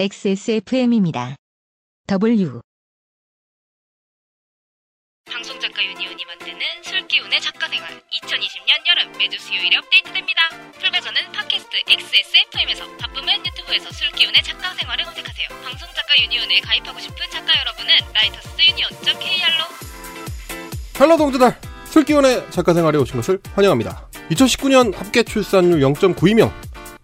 [0.00, 1.34] XSFM입니다.
[2.06, 2.60] W
[5.28, 10.40] 방송작가 유니온이 만드는 술기운의 작가생활 2020년 여름 매주 수요일에 업데이트됩니다.
[10.78, 15.48] full version은 팟캐스트 XSFM에서 바쁘면 유튜브에서 술기운의 작가생활을 검색하세요.
[15.64, 19.64] 방송작가 유니온에 가입하고 싶은 작가 여러분은 writersunion.kr로
[21.00, 21.56] Hello 동지들
[21.86, 24.08] 술기운의 작가생활에 오신 것을 환영합니다.
[24.30, 26.52] 2019년 합계 출산율 0.92명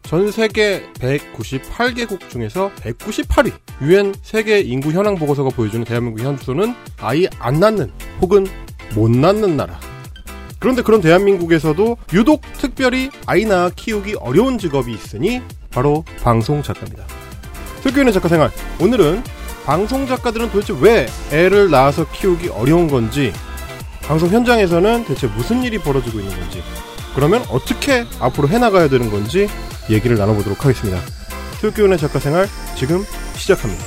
[0.06, 7.58] 전 세계 198개국 중에서 198위 유엔 세계 인구 현황 보고서가 보여주는 대한민국 현수는 아이 안
[7.58, 7.90] 낳는
[8.20, 8.46] 혹은
[8.94, 9.80] 못 낳는 나라
[10.60, 17.04] 그런데 그런 대한민국에서도 유독 특별히 아이 낳아 키우기 어려운 직업이 있으니 바로 방송 작가입니다.
[17.82, 19.22] 술기운의 작가 생활 오늘은
[19.64, 23.32] 방송 작가들은 도대체 왜 애를 낳아서 키우기 어려운 건지
[24.02, 26.62] 방송 현장에서는 대체 무슨 일이 벌어지고 있는 건지
[27.14, 29.48] 그러면 어떻게 앞으로 해나가야 되는 건지
[29.90, 30.98] 얘기를 나눠보도록 하겠습니다.
[31.60, 33.04] 술기운의 작가 생활 지금
[33.36, 33.82] 시작합니다.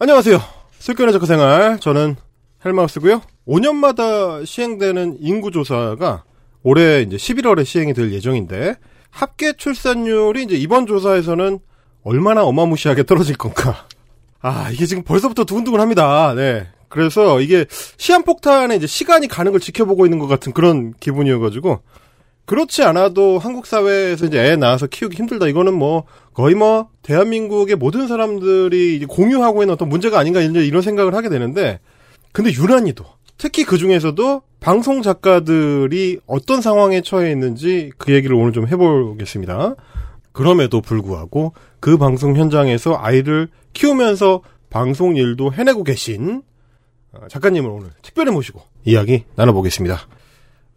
[0.00, 0.38] 안녕하세요.
[0.78, 2.16] 술기운의 작가 생활 저는
[2.64, 3.20] 헬마우스고요.
[3.46, 6.24] 5년마다 시행되는 인구조사가
[6.62, 8.76] 올해 이제 11월에 시행이 될 예정인데
[9.10, 11.58] 합계 출산율이 이제 이번 조사에서는
[12.02, 13.86] 얼마나 어마무시하게 떨어질 건가.
[14.40, 16.32] 아, 이게 지금 벌써부터 두근두근 합니다.
[16.34, 16.68] 네.
[16.88, 21.80] 그래서 이게 시한폭탄에 이제 시간이 가는 걸 지켜보고 있는 것 같은 그런 기분이어가지고
[22.46, 25.48] 그렇지 않아도 한국 사회에서 이제 애 낳아서 키우기 힘들다.
[25.48, 31.14] 이거는 뭐 거의 뭐 대한민국의 모든 사람들이 공유하고 있는 어떤 문제가 아닌가 이제 이런 생각을
[31.14, 31.78] 하게 되는데
[32.32, 33.04] 근데 유난히도
[33.36, 39.76] 특히 그 중에서도 방송 작가들이 어떤 상황에 처해 있는지 그 얘기를 오늘 좀 해보겠습니다.
[40.32, 46.47] 그럼에도 불구하고 그 방송 현장에서 아이를 키우면서 방송 일도 해내고 계신 어,
[47.30, 49.98] 작가님을 오늘 특별히 모시고 이야기 나눠보겠습니다.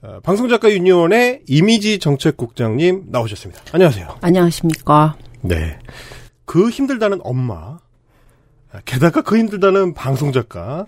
[0.04, 3.62] 어, 방송작가 유니온의 이미지 정책국장님 나오셨습니다.
[3.72, 4.18] 안녕하세요.
[4.22, 5.16] 안녕하십니까.
[5.42, 5.78] 네.
[6.46, 7.78] 그 힘들다는 엄마,
[8.86, 10.86] 게다가 그 힘들다는 방송작가,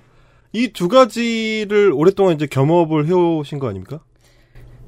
[0.51, 4.00] 이 두 가지를 오랫동안 이제 겸업을 해오신 거 아닙니까?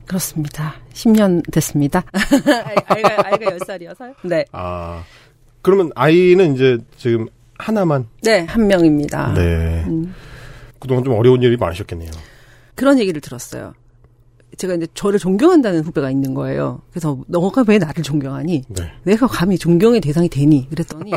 [0.05, 0.75] 그렇습니다.
[0.93, 2.03] 10년 됐습니다.
[2.87, 4.13] 아이가, 아이가 10살이어서요.
[4.23, 4.45] 네.
[4.51, 5.03] 아,
[5.61, 7.27] 그러면 아이는 이제 지금
[7.57, 8.07] 하나만?
[8.21, 9.33] 네, 한 명입니다.
[9.33, 9.83] 네.
[9.87, 10.13] 음,
[10.85, 12.11] 그동안 좀 어려운 일이 많으셨겠네요.
[12.75, 13.73] 그런 얘기를 들었어요.
[14.57, 16.81] 제가 이제 저를 존경한다는 후배가 있는 거예요.
[16.89, 18.63] 그래서 너가 왜 나를 존경하니?
[18.69, 18.91] 네.
[19.03, 20.69] 내가 감히 존경의 대상이 되니?
[20.69, 21.11] 그랬더니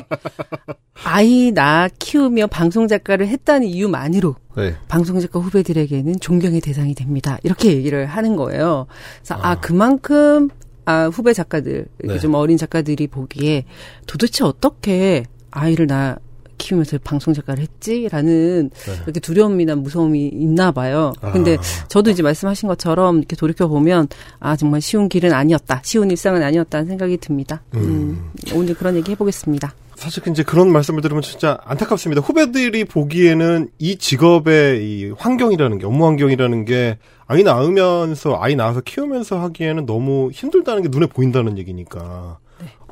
[1.05, 4.75] 아이 나 키우며 방송 작가를 했다는 이유만으로 네.
[4.89, 7.39] 방송 작가 후배들에게는 존경의 대상이 됩니다.
[7.45, 8.87] 이렇게 얘기를 하는 거예요.
[9.19, 9.61] 그래서 아, 아.
[9.61, 10.49] 그만큼
[10.85, 12.19] 아 후배 작가들 이렇게 네.
[12.19, 13.67] 좀 어린 작가들이 보기에
[14.07, 16.19] 도대체 어떻게 아이를 나
[16.59, 18.93] 키우면서 방송 작가를 했지라는 네.
[19.05, 21.13] 이렇게 두려움이나 무서움이 있나 봐요.
[21.33, 21.89] 근데 아.
[21.89, 24.09] 저도 이제 말씀하신 것처럼 이렇게 돌이켜 보면
[24.41, 27.63] 아 정말 쉬운 길은 아니었다, 쉬운 일상은 아니었다는 생각이 듭니다.
[27.75, 29.73] 음, 오늘 그런 얘기 해보겠습니다.
[29.99, 32.23] 사실 이제 그런 말씀을 들으면 진짜 안타깝습니다.
[32.23, 39.41] 후배들이 보기에는 이 직업의 이 환경이라는 게 업무 환경이라는 게 아이 낳으면서 아이 낳아서 키우면서
[39.41, 42.39] 하기에는 너무 힘들다는 게 눈에 보인다는 얘기니까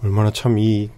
[0.02, 0.90] 얼마나 참이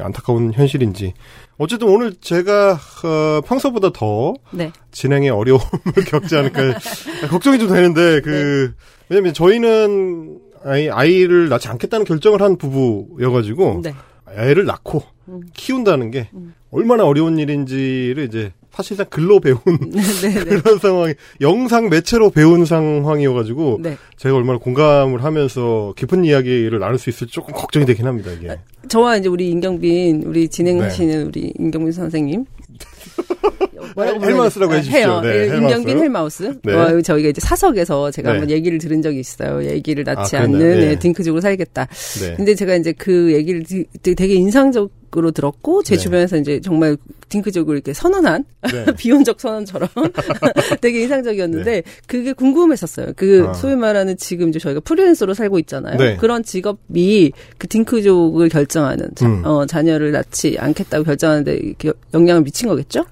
[0.00, 1.14] 안타까운 현실인지
[1.56, 2.72] 어쨌든 오늘 제가
[3.04, 5.64] 어, 평소보다 더 네, 진행에 어려움을
[6.06, 6.78] 겪지 않을까.
[7.30, 8.74] 걱정이 좀 되는데 그
[9.08, 13.94] 왜냐면 저희는 아이 아이를 낳지 않겠다는 결정을 한 부부여가지고 네,
[14.36, 15.42] 애를 낳고 음.
[15.52, 16.30] 키운다는 게
[16.70, 19.58] 얼마나 어려운 일인지를 이제 사실상 글로 배운
[19.92, 20.44] 네, 네, 네.
[20.44, 23.96] 그런 상황이 영상 매체로 배운 상황이어가지고 네.
[24.16, 28.58] 제가 얼마나 공감을 하면서 깊은 이야기를 나눌 수 있을지 조금 걱정이 되긴 합니다 이게.
[28.88, 31.22] 저와 이제 우리 임경빈 우리 진행하시는 네.
[31.22, 32.44] 우리 임경빈 선생님
[33.96, 34.78] 헬마우스라고 돼?
[34.78, 34.98] 해주십시오.
[34.98, 35.20] 해요.
[35.22, 36.58] 네, 예, 헬마우스.
[36.64, 36.72] 네.
[36.72, 38.38] 어, 저희가 이제 사석에서 제가 네.
[38.38, 39.64] 한번 얘기를 들은 적이 있어요.
[39.64, 40.42] 얘기를 낳지 아?
[40.42, 40.90] 않는 네.
[40.90, 41.86] 예, 딩크족으로 살겠다.
[42.20, 42.34] 네.
[42.36, 43.62] 근데 제가 이제 그 얘기를
[44.02, 46.02] 되게 인상적 으로 들었고 제 네.
[46.02, 46.96] 주변에서 이제 정말
[47.28, 48.84] 딩크족을 이렇게 선언한 네.
[48.98, 49.88] 비혼적 선언처럼
[50.80, 53.12] 되게 인상적이었는데 그게 궁금했었어요.
[53.16, 53.54] 그 아.
[53.54, 55.96] 소위 말하는 지금 이제 저희가 프리랜서로 살고 있잖아요.
[55.98, 56.16] 네.
[56.16, 59.44] 그런 직업이 그 딩크족을 결정하는 자, 음.
[59.44, 63.04] 어, 자녀를 낳지 않겠다고 결정하는데 이렇게 영향을 미친 거겠죠?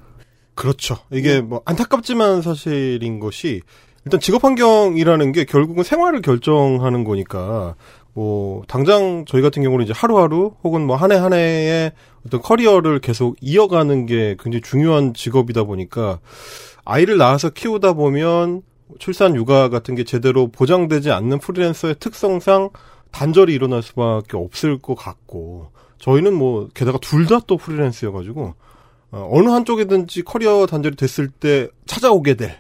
[0.54, 0.98] 그렇죠.
[1.10, 3.62] 이게 뭐 안타깝지만 사실인 것이
[4.04, 7.76] 일단 직업 환경이라는 게 결국은 생활을 결정하는 거니까
[8.14, 11.92] 뭐 당장 저희 같은 경우는 이제 하루하루 혹은 뭐 한 해 한 해의
[12.26, 16.20] 어떤 커리어를 계속 이어가는 게 굉장히 중요한 직업이다 보니까
[16.84, 18.62] 아이를 낳아서 키우다 보면
[18.98, 22.70] 출산 육아 같은 게 제대로 보장되지 않는 프리랜서의 특성상
[23.12, 28.54] 단절이 일어날 수밖에 없을 것 같고 저희는 뭐 게다가 둘 다 또 프리랜서여가지고
[29.12, 32.56] 어, 어느 한쪽이든지 커리어 단절이 됐을 때 찾아오게 될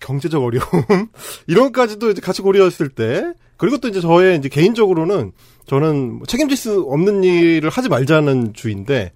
[0.00, 0.64] 경제적 어려움
[1.46, 5.32] 이런 것까지도 이제 같이 고려했을 때 그리고 또 이제 저의 이제 개인적으로는
[5.66, 9.12] 저는 뭐 책임질 수 없는 일을 하지 말자는 주인데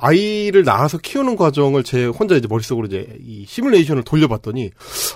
[0.00, 4.70] 아이를 낳아서 키우는 과정을 제 혼자 이제 머릿속으로 이제 이 시뮬레이션을 돌려봤더니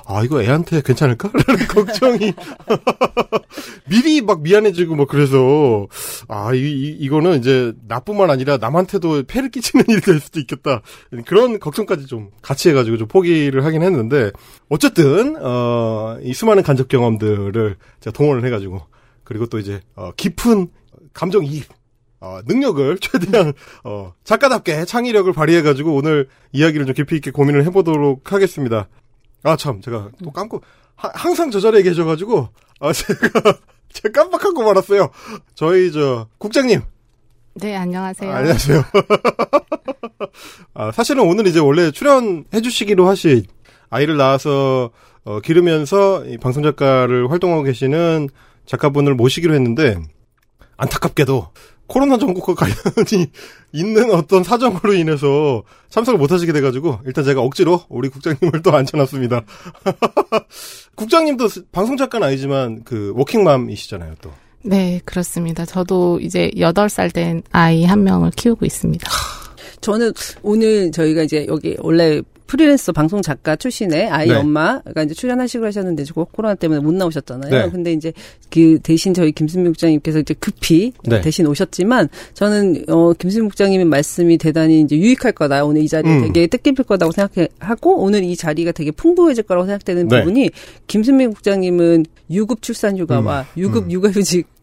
[0.06, 2.32] 아 이거 애한테 괜찮을까 라는 걱정이
[3.88, 5.86] 미리 막 미안해지고 뭐 그래서
[6.28, 10.82] 아 이, 이 이 거는 이제 나뿐만 아니라 남한테도 폐를 끼치는 일이 될 수도 있겠다.
[11.26, 14.30] 그런 걱정까지 좀 같이 해가지고 좀 포기를 하긴 했는데
[14.68, 18.80] 어쨌든 어 이 수많은 간접 경험들을 제가 동원을 해가지고
[19.24, 20.68] 그리고 또 이제 어 깊은
[21.12, 21.64] 감정 이입
[22.24, 23.52] 어, 능력을 최대한
[23.84, 28.88] 어, 작가답게 창의력을 발휘해가지고 오늘 이야기를 좀 깊이 있게 고민을 해보도록 하겠습니다.
[29.42, 30.62] 아 참 제가 또 깜고
[30.96, 32.48] 하- 항상 저 자리에 계셔가지고
[32.80, 33.58] 아 제가
[33.92, 35.10] 제가 깜빡하고 말았어요.
[35.54, 36.80] 저희 저 국장님
[37.56, 38.32] 네, 안녕하세요.
[38.32, 38.82] 아, 안녕하세요.
[40.74, 43.44] 아, 사실은 오늘 이제 원래 출연해 주시기로 하신
[43.90, 44.90] 아이를 낳아서
[45.24, 48.28] 어, 기르면서 이 방송 작가를 활동하고 계시는
[48.66, 49.98] 작가분을 모시기로 했는데
[50.76, 51.48] 안타깝게도
[51.86, 53.26] 코로나 전국과 관련이
[53.72, 59.42] 있는 어떤 사정으로 인해서 참석을 못 하시게 돼가지고 일단 제가 억지로 우리 국장님을 또 앉혀놨습니다.
[60.96, 64.30] 국장님도 방송 작가는 아니지만 그 워킹맘이시잖아요 또.
[64.62, 65.66] 네, 그렇습니다.
[65.66, 69.10] 저도 이제 8살 된 아이 한 명을 키우고 있습니다.
[69.82, 72.22] 저는 오늘 저희가 이제 여기 원래
[72.54, 74.34] 프리랜서 방송 작가 출신의 아이 네.
[74.36, 77.50] 엄마가 이제 출연하시기로 하셨는데 지금 코로나 때문에 못 나오셨잖아요.
[77.50, 77.68] 네.
[77.68, 78.12] 근데 이제
[78.48, 81.20] 그 대신 저희 김수미 국장님께서 이제 급히 네.
[81.20, 85.64] 대신 오셨지만 저는 어 김수미 국장님의 말씀이 대단히 이제 유익할 거다.
[85.64, 86.32] 오늘 이 자리 음.
[86.32, 90.20] 되게 뜻깊을 거다고 생각하고 오늘 이 자리가 되게 풍부해질 거라고 생각되는 네.
[90.20, 90.50] 부분이
[90.86, 93.90] 김수미 국장님은 유급 출산 휴가와 유급 음.
[93.90, 94.53] 육아휴직 을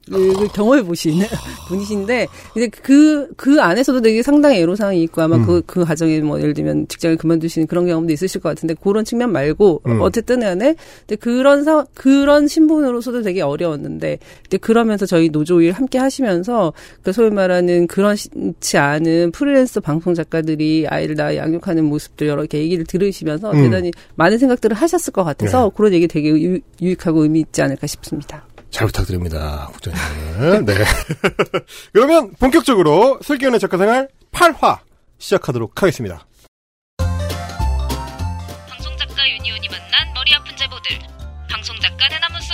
[0.54, 1.26] 경험해 보시는
[1.68, 2.28] 분이신데
[2.58, 5.46] 이제 그그 안에서도 되게 상당히 애로사항이 있고 아마 음.
[5.46, 9.82] 그그 과정에 뭐 예를 들면 직장을 그만두시는 그런 경험도 있으실 것 같은데 그런 측면 말고
[9.88, 10.02] 음.
[10.02, 16.00] 어쨌든 간에 근데 그런 사 그런 신분으로서도 되게 어려웠는데 근데 그러면서 저희 노조 일 함께
[16.00, 16.74] 하시면서
[17.04, 22.86] 그 소위 말하는 그렇지 않은 프리랜서 방송 작가들이 아이를 낳아 양육하는 모습들 여러 개 얘기를
[22.86, 23.64] 들으시면서 음.
[23.64, 25.72] 대단히 많은 생각들을 하셨을 것 같아서 네.
[25.76, 28.46] 그런 얘기 되게 유, 유익하고 의미 있지 않을까 싶습니다.
[28.72, 30.66] 잘 부탁드립니다, 국장님.
[30.66, 30.74] 네.
[31.94, 34.80] 그러면 본격적으로 슬기연의 작가생활 8화
[35.20, 36.26] 시작하도록 하겠습니다.
[36.98, 40.98] 방송 작가 유니온이 만난 머리 아픈 제보들.
[41.50, 42.52] 방송 작가 대나무 숲.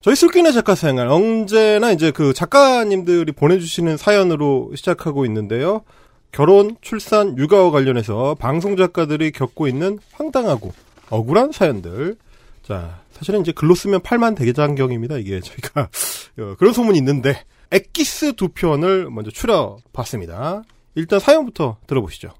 [0.00, 5.84] 저희 슬기연의 작가생활 언제나 이제 그 작가님들이 보내주시는 사연으로 시작하고 있는데요.
[6.32, 10.72] 결혼, 출산, 육아와 관련해서 방송 작가들이 겪고 있는 황당하고
[11.10, 12.16] 억울한 사연들.
[12.62, 15.18] 자, 사실은 이제 글로 쓰면 8만 대장경입니다.
[15.18, 15.88] 이게 저희가
[16.38, 20.62] 어, 그런 소문이 있는데 엑기스 두 편을 먼저 추려봤습니다.
[20.94, 22.30] 일단 사연부터 들어보시죠.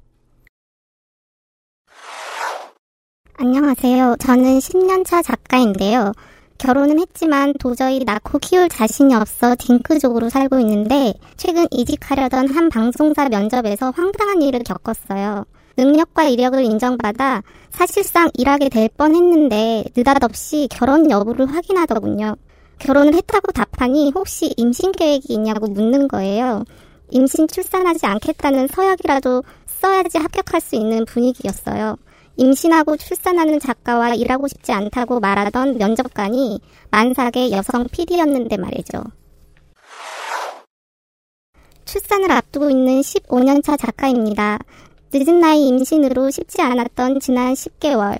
[3.40, 4.16] 안녕하세요.
[4.18, 6.12] 저는 10년차 작가인데요.
[6.58, 13.90] 결혼은 했지만 도저히 낳고 키울 자신이 없어 딩크족으로 살고 있는데 최근 이직하려던 한 방송사 면접에서
[13.90, 15.44] 황당한 일을 겪었어요.
[15.76, 22.34] 능력과 이력을 인정받아 사실상 일하게 될 뻔했는데 느닷없이 결혼 여부를 확인하더군요.
[22.80, 26.64] 결혼을 했다고 답하니 혹시 임신 계획이 있냐고 묻는 거예요.
[27.10, 31.96] 임신 출산하지 않겠다는 서약이라도 써야지 합격할 수 있는 분위기였어요.
[32.38, 39.02] 임신하고 출산하는 작가와 일하고 싶지 않다고 말하던 면접관이 만삭의 여성 PD였는데 말이죠.
[41.84, 44.58] 출산을 앞두고 있는 15년차 작가입니다.
[45.12, 48.16] 늦은 나이 임신으로 쉽지 않았던 지난 10개월.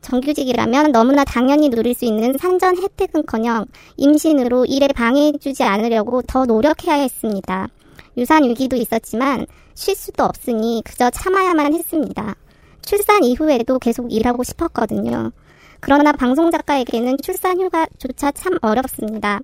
[0.00, 3.66] 정규직이라면 너무나 당연히 누릴 수 있는 산전 혜택은커녕
[3.96, 7.68] 임신으로 일에 방해해주지 않으려고 더 노력해야 했습니다.
[8.16, 12.34] 유산 위기도 있었지만 쉴 수도 없으니 그저 참아야만 했습니다.
[12.82, 15.32] 출산 이후에도 계속 일하고 싶었거든요.
[15.80, 19.40] 그러나 방송 작가에게는 출산 휴가조차 참 어렵습니다.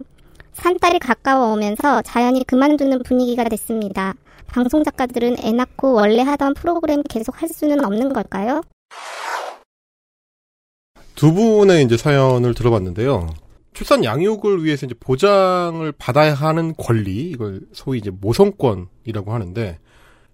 [0.52, 4.14] 산딸이 가까워 오면서 자연히 그만두는 분위기가 됐습니다.
[4.47, 8.62] 방송 작가들은 애 낳고 원래 하던 프로그램 계속 할 수는 없는 걸까요?
[11.14, 13.28] 두 분의 이제 사연을 들어봤는데요.
[13.73, 19.78] 출산 양육을 위해서 이제 보장을 받아야 하는 권리, 이걸 소위 이제 모성권이라고 하는데,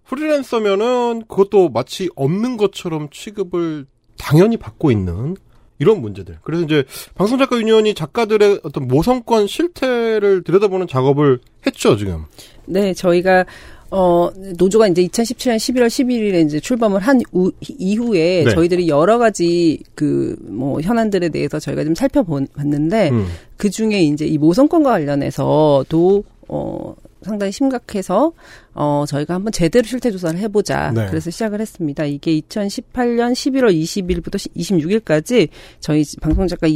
[0.07, 3.87] 프리랜서면은 그것도 마치 없는 것처럼 취급을
[4.19, 5.37] 당연히 받고 있는
[5.79, 6.39] 이런 문제들.
[6.43, 6.85] 그래서 이제
[7.15, 12.25] 방송작가 유니온이 작가들의 어떤 모성권 실태를 들여다보는 작업을 했죠, 지금.
[12.67, 13.45] 네, 저희가
[13.91, 18.51] 어 노조가 이제 2017년 11월 11일에 이제 출범을 한 우, 이후에 네.
[18.51, 23.27] 저희들이 여러 가지 그 뭐 현안들에 대해서 저희가 좀 살펴봤는데 음.
[23.57, 26.95] 그 중에 이제 이 모성권과 관련해서도 어
[27.25, 28.33] 상당히 심각해서
[28.75, 30.93] 어 저희가 한번 제대로 실태 조사를 해보자.
[30.93, 31.07] 네.
[31.09, 32.05] 그래서 시작을 했습니다.
[32.05, 35.49] 이게 2018년 11월 20일부터 26일까지
[35.81, 36.67] 저희 방송 작가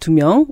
[0.00, 0.46] 222명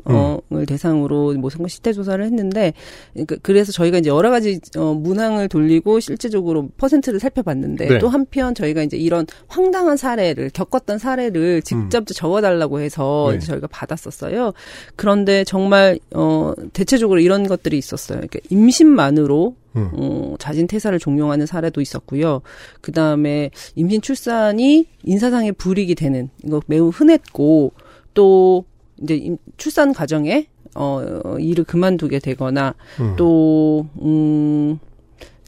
[0.50, 2.72] 어을 대상으로 뭐 선거 실태 조사를 했는데
[3.12, 7.99] 그러니까 그래서 저희가 이제 여러 가지 어 문항을 돌리고 실제적으로 퍼센트를 살펴봤는데 네.
[7.99, 13.38] 또 한편 저희가 이제 이런 황당한 사례를 겪었던 사례를 직접 적어달라고 해서 네.
[13.38, 14.52] 저희가 받았었어요.
[14.96, 18.18] 그런데 정말 어 대체적으로 이런 것들이 있었어요.
[18.18, 19.90] 그러니까 임신만으로 음.
[19.94, 22.42] 어, 자진 퇴사를 종용하는 사례도 있었고요.
[22.80, 27.72] 그 다음에 임신 출산이 인사상의 불이익이 되는 이거 매우 흔했고
[28.14, 28.64] 또
[29.02, 33.14] 이제 임- 출산 과정에 어, 어, 일을 그만두게 되거나 음.
[33.16, 34.78] 또 음,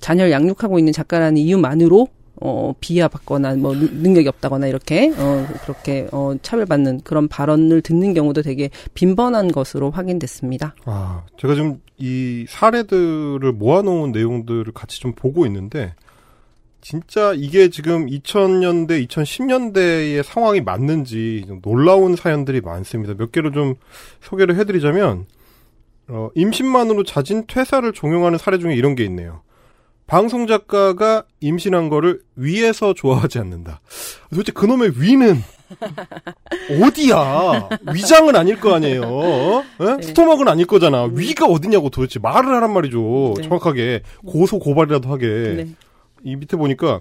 [0.00, 2.08] 자녀를 양육하고 있는 작가라는 이유만으로
[2.42, 8.42] 어, 비하받거나 뭐 능- 능력이 없다거나 이렇게 어, 그렇게 어, 차별받는 그런 발언을 듣는 경우도
[8.42, 10.74] 되게 빈번한 것으로 확인됐습니다.
[10.84, 15.94] 아, 제가 지금 이 사례들을 모아놓은 내용들을 같이 좀 보고 있는데,
[16.84, 23.14] 진짜 이게 지금 2000년대, 2010년대의 상황이 맞는지 좀 놀라운 사연들이 많습니다.
[23.14, 23.74] 몇 개를 좀
[24.20, 25.24] 소개를 해드리자면,
[26.08, 29.40] 어, 임신만으로 자진 퇴사를 종용하는 사례 중에 이런 게 있네요.
[30.06, 33.80] 방송 작가가 임신한 거를 위에서 좋아하지 않는다.
[34.28, 35.36] 도대체 그놈의 위는
[36.82, 37.70] 어디야?
[37.94, 39.02] 위장은 아닐 거 아니에요.
[39.04, 39.64] 어?
[39.80, 40.02] 예?
[40.02, 41.04] 스토막은 아닐 거잖아.
[41.04, 43.32] 위가 어디냐고 도대체 말을 하란 말이죠.
[43.38, 43.42] 네.
[43.44, 45.26] 정확하게 고소 고발이라도 하게.
[45.56, 45.74] 네.
[46.24, 47.00] 이 밑에 보니까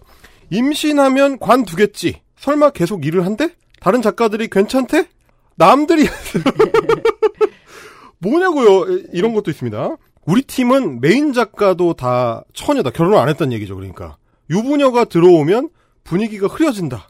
[0.51, 2.21] 임신하면 관두겠지.
[2.37, 3.55] 설마 계속 일을 한대?
[3.79, 5.07] 다른 작가들이 괜찮대?
[5.55, 6.07] 남들이
[8.19, 9.07] 뭐냐고요?
[9.13, 9.97] 이런 것도 있습니다.
[10.25, 12.91] 우리 팀은 메인 작가도 다 처녀다.
[12.91, 13.75] 결혼 안 했다는 얘기죠.
[13.75, 14.17] 그러니까
[14.49, 15.69] 유부녀가 들어오면
[16.03, 17.09] 분위기가 흐려진다.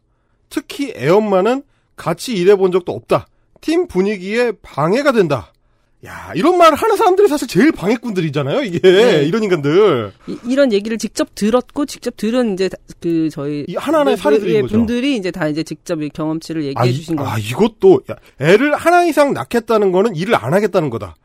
[0.50, 1.64] 특히 애엄마는
[1.96, 3.28] 같이 일해본 적도 없다.
[3.62, 5.53] 팀 분위기에 방해가 된다.
[6.06, 8.80] 야, 이런 말을 하는 사람들이 사실 제일 방해꾼들이잖아요, 이게.
[8.82, 9.24] 네.
[9.24, 10.12] 이런 인간들.
[10.46, 14.56] 이, 런 얘기를 직접 들었고 직접 들은 이제 다- 그 저희 이 하나하나의 네, 사례들인
[14.56, 14.76] 예, 거죠.
[14.78, 17.32] 분들이 이제 다 이제 직접 이 경험치를 얘기해 아, 이, 주신 거예요.
[17.32, 21.16] 아, 이것도, 야, 애를 하나 이상 낳겠다는 거는 일을 안 하겠다는 거다.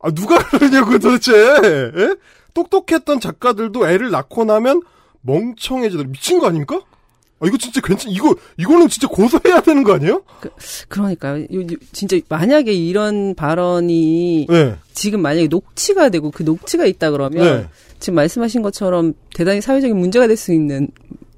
[0.00, 1.32] 아, 누가 그러냐고 도대체.
[1.34, 2.16] 예?
[2.52, 4.82] 똑똑했던 작가들도 애를 낳고 나면
[5.22, 6.80] 멍청해지더 미친 거 아닙니까?
[7.38, 10.22] 아, 이거 진짜 괜찮, 이거, 이거는 진짜 고소해야 되는 거 아니에요?
[10.88, 11.42] 그 러니까요.
[11.52, 14.76] 요- 요- 진짜 만약에 이런 발언이 네.
[14.94, 17.68] 지금 만약에 녹취가 되고 그 녹취가 있다 그러면 네.
[18.00, 20.88] 지금 말씀하신 것처럼 대단히 사회적인 문제가 될 수 있는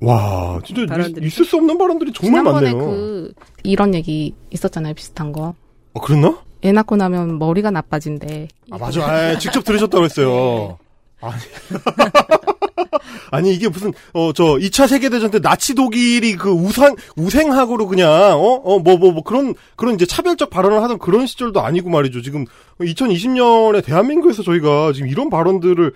[0.00, 2.86] 와, 진짜 발언들이 있, 을 수 없는 발언들이 정말 지난번에 많네요.
[2.90, 3.32] 그
[3.64, 4.94] 이런 얘기 있었잖아요.
[4.94, 5.54] 비슷한 거.
[5.94, 6.38] 어, 그랬나?
[6.64, 8.46] 애 낳고 나면 머리가 나빠진대.
[8.70, 9.04] 아, 맞아.
[9.04, 10.78] 아, 직접 들으셨다고 했어요.
[11.20, 11.34] 아니.
[13.30, 18.10] 아니, 이게 무슨, 어, 저, 2차 세계 대전 때 나치 독일이 그 우상, 우생학으로 그냥,
[18.10, 22.22] 어, 어, 뭐, 뭐, 뭐, 그런, 그런 이제 차별적 발언을 하던 그런 시절도 아니고 말이죠.
[22.22, 22.44] 지금
[22.80, 25.92] 2020년에 대한민국에서 저희가 지금 이런 발언들을,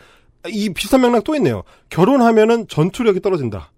[0.48, 1.62] 이 비슷한 맥락 또 있네요.
[1.88, 3.70] 결혼하면은 전투력이 떨어진다.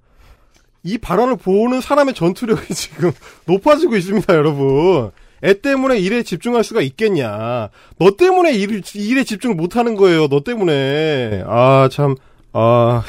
[0.83, 3.13] 이 발언을 보는 사람의 전투력이 지금
[3.47, 5.11] 높아지고 있습니다, 여러분.
[5.43, 7.69] 애 때문에 일에 집중할 수가 있겠냐.
[7.99, 11.45] 너 때문에 일, 일에 집중을 못 하는 거예요, 너 때문에.
[11.47, 12.15] 아, 참,
[12.55, 13.03] 아,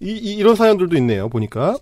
[0.00, 1.76] 이, 이, 이런 사연들도 있네요, 보니까.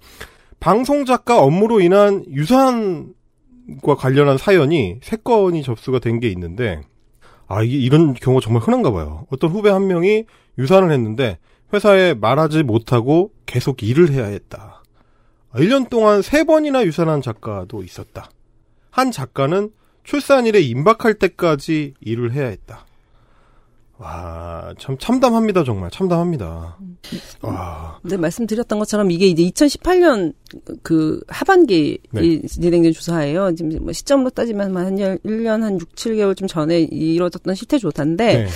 [0.60, 6.82] 방송 작가 업무로 인한 유산과 관련한 사연이 세 건이 접수가 된 게 있는데,
[7.48, 9.26] 아, 이게 이런 경우가 정말 흔한가 봐요.
[9.30, 10.24] 어떤 후배 한 명이
[10.58, 11.38] 유산을 했는데,
[11.72, 14.82] 회사에 말하지 못하고 계속 일을 해야 했다.
[15.54, 18.30] 1년 동안 세번이나 유산한 작가도 있었다.
[18.90, 19.70] 한 작가는
[20.04, 22.84] 출산일에 임박할 때까지 일을 해야 했다.
[24.00, 25.90] 와, 참 참담합니다, 정말.
[25.90, 26.78] 참담합니다.
[27.42, 30.32] 와, 네, 말씀드렸던 것처럼 이게 이제 2018년
[30.82, 32.40] 그 하반기에 네.
[32.46, 33.54] 진행된 조사예요.
[33.54, 38.46] 지금 뭐 시점으로 따지면 한 1년 한 6, 7개월쯤 전에 이루어졌던 실태 조사인데 네.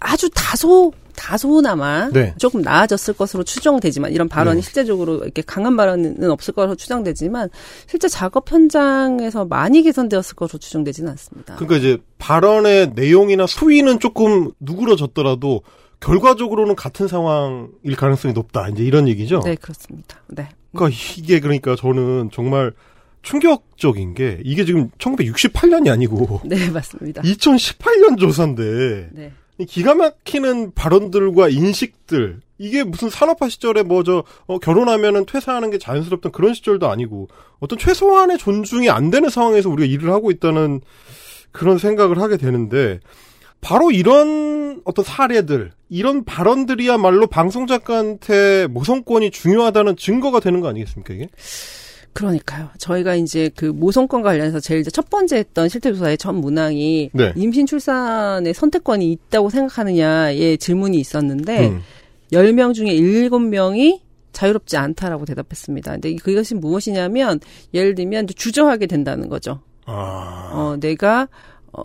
[0.00, 2.34] 아주 다소 다소나마 네.
[2.38, 4.62] 조금 나아졌을 것으로 추정되지만 이런 발언이 네.
[4.62, 7.50] 실제적으로 이렇게 강한 발언은 없을 것으로 추정되지만
[7.86, 11.56] 실제 작업 현장에서 많이 개선되었을 것으로 추정되지는 않습니다.
[11.56, 15.62] 그러니까 이제 발언의 내용이나 수위는 조금 누그러졌더라도
[16.00, 18.68] 결과적으로는 같은 상황일 가능성이 높다.
[18.68, 19.40] 이제 이런 얘기죠.
[19.44, 20.20] 네, 그렇습니다.
[20.28, 20.48] 네.
[20.72, 22.72] 그러니까 이게 그러니까 저는 정말
[23.22, 27.22] 충격적인 게 이게 지금 1968년이 아니고 네, 맞습니다.
[27.22, 29.32] 2018년 조사인데 네.
[29.58, 34.24] 이 기가 막히는 발언들과 인식들 이게 무슨 산업화 시절에 뭐저
[34.62, 37.28] 결혼하면은 퇴사하는 게 자연스럽던 그런 시절도 아니고
[37.60, 40.80] 어떤 최소한의 존중이 안 되는 상황에서 우리가 일을 하고 있다는
[41.52, 43.00] 그런 생각을 하게 되는데
[43.60, 51.28] 바로 이런 어떤 사례들 이런 발언들이야말로 방송 작가한테 모성권이 중요하다는 증거가 되는 거 아니겠습니까 이게?
[52.14, 52.70] 그러니까요.
[52.78, 57.32] 저희가 이제 그 모성권 관련해서 제일 이제 첫 번째 했던 실태조사의 첫 문항이 네.
[57.36, 61.80] 임신 출산의 선택권이 있다고 생각하느냐의 질문이 있었는데 음.
[62.32, 64.00] 10명 중에 7명이
[64.32, 65.92] 자유롭지 않다라고 대답했습니다.
[65.92, 67.40] 근데 그것이 무엇이냐면
[67.72, 69.60] 예를 들면 주저하게 된다는 거죠.
[69.86, 70.50] 아.
[70.52, 71.28] 어, 내가
[71.76, 71.82] 어,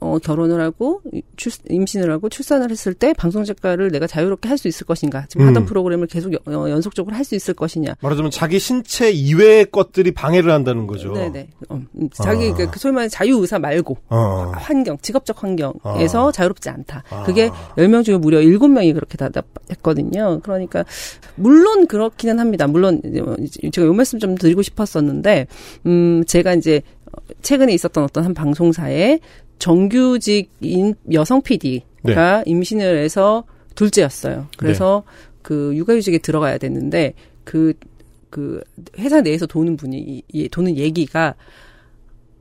[0.00, 1.00] 어, 결혼을 하고
[1.36, 5.26] 출, 임신을 하고 출산을 했을 때 방송 작가를 내가 자유롭게 할 수 있을 것인가?
[5.28, 5.66] 지금 하던 음.
[5.66, 7.94] 프로그램을 계속 여- 어, 연속적으로 할 수 있을 것이냐?
[8.00, 11.12] 말하자면 자기 신체 이외의 것들이 방해를 한다는 거죠.
[11.12, 11.48] 네네.
[11.68, 12.54] 어, 음, 자기 아.
[12.54, 14.50] 그, 그 소위 말하는 자유 의사 말고 어.
[14.56, 16.32] 환경, 직업적 환경에서 아.
[16.32, 17.04] 자유롭지 않다.
[17.10, 17.22] 아.
[17.24, 20.40] 그게 10명 중에 무려 7명이 그렇게 대답했거든요.
[20.42, 20.84] 그러니까
[21.36, 22.66] 물론 그렇기는 합니다.
[22.66, 23.36] 물론 뭐
[23.72, 25.46] 제가 요 말씀 좀 드리고 싶었었는데
[25.86, 26.82] 음 제가 이제
[27.42, 29.20] 최근에 있었던 어떤 한 방송사에
[29.58, 34.48] 정규직인 여성 PD가 임신을 해서 둘째였어요.
[34.56, 35.04] 그래서
[35.42, 38.60] 그 육아휴직에 들어가야 됐는데 그그
[38.98, 41.34] 회사 내에서 도는 분이 도는 얘기가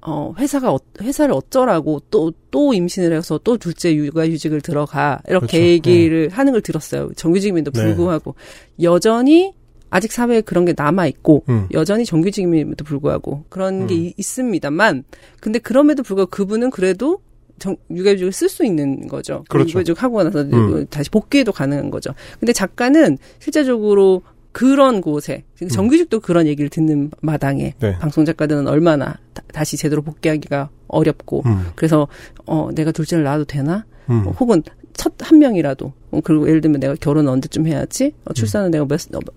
[0.02, 5.64] 어 회사가 어, 회사를 어쩌라고 또또 임신을 해서 또 둘째 육아휴직을 들어가 이렇게 그렇죠.
[5.64, 7.12] 얘기를 하는 걸 들었어요.
[7.16, 7.82] 정규직임에도 네.
[7.82, 8.36] 불구하고
[8.82, 9.54] 여전히
[9.90, 11.68] 아직 사회에 그런 게 남아 있고 음.
[11.72, 14.00] 여전히 정규직임에도 불구하고 그런 게 음.
[14.00, 15.04] 이- 있습니다만
[15.40, 17.20] 근데 그럼에도 불구하고 그분은 그래도
[17.60, 19.44] 정, 육아휴직을 쓸 수 있는 거죠.
[19.50, 19.70] 그렇죠.
[19.72, 20.86] 육아휴직 하고 나서 음.
[20.90, 22.14] 다시 복귀해도 가능한 거죠.
[22.40, 25.68] 근데 작가는 실제적으로 그런 곳에 음.
[25.68, 27.98] 정규직도 그런 얘기를 듣는 마당에 네.
[28.00, 29.18] 방송 작가들은 얼마나
[29.54, 31.68] 다, 시 제대로 복귀하기가 어렵고 음.
[31.76, 32.08] 그래서
[32.46, 33.86] 어 내가 둘째를 낳아도 되나?
[34.10, 34.26] 음.
[34.28, 34.62] 어, 혹은
[34.98, 38.14] 첫 한 명이라도 어, 그리고 예를 들면 내가 결혼 언제쯤 해야지?
[38.26, 38.86] 어, 출산은 내가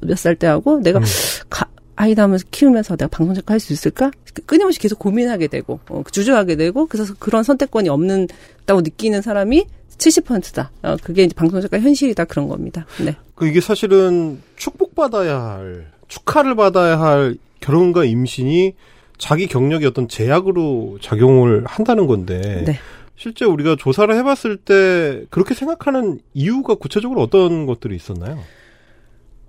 [0.00, 1.04] 몇살 때 하고 내가 음.
[1.48, 4.10] 가, 아이 낳으면서 키우면서 내가 방송 작가 할 수 있을까?
[4.46, 9.66] 끊임없이 계속 고민하게 되고 어, 주저하게 되고 그래서 그런 선택권이 없는다고 느끼는 사람이
[9.98, 10.70] 70%다.
[10.82, 12.86] 어, 그게 이제 방송 작가 현실이다 그런 겁니다.
[13.04, 13.16] 네.
[13.34, 18.74] 그 이게 사실은 축복받아야 할, 축하를 받아야 할 결혼과 임신이
[19.18, 22.64] 자기 경력의 어떤 제약으로 작용을 한다는 건데.
[22.66, 22.78] 네.
[23.20, 28.38] 실제 우리가 조사를 해봤을 때 그렇게 생각하는 이유가 구체적으로 어떤 것들이 있었나요?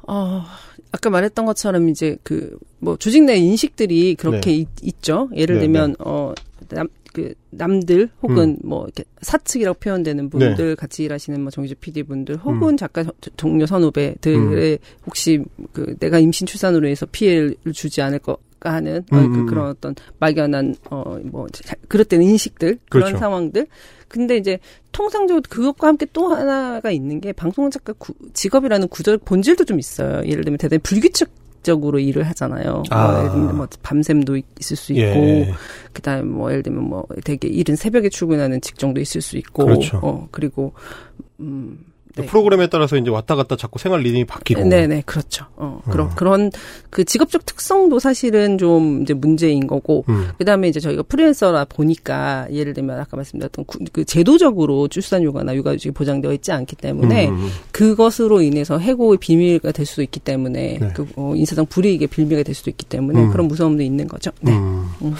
[0.07, 0.43] 어,
[0.91, 5.29] 아까 말했던 것처럼 이제 그 뭐 조직 내 인식들이 그렇게 있, 있죠.
[5.35, 11.51] 예를 네, 들면 어남 그 남들 혹은 뭐 이렇게 사측이라고 표현되는 분들 같이 일하시는 뭐
[11.51, 15.43] 정규직 PD 분들 혹은 작가 저- 동료 선후배들의 혹시
[15.73, 19.95] 그 내가 임신 출산으로 해서 피해를 주지 않을까 하는 어, 음, 그 음, 그런 어떤
[20.19, 21.47] 막연한 어뭐
[21.87, 23.17] 그릇된 인식들 그런 그렇죠.
[23.19, 23.67] 상황들
[24.07, 24.59] 근데 이제
[24.91, 30.21] 통상적으로 그것과 함께 또 하나가 있는 게 방송 작가 구- 직업이라는 구조 본질도 좀 있어요.
[30.27, 31.29] 예를 들면 대단히 불규칙
[31.63, 32.83] 적으로 일을 하잖아요.
[32.89, 33.07] 아.
[33.11, 35.53] 뭐 예를 들면 뭐 밤샘도 있- 있을 수 있고, 예.
[35.93, 39.99] 그다음에 뭐 예를 들면 뭐 되게 이른 새벽에 출근하는 직종도 있을 수 있고, 그렇죠.
[40.01, 40.73] 어 그리고
[41.39, 41.77] 음.
[42.15, 42.25] 네.
[42.25, 44.63] 프로그램에 따라서 이제 왔다 갔다 자꾸 생활 리듬이 바뀌고.
[44.65, 45.45] 네네 그렇죠.
[45.55, 46.11] 어 그런 어.
[46.15, 46.51] 그런
[46.89, 50.29] 그 직업적 특성도 사실은 좀 이제 문제인 거고 음.
[50.37, 55.55] 그 다음에 이제 저희가 프리랜서라 보니까 예를 들면 아까 말씀드렸던 구- 그 제도적으로 출산 휴가나
[55.55, 57.49] 육아휴직이 보장되어 있지 않기 때문에 음, 음, 음.
[57.71, 60.93] 그것으로 인해서 해고의 비밀가 될 수도 있기 때문에 네.
[60.93, 63.31] 그 어, 인사상 불이익의 빌미가 될 수도 있기 때문에 음.
[63.31, 64.31] 그런 무서움도 있는 거죠.
[64.41, 64.51] 네.
[64.51, 64.85] 음.
[65.01, 65.13] 음.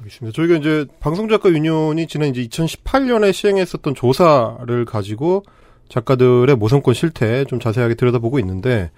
[0.00, 0.34] 알겠습니다.
[0.36, 5.44] 저희가 이제 방송작가 유니온이 지난 이제 2018년에 시행했었던 조사를 가지고
[5.94, 8.90] 작가들의 모성권 실태 좀 자세하게 들여다보고 있는데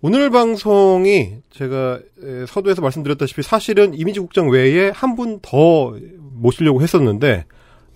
[0.00, 5.94] 오늘 방송이 제가 에, 서두에서 말씀드렸다시피 사실은 이미지 국장 외에 한 분 더
[6.32, 7.44] 모시려고 했었는데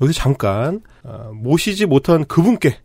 [0.00, 2.76] 여기서 잠깐 아, 모시지 못한 그분께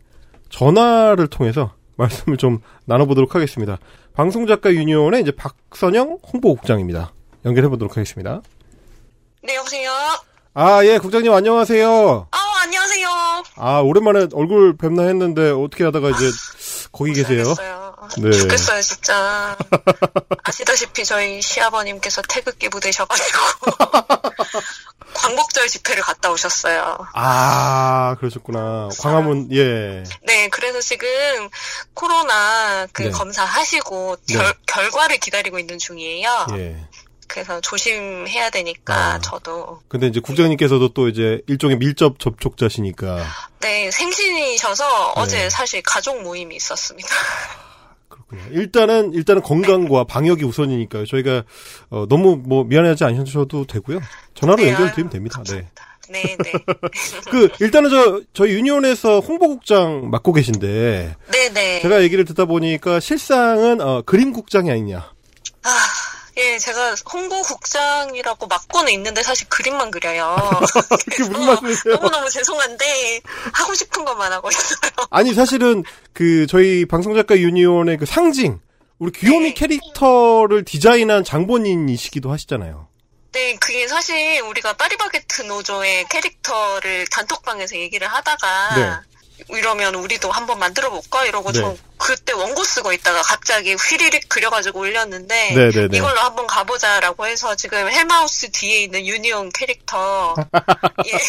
[0.49, 3.77] 전화를 통해서 말씀을 좀 나눠보도록 하겠습니다.
[4.15, 7.13] 방송작가 유니온의 이제 박선영 홍보국장입니다.
[7.45, 8.41] 연결해 보도록 하겠습니다.
[9.43, 9.91] 네, 여보세요?
[10.55, 12.27] 아, 예, 국장님 안녕하세요.
[12.31, 13.07] 아, 안녕하세요.
[13.55, 16.29] 아, 오랜만에 얼굴 뵙나 했는데 어떻게 하다가 이제
[16.91, 17.41] 거기 계세요?
[17.41, 17.95] 알겠어요.
[18.17, 18.31] 네.
[18.31, 19.57] 죽겠어요, 진짜.
[20.43, 23.39] 아시다시피 저희 시아버님께서 태극기 부대셔가지고
[25.13, 27.05] 광복절 집회를 갔다 오셨어요.
[27.13, 28.89] 아, 그러셨구나.
[28.99, 30.03] 광화문, 예.
[30.25, 31.07] 네, 그래서 지금
[31.93, 33.09] 코로나 그 네.
[33.11, 34.33] 검사하시고 네.
[34.35, 36.47] 결, 결과를 기다리고 있는 중이에요.
[36.53, 36.87] 예.
[37.31, 39.19] 그래서 조심해야 되니까 아.
[39.19, 43.23] 저도 근데 이제 국장님께서도 또 이제 일종의 밀접 접촉자시니까.
[43.61, 44.83] 네 생신이셔서
[45.15, 45.21] 네.
[45.21, 47.09] 어제 사실 가족 모임이 있었습니다.
[48.09, 48.43] 그렇군요.
[48.51, 51.05] 일단은, 일단은 건강과 방역이 우선이니까요.
[51.05, 51.43] 저희가,
[51.89, 53.99] 어, 너무 뭐 미안하지 않으셔도 되고요.
[54.33, 55.43] 전화로 네, 연결드리면 아유, 됩니다.
[55.49, 55.69] 네.
[56.09, 56.51] 네, 네,
[57.31, 61.81] 그, 일단은 저, 저희 유니온에서 홍보국장 맡고 계신데, 네, 네.
[61.81, 64.97] 제가 얘기를 듣다 보니까 실상은, 어, 그림국장이 아니냐.
[65.63, 65.69] 아,
[66.41, 70.35] 예, 제가 홍보국장이라고 맡고는 있는데 사실 그림만 그려요.
[71.11, 71.95] 그게 무슨 말씀이세요?
[71.95, 73.21] 너무너무 죄송한데
[73.53, 74.91] 하고 싶은 것만 하고 있어요.
[75.11, 78.59] 아니 사실은 그 저희 방송작가 유니온의 그 상징
[78.97, 79.53] 우리 귀요미 네.
[79.53, 82.87] 캐릭터를 디자인한 장본인이시기도 하시잖아요.
[83.33, 89.55] 네, 그게 사실 우리가 파리바게트 노조의 캐릭터를 단톡방에서 얘기를 하다가 네.
[89.57, 91.61] 이러면 우리도 한번 만들어 볼까 이러고 네.
[91.61, 95.97] 저 그때 원고 쓰고 있다가 갑자기 휘리릭 그려가지고 올렸는데 네네네.
[95.97, 100.35] 이걸로 한번 가보자라고 해서 지금 헬마우스 뒤에 있는 유니온 캐릭터
[101.05, 101.19] 예.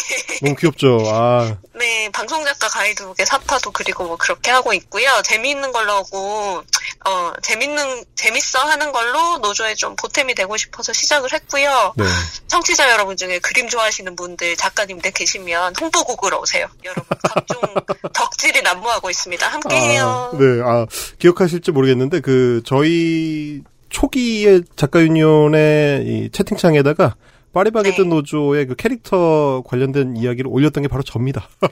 [0.41, 0.97] 너무 귀엽죠.
[1.05, 5.21] 아, 네, 방송작가 가이드북에 사파도 그리고 뭐 그렇게 하고 있고요.
[5.23, 6.63] 재미있는 걸로 하고,
[7.05, 11.93] 어, 재밌는, 재밌어 하는 걸로 노조에 좀 보탬이 되고 싶어서 시작을 했고요.
[11.97, 12.05] 네.
[12.47, 16.67] 청취자 여러분 중에 그림 좋아하시는 분들, 작가님들 계시면 홍보국으로 오세요.
[16.83, 17.61] 여러분, 각종
[18.13, 19.47] 덕질이 난무하고 있습니다.
[19.47, 20.31] 함께해요.
[20.33, 20.85] 아, 네, 아,
[21.19, 27.15] 기억하실지 모르겠는데, 그, 저희 초기에 작가 유니온의 이 채팅창에다가
[27.53, 28.07] 파리바게트 네.
[28.07, 31.47] 노조의 그 캐릭터 관련된 이야기를 올렸던 게 바로 접니다.
[31.61, 31.67] 아,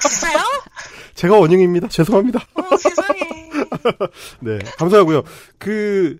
[0.00, 0.38] 진짜요?
[1.14, 1.88] 제가 원흉입니다.
[1.88, 2.40] 죄송합니다.
[2.54, 3.20] 어, 세상에.
[4.40, 5.22] 네, 감사하고요.
[5.58, 6.16] 그,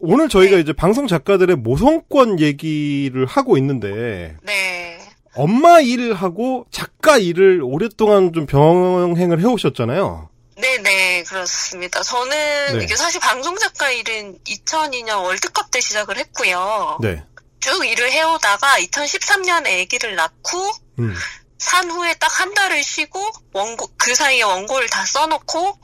[0.00, 0.62] 오늘 저희가 네.
[0.62, 4.98] 이제 방송 작가들의 모성권 얘기를 하고 있는데, 네.
[5.34, 10.28] 엄마 일하고 작가 일을 오랫동안 좀 병행을 해오셨잖아요.
[10.62, 12.02] 네네, 그렇습니다.
[12.02, 12.84] 저는 네.
[12.84, 16.98] 이게 사실 방송작가 일은 2002년 월드컵 때 시작을 했고요.
[17.02, 17.22] 네.
[17.60, 20.70] 쭉 일을 해오다가 2013년에 아기를 낳고
[21.00, 21.14] 음.
[21.58, 23.20] 산 후에 딱 한 달을 쉬고
[23.52, 25.78] 원고 그 사이에 원고를 다 써놓고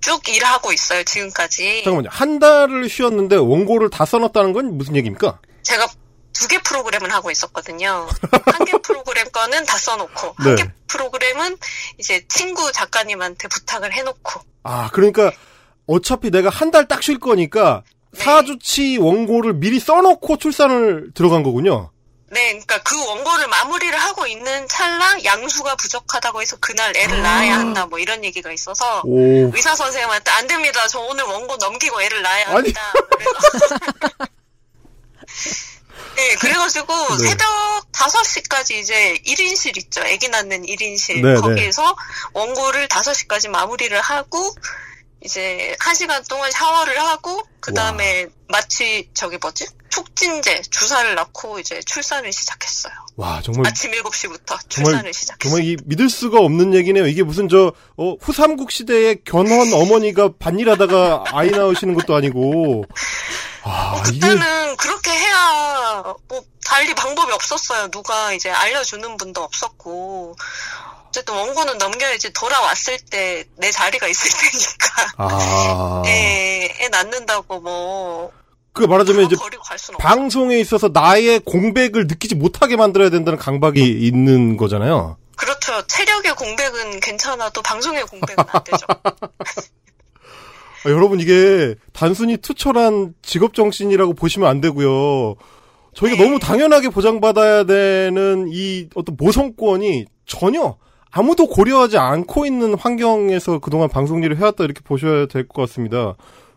[0.00, 1.82] 쭉 일하고 있어요 지금까지.
[1.84, 2.08] 잠깐만요.
[2.10, 5.40] 한 달을 쉬었는데 원고를 다 써놨다는 건 무슨 얘기입니까?
[5.62, 5.86] 제가
[6.32, 8.08] 두 개 프로그램을 하고 있었거든요.
[8.46, 10.48] 한 개 프로그램 거는 다 써놓고 네.
[10.50, 11.56] 한개 프로그램은
[11.98, 15.32] 이제 친구 작가님한테 부탁을 해놓고 아, 그러니까
[15.86, 18.22] 어차피 내가 한 달 딱 쉴 거니까 네.
[18.24, 21.90] 사주치 원고를 미리 써놓고 출산을 들어간 거군요.
[22.30, 27.84] 네, 그러니까 그 원고를 마무리를 하고 있는 찰나 양수가 부족하다고 해서 그날 애를 낳아야 한다
[27.84, 29.50] 뭐 이런 얘기가 있어서 오.
[29.54, 30.86] 의사 선생님한테 안 됩니다.
[30.88, 32.54] 저 오늘 원고 넘기고 애를 낳아야 아니.
[32.54, 32.92] 합니다.
[33.10, 33.76] 그래서
[36.22, 36.86] 네, 그래가지고
[37.18, 37.28] 네.
[37.28, 37.46] 새벽
[37.92, 40.02] 5시까지 이제 1인실 있죠.
[40.04, 41.20] 애기 낳는 1인실.
[41.20, 41.40] 네, 네.
[41.40, 41.96] 거기에서
[42.32, 44.54] 원고를 5시까지 마무리를 하고
[45.24, 49.66] 이제 1시간 동안 샤워를 하고 그 다음에 마치 저기 뭐지?
[49.88, 52.92] 촉진제 주사를 낳고 이제 출산을 시작했어요.
[53.16, 55.38] 와, 정말 아침 7시부터 정말- 출산을 시작했어요.
[55.42, 57.06] 정말 이 믿을 수가 없는 얘기네요.
[57.06, 62.84] 이게 무슨 저 어, 후삼국 시대의 견훤 어머니가 반일하다가 아이 낳으시는 것도 아니고.
[63.64, 67.88] 아, 어, 이게 그때는 그렇게 해야 뭐 달리 방법이 없었어요.
[67.90, 70.36] 누가 이제 알려주는 분도 없었고
[71.08, 76.02] 어쨌든 원고는 넘겨야지 돌아왔을 때 내 자리가 있을 테니까 아.
[76.06, 79.36] 애, 애 낳는다고 뭐 그 말하자면 이제.
[79.98, 85.18] 방송에 있어서 나의 공백을 느끼지 못하게 만들어야 된다는 강박이 있는 거잖아요.
[85.36, 85.86] 그렇죠.
[85.86, 88.86] 체력의 공백은 괜찮아도 방송의 공백은 안 되죠.
[90.84, 95.34] 아, 여러분 이게 단순히 투철한 직업 정신이라고 보시면 안 되고요.
[95.94, 96.24] 저희가 네.
[96.24, 100.76] 너무 당연하게 보장받아야 되는 이 어떤 모성권이 전혀
[101.10, 106.14] 아무도 고려하지 않고 있는 환경에서 그동안 방송 일을 해왔다 이렇게 보셔야 될 것 같습니다.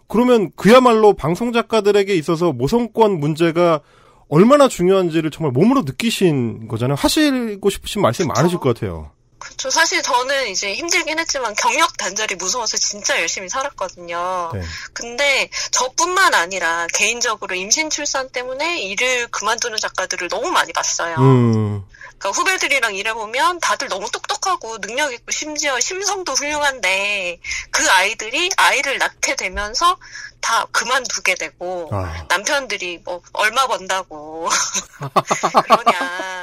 [0.08, 3.82] 그러면 그야말로 방송 작가들에게 있어서 모성권 문제가
[4.30, 6.96] 얼마나 중요한지를 정말 몸으로 느끼신 거잖아요.
[6.98, 8.28] 하시고 싶으신 말씀이.
[8.34, 9.12] 많으실 것 같아요.
[9.40, 9.70] 그렇죠.
[9.70, 14.52] 사실 저는 이제 힘들긴 했지만 경력 단절이 무서워서 진짜 열심히 살았거든요.
[14.54, 14.62] 네.
[14.94, 21.16] 근데 저뿐만 아니라 개인적으로 임신 출산 때문에 일을 그만두는 작가들을 너무 많이 봤어요.
[21.18, 21.84] 음,
[22.18, 27.40] 그러니까 후배들이랑 일해보면 다들 너무 똑똑하고 능력 있고 심지어 심성도 훌륭한데
[27.72, 29.98] 그 아이들이 아이를 낳게 되면서
[30.42, 34.48] 다 그만두게 되고 아, 남편들이 뭐 얼마 번다고
[35.64, 36.35] 그러냐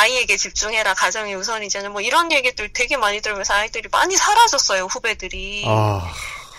[0.00, 6.10] 아이에게 집중해라 가정이 우선이잖아 뭐 이런 얘기들 되게 많이 들으면서 아이들이 많이 사라졌어요 후배들이 아,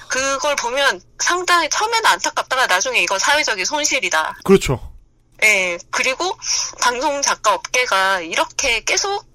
[0.08, 4.92] 그걸 보면 상당히 처음에는 안타깝다가 나중에 이건 사회적인 손실이다 그렇죠.
[5.44, 6.38] 예, 그리고
[6.82, 9.26] 방송 작가 업계가 이렇게 계속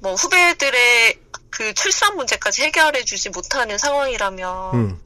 [0.00, 1.18] 뭐 후배들의
[1.50, 5.04] 그 출산 문제까지 해결해주지 못하는 상황이라면 음.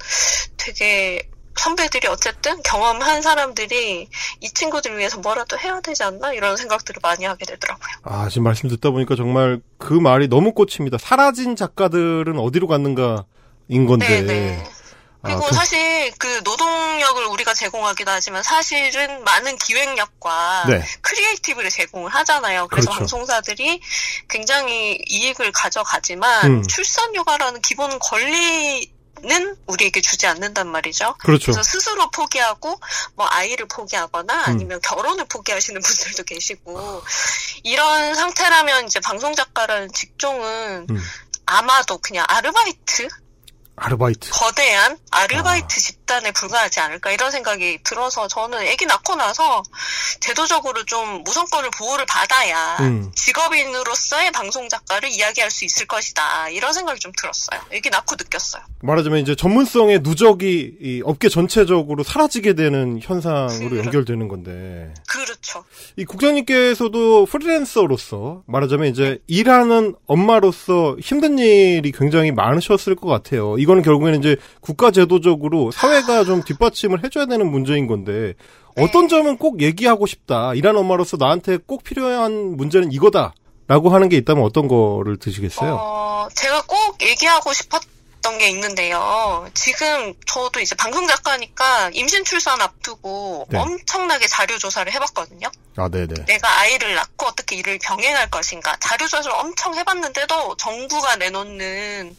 [0.56, 4.08] 되게 선배들이 어쨌든 경험한 사람들이
[4.40, 7.86] 이 친구들 위해서 뭐라도 해야 되지 않나 이런 생각들을 많이 하게 되더라고요.
[8.04, 10.98] 아, 지금 말씀 듣다 보니까 정말 그 말이 너무 꽂힙니다.
[10.98, 14.22] 사라진 작가들은 어디로 갔는가인 건데.
[14.22, 14.64] 네네.
[15.20, 20.84] 그리고 아, 그- 사실 그 노동력을 우리가 제공하기도 하지만 사실은 많은 기획력과 네.
[21.02, 22.68] creative를 제공을 하잖아요.
[22.68, 22.98] 그래서 그렇죠.
[23.00, 23.80] 방송사들이
[24.28, 26.62] 굉장히 이익을 가져가지만 음.
[26.62, 28.92] 출산휴가라는 기본 권리
[29.22, 31.14] 는 우리에게 주지 않는단 말이죠.
[31.18, 31.52] 그렇죠.
[31.52, 32.78] 그래서 스스로 포기하고
[33.14, 33.68] 뭐 아이를 음.
[33.68, 37.02] 포기하거나 아니면 결혼을 포기하시는 분들도 계시고
[37.64, 41.04] 이런 상태라면 이제 방송 작가라는 직종은 음.
[41.46, 43.08] 아마도 그냥 아르바이트
[43.76, 44.30] 아르바이트.
[44.30, 49.62] 거대한 아르바이트 집 단에 불과하지 않을까 이런 생각이 들어서 저는 아기 낳고 나서
[50.20, 53.12] 제도적으로 좀 무선권을 보호를 받아야 음.
[53.14, 57.60] 직업인으로서의 방송 작가를 이야기할 수 있을 것이다 이런 생각이 좀 들었어요.
[57.72, 58.62] 아기 낳고 느꼈어요.
[58.82, 65.64] 말하자면 이제 전문성의 누적이 이 업계 전체적으로 사라지게 되는 현상으로 그렇- 연결되는 건데 그렇죠.
[65.96, 73.56] 이 국장님께서도 프리랜서로서 말하자면 이제 일하는 엄마로서 힘든 일이 굉장히 많으셨을 것 같아요.
[73.58, 78.34] 이거는 결국에는 이제 국가 제도적으로 사회 가 좀 뒷받침을 해줘야 되는 문제인 건데
[78.76, 80.54] 어떤 점은 꼭 얘기하고 싶다.
[80.54, 83.32] 일하는 엄마로서 나한테 꼭 필요한 문제는 이거다.
[83.66, 85.76] 라고 하는 게 있다면 어떤 거를 드시겠어요?
[85.78, 87.88] 어, 제가 꼭 얘기하고 싶었던
[88.38, 89.48] 게 있는데요.
[89.54, 93.58] 지금 저도 이제 방송 작가니까 임신 출산 앞두고 네.
[93.58, 95.50] 엄청나게 자료 조사를 해봤거든요.
[95.76, 96.26] 아, 네네.
[96.26, 102.16] 내가 아이를 낳고 어떻게 일을 병행할 것인가 자료 조사를 엄청 해봤는데도 정부가 내놓는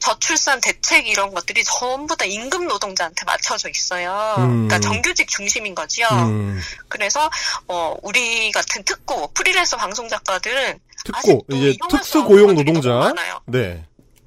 [0.00, 4.34] 저출산 대책 이런 것들이 전부 다 임금 노동자한테 맞춰져 있어요.
[4.38, 4.68] 음.
[4.68, 6.08] 그러니까 정규직 중심인 거지요.
[6.10, 7.30] 음, 그래서
[7.68, 13.12] 어, 우리 같은 특고 프리랜서 방송 작가들은 특고, 이제 특수 고용 노동자.
[13.46, 13.84] 네.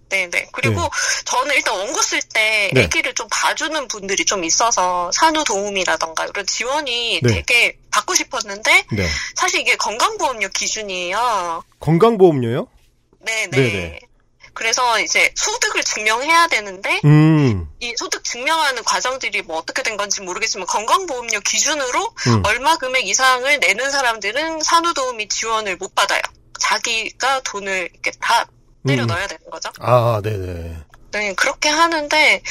[0.09, 0.49] 네네.
[0.51, 0.89] 그리고 네.
[1.25, 2.83] 저는 일단 원고 쓸때 네.
[2.83, 7.33] 아기를 좀 봐주는 분들이 좀 있어서 산후도우미라던가 이런 지원이 네.
[7.33, 9.07] 되게 받고 싶었는데 네.
[9.35, 11.63] 사실 이게 건강보험료 기준이에요.
[11.79, 12.67] 건강보험료요?
[13.25, 13.49] 네네.
[13.49, 13.99] 네네.
[14.53, 20.65] 그래서 이제 소득을 증명해야 되는데 음, 이 소득 증명하는 과정들이 뭐 어떻게 된 건지 모르겠지만
[20.65, 22.43] 건강보험료 기준으로 음.
[22.45, 26.21] 얼마 금액 이상을 내는 사람들은 산후도우미 지원을 못 받아요.
[26.57, 28.47] 자기가 돈을 이렇게 다
[28.87, 29.07] 때려 음.
[29.07, 29.69] 넣어야 되는 거죠.
[29.79, 30.77] 아, 네네.
[31.11, 32.41] 네, 그렇게 하는데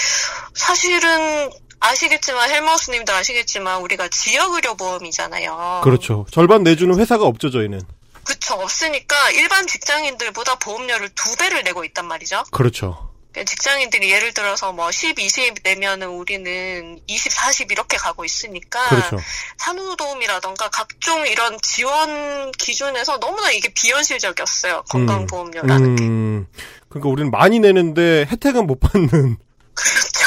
[0.55, 5.83] 사실은 아시겠지만 헬마우스님도 아시겠지만 우리가 지역 의료 보험이잖아요.
[5.85, 6.25] 그렇죠.
[6.31, 7.81] 절반 내주는 회사가 없죠, 저희는.
[8.25, 12.45] 그쵸 없으니까 일반 직장인들보다 보험료를 두 배를 내고 있단 말이죠.
[12.51, 13.14] 그렇죠.
[13.43, 19.19] 직장인들이 예를 들어서 뭐 10, 20 내면은 우리는 20, 40 이렇게 가고 있으니까 그렇죠.
[19.59, 24.83] 산후도움이라던가 각종 이런 지원 기준에서 너무나 이게 비현실적이었어요.
[24.91, 26.05] 건강보험료라는 게.
[26.05, 26.47] 음,
[26.89, 29.09] 그러니까 우리는 많이 내는데 혜택은 못 받는.
[29.75, 30.27] 그렇죠.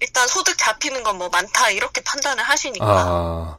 [0.00, 2.84] 일단 소득 잡히는 건 뭐 많다 이렇게 판단을 하시니까.
[2.86, 3.58] 아,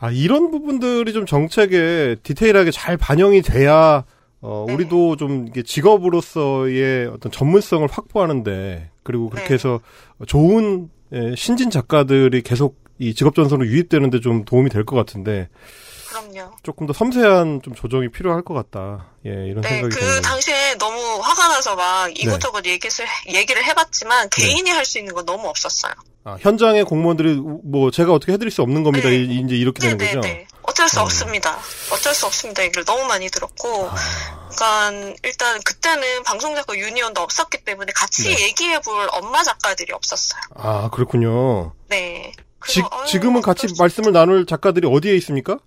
[0.00, 4.04] 아 이런 부분들이 좀 정책에 디테일하게 잘 반영이 돼야
[4.40, 4.74] 어, 네.
[4.74, 9.54] 우리도 좀 이게 직업으로서의 어떤 전문성을 확보하는데 그리고 그렇게 네.
[9.54, 9.80] 해서
[10.26, 15.48] 좋은 예, 신진 작가들이 계속 이 직업 전선으로 유입되는데 좀 도움이 될 것 같은데
[16.20, 16.52] 그럼요.
[16.62, 19.06] 조금 더 섬세한 좀 조정이 필요할 것 같다.
[19.26, 20.20] 예, 이런 네, 생각이 그 드네요.
[20.20, 22.90] 당시에 너무 화가 나서 막 이것저것 얘기를,
[23.28, 24.42] 얘기를 해봤지만 네.
[24.42, 25.92] 개인이 할수 있는 건 너무 없었어요.
[26.24, 29.08] 아, 현장의 공무원들이 뭐 제가 어떻게 해드릴 수 없는 겁니다.
[29.08, 29.16] 네.
[29.16, 30.20] 이- 이제 이렇게 되는 거죠.
[30.20, 30.46] 네네네.
[30.62, 31.02] 어쩔 수 음.
[31.04, 31.58] 없습니다.
[31.92, 32.62] 어쩔 수 없습니다.
[32.64, 33.88] 얘기를 너무 많이 들었고.
[33.90, 33.94] 아,
[34.50, 38.42] 그러니까 일단 그때는 방송작가 유니온도 없었기 때문에 같이 네.
[38.46, 40.40] 얘기해볼 엄마 작가들이 없었어요.
[40.56, 41.72] 아, 그렇군요.
[41.88, 42.32] 네.
[42.66, 45.58] 지, 지금은 같이 말씀을 나눌 작가들이 어디에 있습니까?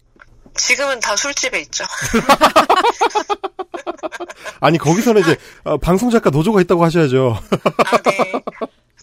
[0.55, 1.85] 지금은 다 술집에 있죠.
[4.61, 7.37] 아니 거기서는 이제 어, 방송 작가 노조가 있다고 하셔야죠.
[7.85, 8.33] 아, 네.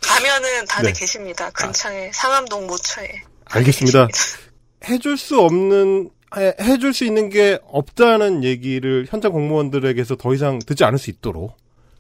[0.02, 1.00] 가면은 다들 네.
[1.00, 1.50] 계십니다.
[1.50, 3.08] 근처에 상암동 모처에.
[3.46, 4.06] 알겠습니다.
[4.06, 4.46] 계십니다.
[4.88, 10.84] 해줄 수 없는 해, 해줄 수 있는 게 없다는 얘기를 현장 공무원들에게서 더 이상 듣지
[10.84, 11.56] 않을 수 있도록.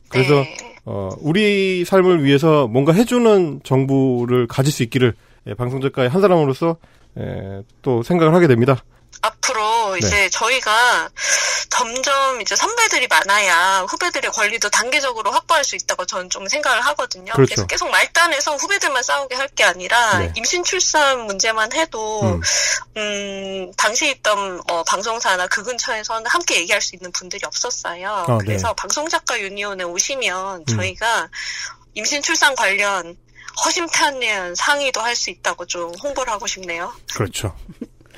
[0.08, 0.56] 그래서 네.
[0.84, 5.14] 어, 우리 삶을 위해서 뭔가 해주는 정부를 가질 수 있기를
[5.48, 6.76] 예, 방송 작가의 한 사람으로서
[7.18, 8.84] 예, 또 생각을 하게 됩니다.
[9.22, 10.06] 앞으로 네.
[10.06, 11.10] 이제 저희가
[11.70, 17.32] 점점 이제 선배들이 많아야 후배들의 권리도 단계적으로 확보할 수 있다고 저는 좀 생각을 하거든요.
[17.32, 17.50] 그렇죠.
[17.50, 20.32] 래서 계속 말단에서 후배들만 싸우게 할 게 아니라 네.
[20.36, 22.40] 임신 출산 문제만 해도 음.
[22.98, 28.26] 음, 당시 있던 뭐 방송사나 그 근처에서는 함께 얘기할 수 있는 분들이 없었어요.
[28.28, 28.74] 아, 그래서 네.
[28.76, 30.66] 방송작가 유니온에 오시면 음.
[30.66, 31.28] 저희가
[31.94, 33.16] 임신 출산 관련
[33.64, 36.92] 허심탄회한 상의도 할 수 있다고 좀 홍보를 하고 싶네요.
[37.14, 37.56] 그렇죠.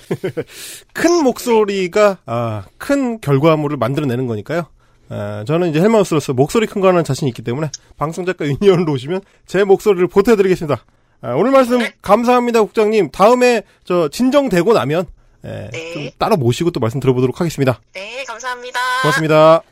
[0.92, 4.66] 큰 목소리가 아, 큰 결과물을 만들어내는 거니까요.
[5.10, 9.64] 아, 저는 이제 헬마우스로서 목소리 큰 거 하는 자신이 있기 때문에 방송작가 유니언으로 오시면 제
[9.64, 10.84] 목소리를 보태드리겠습니다.
[11.22, 11.92] 아, 오늘 말씀 네.
[12.02, 13.10] 감사합니다, 국장님.
[13.10, 15.06] 다음에 저 진정되고 나면
[15.44, 15.92] 예, 네.
[15.92, 17.80] 좀 따로 모시고 또 말씀 들어보도록 하겠습니다.
[17.94, 18.78] 네, 감사합니다.
[19.02, 19.62] 고맙습니다.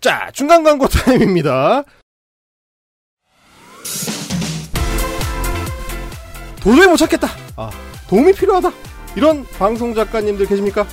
[0.00, 1.84] 자, 중간 광고 타임입니다.
[6.62, 7.28] 도저히 못 찾겠다.
[7.56, 7.70] 아,
[8.08, 8.70] 도움이 필요하다.
[9.16, 10.86] 이런 방송 작가님들 계십니까?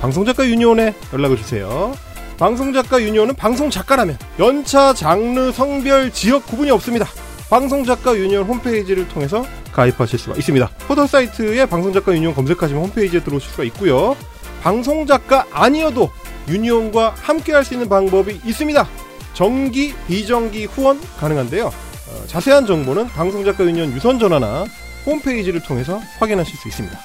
[0.00, 1.94] 방송 작가 유니온에 연락을 주세요.
[2.38, 7.06] 방송 작가 유니온은 방송 작가라면 연차, 장르, 성별, 지역 구분이 없습니다.
[7.48, 10.68] 방송 작가 유니온 홈페이지를 통해서 가입하실 수가 있습니다.
[10.86, 14.16] 포털 사이트에 방송 작가 유니온 검색하시면 홈페이지에 들어오실 수가 있고요.
[14.62, 16.10] 방송 작가 아니어도
[16.48, 18.86] 유니온과 함께 할 수 있는 방법이 있습니다.
[19.32, 21.66] 정기, 비정기 후원 가능한데요.
[21.66, 24.64] 어, 자세한 정보는 방송작가 유니온 유선 전화나
[25.06, 26.98] 홈페이지를 통해서 확인하실 수 있습니다.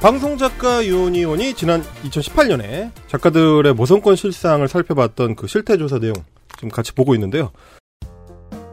[0.00, 6.14] 방송작가 유니온이 지난 2018년에 작가들의 모성권 실상을 살펴봤던 그 실태조사 내용
[6.56, 7.52] 지금 같이 보고 있는데요.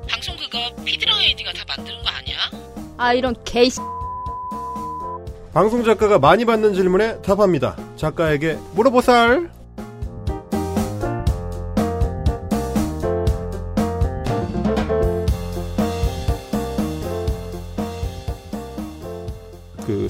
[0.10, 2.38] 방송 그거 피드랑 AD가 다 만드는 거 아니야?
[2.98, 3.70] 아 이런 개이
[5.54, 7.76] 방송작가가 많이 받는 질문에 답합니다.
[7.98, 9.57] 작가에게 물어보살.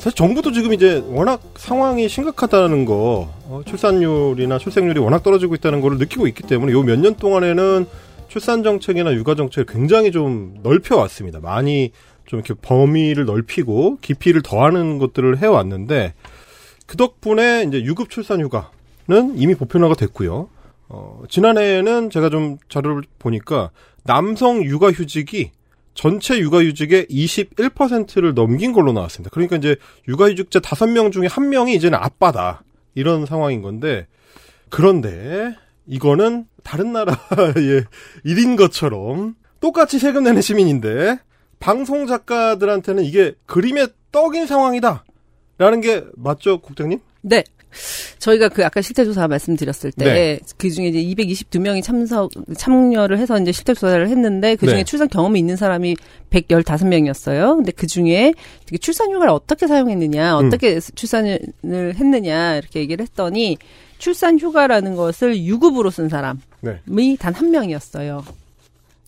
[0.07, 5.97] 사실 정부도 지금 이제 워낙 상황이 심각하다는 거 어, 출산율이나 출생률이 워낙 떨어지고 있다는 걸
[5.97, 7.85] 느끼고 있기 때문에 요 몇 년 동안에는
[8.29, 11.41] 출산 정책이나 육아 정책을 굉장히 좀 넓혀 왔습니다.
[11.41, 11.91] 많이
[12.25, 16.13] 좀 이렇게 범위를 넓히고 깊이를 더하는 것들을 해 왔는데
[16.85, 20.47] 그 덕분에 이제 유급 출산 휴가는 이미 보편화가 됐고요.
[20.87, 23.71] 어, 지난해에는 제가 좀 자료를 보니까
[24.05, 25.51] 남성 육아 휴직이
[25.97, 29.31] 전체 육아휴직의 21%를 넘긴 걸로 나왔습니다.
[29.33, 29.75] 그러니까 이제
[30.07, 32.63] 육아휴직자 5명 중에 1명이 이제는 아빠다.
[32.93, 34.05] 이런 상황인 건데,
[34.69, 35.55] 그런데
[35.87, 37.85] 이거는 다른 나라의
[38.23, 41.17] 일인 것처럼 똑같이 세금 내는 시민인데,
[41.59, 45.03] 방송 작가들한테는 이게 그림의 떡인 상황이다.
[45.57, 46.99] 라는 게 맞죠, 국장님?
[47.21, 47.43] 네.
[48.19, 50.39] 저희가 그 아까 실태조사 말씀드렸을 때 네.
[50.57, 54.83] 그 중에 이제 222명이 참석 참여를 해서 이제 실태조사를 했는데 그 중에 네.
[54.83, 55.95] 출산 경험이 있는 사람이
[56.31, 57.57] 115명이었어요.
[57.57, 58.33] 근데 그 중에
[58.65, 60.47] 되게 출산 휴가를 어떻게 사용했느냐, 음.
[60.47, 61.39] 어떻게 출산을
[61.95, 63.57] 했느냐 이렇게 얘기를 했더니
[63.97, 67.15] 출산 휴가라는 것을 유급으로 쓴 사람이 네.
[67.19, 68.23] 단한 명이었어요.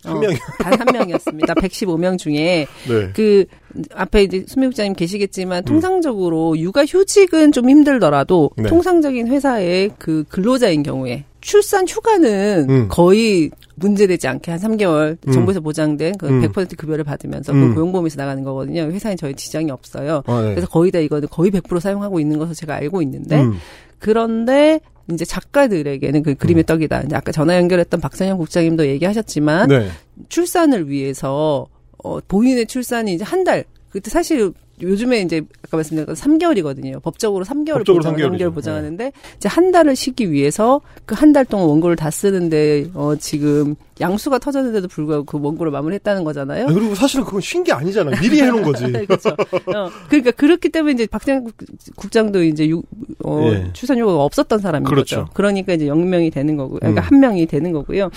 [0.04, 0.36] 한 명이.
[0.60, 1.54] 단한 명이었습니다.
[1.56, 3.10] 115명 중에 네.
[3.14, 3.46] 그
[3.94, 5.66] 앞에 이제 수미국장님 계시겠지만 음.
[5.66, 8.70] 통상적으로 육아 휴직은 좀 힘들더라도 네.
[8.70, 12.88] 통상적인 회사의 그 근로자인 경우에 출산 휴가는 음.
[12.90, 15.32] 거의 문제되지 않게 한 3개월 음.
[15.32, 16.42] 정부에서 보장된 그 음.
[16.42, 17.70] 100% 급여를 받으면서 음.
[17.70, 18.84] 그 고용보험에서 나가는 거거든요.
[18.84, 20.24] 회사에 저희 지장이 없어요.
[20.26, 20.50] 아, 네.
[20.52, 23.54] 그래서 거의 다 이거는 거의 100% 사용하고 있는 것을 제가 알고 있는데 음.
[24.00, 24.80] 그런데
[25.12, 27.02] 이제 작가들에게는 그 그림의 떡이다.
[27.02, 29.90] 이제 아까 전화 연결했던 박선영 국장님도 얘기하셨지만 네.
[30.30, 31.68] 출산을 위해서
[32.04, 33.66] 어 본인의 출산이 이제 한 달.
[33.90, 37.02] 그때 사실 요즘에 이제 아까 말씀드린 건 3개월이거든요.
[37.04, 38.40] 법적으로 3개월 법적으로 보장, 3개월이죠.
[38.40, 43.16] 3개월 보장하는데 이제 한 달을 쉬기 위해서 그 한 달 동안 원고를 다 쓰는데 어
[43.18, 46.68] 지금 양수가 터졌는데도 불구하고 그 원고를 마무리했다는 거잖아요.
[46.68, 48.16] 아, 그리고 사실은 그건 쉰 게 아니잖아요.
[48.22, 48.86] 미리 해놓은 거지.
[49.06, 49.30] 그렇죠.
[49.30, 51.56] 어, 그러니까 그렇기 때문에 이제 박장 국-
[51.98, 52.82] 국장도 이제 유,
[53.26, 53.70] 어, 예.
[53.74, 55.18] 출산 휴가가 없었던 사람인 그렇죠.
[55.24, 55.30] 거죠.
[55.34, 57.04] 그러니까 이제 0명이 되는 거고, 그러니까 음.
[57.06, 58.10] 한 명이 되는 거고요.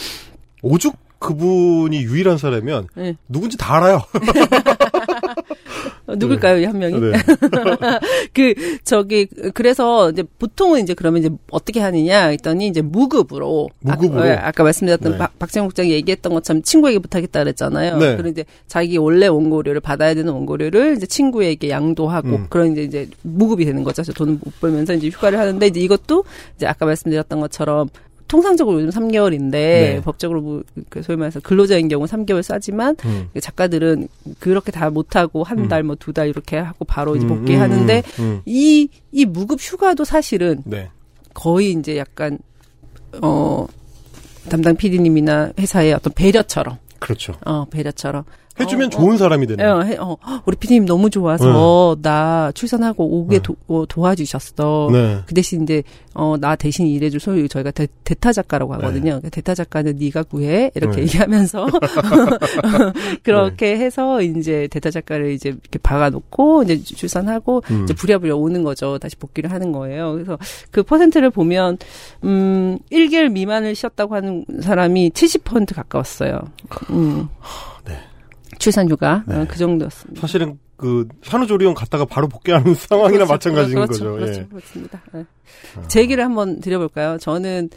[0.63, 3.17] 오죽 그분이 유일한 사람이면 네.
[3.29, 4.03] 누군지 다 알아요.
[6.13, 7.01] 어, 누굴까요, 이한 명이?
[7.01, 7.13] 네.
[8.35, 14.23] 그 저기 그래서 이제 보통은 이제 그러면 이제 어떻게 하느냐 했더니 이제 무급으로 무급으로?
[14.23, 15.19] 아까, 아까 말씀드렸던 네.
[15.19, 17.99] 박- 박재영 국장이 얘기했던 것처럼 친구에게 부탁했다 그랬잖아요.
[17.99, 18.17] 네.
[18.17, 22.47] 그리고 이제 자기 원래 원고료를 받아야 되는 원고료를 이제 친구에게 양도하고 음.
[22.49, 24.03] 그런 이제 이제 무급이 되는 거죠.
[24.03, 26.25] 돈을 못 벌면서 이제 휴가를 하는데 이제 이것도
[26.57, 27.89] 이제 아까 말씀드렸던 것처럼
[28.33, 30.01] 통상적으로 요즘 3개월인데 네.
[30.03, 33.29] 법적으로 뭐, 그 소위 말해서 근로자인 경우 3개월 싸지만 음.
[33.39, 34.09] 작가들은
[34.41, 38.41] 그렇게 다 못하고 한 달 뭐 두달 이렇게 하고 바로 이제 음, 복귀하는데 음, 음.
[38.47, 40.89] 이, 이 무급 휴가도 사실은 네.
[41.35, 42.39] 거의 이제 약간,
[43.21, 43.67] 어,
[44.49, 47.35] 담당 PD님이나 회사의 어떤 배려처럼, 그렇죠.
[47.45, 48.25] 어, 배려처럼.
[48.61, 49.73] 해주면 어, 좋은 사람이 어, 되는.
[49.73, 53.43] 어, 해- 어, 우리 PD님 너무 좋아서 나 출산하고 오게 네.
[53.43, 54.89] 도, 어, 도와주셨어.
[54.93, 55.21] 네.
[55.27, 55.83] 그 대신 이제
[56.15, 57.87] 어 나 대신 일해줄 소위 저희가 대,
[58.21, 59.21] 타 작가라고 하거든요.
[59.23, 61.03] 그 대타 작가는 네가 구해 이렇게 네.
[61.03, 61.67] 얘기하면서
[63.23, 67.85] 그렇게 해서 이제 대타 작가를 이제 이렇게 박아놓고 이제 출산하고 음.
[67.85, 68.99] 이제 부랴부랴 오는 거죠.
[68.99, 70.13] 다시 복귀를 하는 거예요.
[70.13, 70.39] 그래서
[70.71, 71.79] 그 퍼센트를 보면
[72.25, 76.41] 음 1개월 미만을 쉬었다고 하는 사람이 70% 가까웠어요.
[76.91, 77.29] 음.
[77.87, 77.97] 네.
[78.63, 79.37] 출산휴가 네.
[79.37, 80.21] 어, 그 정도였습니다.
[80.21, 83.33] 사실은 그 산후조리원 갔다가 바로 복귀하는 상황이나 그렇죠.
[83.33, 83.93] 마찬가지인 그렇죠.
[83.93, 84.13] 거죠.
[84.15, 84.41] 그렇죠.
[84.41, 84.47] 예.
[84.47, 85.03] 그렇습니다.
[85.13, 85.25] 네.
[85.89, 87.19] 제 얘기를 한번 드려볼까요?
[87.19, 87.71] 저는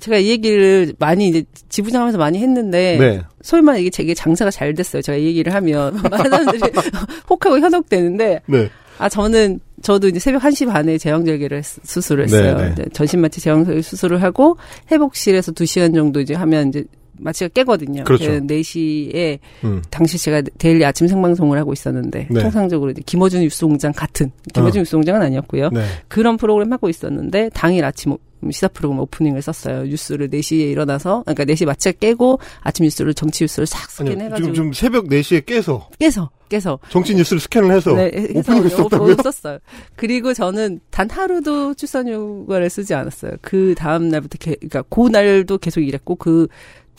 [0.00, 3.22] 제가 이 얘기를 많이 이제 지부장하면서 많이 했는데 네.
[3.42, 5.02] 소위 말해 이게 제게 장사가 잘 됐어요.
[5.02, 6.60] 제가 이 얘기를 하면 많은 사람들이
[7.28, 8.70] 혹하고 현혹되는데 네.
[8.98, 12.56] 아 저는 저도 이제 새벽 1시 반에 제왕절개를 했- 수술을 했어요.
[12.56, 12.74] 네, 네.
[12.74, 14.56] 네, 전신마취 제왕절개 수술을 하고
[14.90, 16.84] 회복실에서 2시간 정도 이제 하면 이제
[17.18, 18.04] 마취가 깨거든요.
[18.04, 18.24] 그렇죠.
[18.24, 19.82] 4시에 음.
[19.90, 22.40] 당시 제가 daily 아침 생방송을 하고 있었는데 네.
[22.40, 24.82] 통상적으로 이제 김어준 뉴스공장 같은 김어준 어.
[24.82, 25.70] 뉴스공장은 아니었고요.
[25.70, 25.84] 네.
[26.08, 28.18] 그런 프로그램 하고 있었는데 당일 아침 오-
[28.52, 29.82] 시사 프로그램 오프닝을 썼어요.
[29.82, 34.36] 뉴스를 4시에 일어나서 그러니까 4시 마취가 깨고 아침 뉴스를 정치 뉴스를 싹 아니, 스캔해 가지고
[34.52, 39.16] 지금 좀 새벽 4시에 깨서 깨서 깨서 정치 뉴스를 스캔을 해서 네, 오프닝을 썼다고요?
[39.24, 39.58] 썼어요.
[39.96, 43.32] 그리고 저는 단 하루도 출산휴가를 쓰지 않았어요.
[43.42, 46.46] 그 다음 날부터 게, 그러니까 그 날도 계속 일했고 그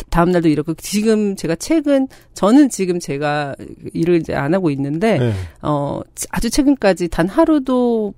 [0.09, 3.55] 다음 날도 일했고 지금 제가 최근 저는 지금 제가
[3.93, 5.33] 일을 이제 안 하고 있는데 네.
[5.61, 8.13] 어 아주 최근까지 단 하루도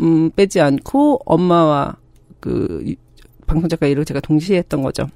[0.00, 1.96] 음 빼지 않고 엄마와
[2.40, 2.96] 그 이-
[3.46, 5.06] 방송 작가 일을 제가 동시에 했던 거죠.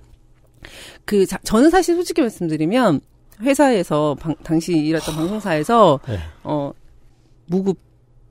[1.05, 3.01] 그 자- 저는 사실 솔직히 말씀드리면
[3.41, 6.19] 회사에서 방- 당시 일했던 방송사에서 네.
[6.45, 6.73] 어
[7.47, 7.79] 무급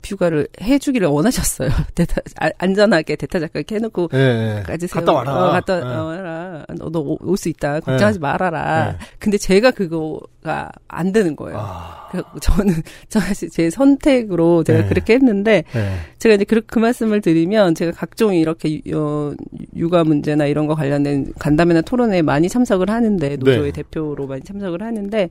[0.08, 1.68] 휴가를 해주기를 원하셨어요.
[1.94, 4.62] 대타 아- 안전하게 대타 작가 이렇게 해놓고 네, 네.
[4.62, 5.32] 까지 갔다 와라.
[5.48, 5.84] 어, 갔다 네.
[5.96, 6.64] 와라.
[6.76, 7.80] 너도 올수 있다.
[7.80, 8.92] 걱정하지 말아라.
[8.92, 8.98] 네.
[9.18, 11.58] 근데 제가 그거 가 안 되는 거예요.
[11.60, 12.74] 아, 그래서 저는
[13.52, 14.88] 제 선택으로 제가 네.
[14.88, 15.96] 그렇게 했는데 네.
[16.18, 19.34] 제가 이제 그, 그 말씀을 드리면 제가 각종 이렇게 유- 어,
[19.76, 23.82] 육아 문제나 이런 거 관련된 간담회나 토론에 많이 참석을 하는데 노조의 네.
[23.82, 25.28] 대표로 많이 참석을 하는데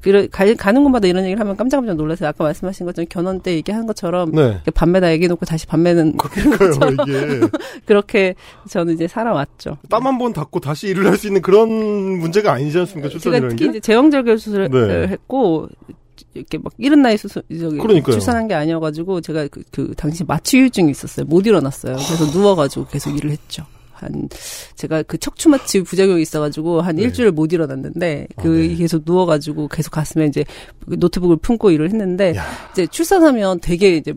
[0.00, 3.86] 그러, 가, 가는 곳마다 이런 얘기를 하면 깜짝깜짝 놀라서 아까 말씀하신 것처럼 견원 때 얘기한
[3.86, 4.58] 것처럼 네.
[4.74, 6.70] 밤에다 얘기해놓고 다시 밤에는 그러니까요.
[7.86, 8.34] 그렇게
[8.68, 9.78] 저는 이제 살아왔죠.
[9.88, 13.64] 땀 한 번 닦고 다시 일을 할 수 있는 그런 문제가 아니지 않습니까, 제가 특히
[13.64, 13.70] 게?
[13.70, 15.08] 이제 제왕절개 수 술을 네.
[15.08, 15.68] 했고
[16.34, 18.12] 이렇게 막 이른 나이 수술 저기 그러니까요.
[18.12, 21.26] 출산한 게 아니어가지고 제가 그, 그 당시 마취유증이 있었어요.
[21.26, 21.96] 못 일어났어요.
[21.96, 23.64] 그래서 누워가지고 계속 일을 했죠.
[23.92, 24.28] 한
[24.74, 27.02] 제가 그 척추 마취 부작용이 있어가지고 한 네.
[27.02, 28.74] 일주일 못 일어났는데 아, 그 네.
[28.74, 30.44] 계속 누워가지고 계속 가슴에 이제
[30.86, 32.44] 노트북을 품고 일을 했는데 야.
[32.72, 34.12] 이제 출산하면 되게 이제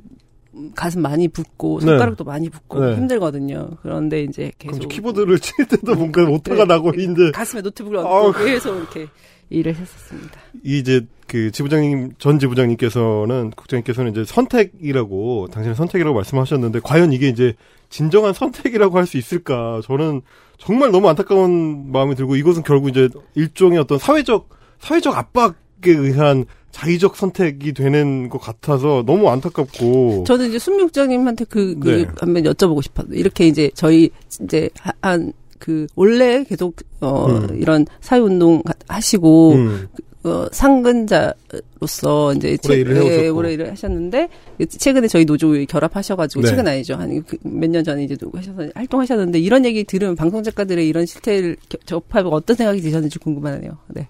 [0.76, 1.86] 가슴 많이 붓고 네.
[1.86, 2.96] 손가락도 많이 붓고 네.
[2.96, 3.70] 힘들거든요.
[3.82, 6.66] 그런데 이제 계속 키보드를 칠 때도 뭔가 오타가 네.
[6.66, 8.28] 나고 이제 가슴에 노트북을 아우.
[8.28, 9.08] 얹고 계속 이렇게
[9.50, 10.40] 일을 했었습니다.
[10.64, 17.54] 이제 그 지부장님 전 지부장님께서는 국장님께서는 이제 선택이라고 당신의 선택이라고 말씀하셨는데 과연 이게 이제
[17.90, 19.82] 진정한 선택이라고 할 수 있을까?
[19.84, 20.22] 저는
[20.58, 25.54] 정말 너무 안타까운 마음이 들고 이것은 결국 이제 일종의 어떤 사회적 사회적 압박에
[25.86, 32.08] 의한 자의적 선택이 되는 것 같아서 너무 안타깝고 저는 이제 순육장님한테 그, 그, 네.
[32.20, 33.08] 한번 여쭤보고 싶어요.
[33.12, 34.12] 이렇게 이제 저희,
[34.44, 34.70] 이제,
[35.02, 37.58] 한, 그, 원래 계속, 어, 음.
[37.60, 39.88] 이런 사회 운동 가- 하시고, 음,
[40.24, 42.58] 어, 상근자로서 이제.
[42.66, 43.24] 오래 일을 해오셨고.
[43.24, 44.30] 예, 오래 일을 하셨는데,
[44.70, 46.48] 최근에 저희 노조 결합하셔가지고, 네.
[46.50, 46.96] 최근 아니죠.
[46.96, 51.56] 한 몇 년 전에 이제 또 하셔서 활동하셨는데, 이런 얘기 들으면 방송 작가들의 이런 실태를
[51.70, 53.78] 겨- 접하고 어떤 생각이 드셨는지 궁금하네요.
[53.88, 54.08] 네.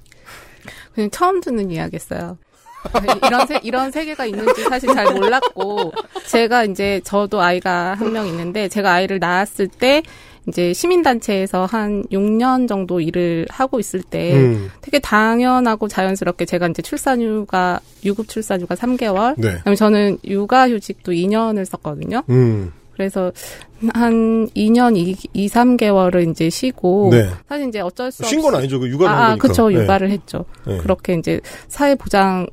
[0.93, 2.38] 그냥 처음 듣는 이야기였어요.
[3.28, 5.91] 이런 세, 이런 세계가 있는지 사실 잘 몰랐고
[6.28, 10.02] 제가 이제 저도 아이가 한 명 있는데 제가 아이를 낳았을 때
[10.50, 16.82] 이제 시민단체에서 한 6년 정도 일을 하고 있을 때 음, 되게 당연하고 자연스럽게 제가 이제
[16.82, 22.24] 출산휴가 유급 출산휴가 3개월 네, 그다음에 저는 육아휴직도 2년을 썼거든요.
[22.30, 23.32] 음, 그래서
[23.93, 27.30] 한 2년 2, 2 3개월을 이제 쉬고 네.
[27.47, 29.47] 사실 이제 어쩔 수 없이 쉰건 아니죠, 그 육아를 아, 한 아, 거니까.
[29.47, 29.70] 그쵸.
[29.70, 29.76] 네.
[29.76, 30.43] 육아를 했죠.
[30.68, 30.78] 네.
[30.80, 31.39] 그렇게 이제
[31.70, 32.45] 사회 보장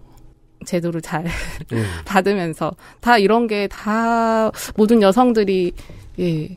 [0.64, 1.24] 제도를 잘
[1.72, 1.84] 음.
[2.06, 5.72] 받으면서 다 이런 게 다 모든 여성들이
[6.20, 6.48] 예.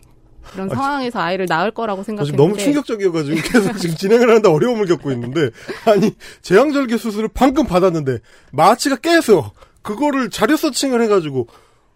[0.56, 4.86] 이런 아, 상황에서 아이를 낳을 거라고 아, 생각했는데 너무 충격적이어가지고 계속 지금 진행을 하는데 어려움을
[4.86, 5.50] 겪고 있는데
[5.86, 8.20] 아니 제왕절개 수술을 방금 받았는데
[8.52, 11.48] 마취가 깨서 그거를 자료 서칭을 해가지고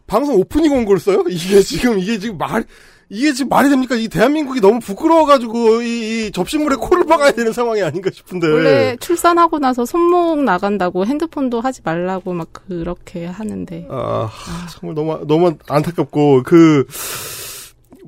[0.08, 1.24] 방송 오프닝 원고를 써요?
[1.30, 2.66] 이게 지금 이게 지금 말
[3.10, 3.96] 이게 지금 말이 됩니까?
[3.96, 9.60] 이 대한민국이 너무 부끄러워가지고 이, 이 접신물에 코를 박아야 되는 상황이 아닌가 싶은데 원래 출산하고
[9.60, 14.32] 나서 손목 나간다고 핸드폰도 하지 말라고 막 그렇게 하는데 아
[14.72, 16.86] 정말 너무 너무 안타깝고 그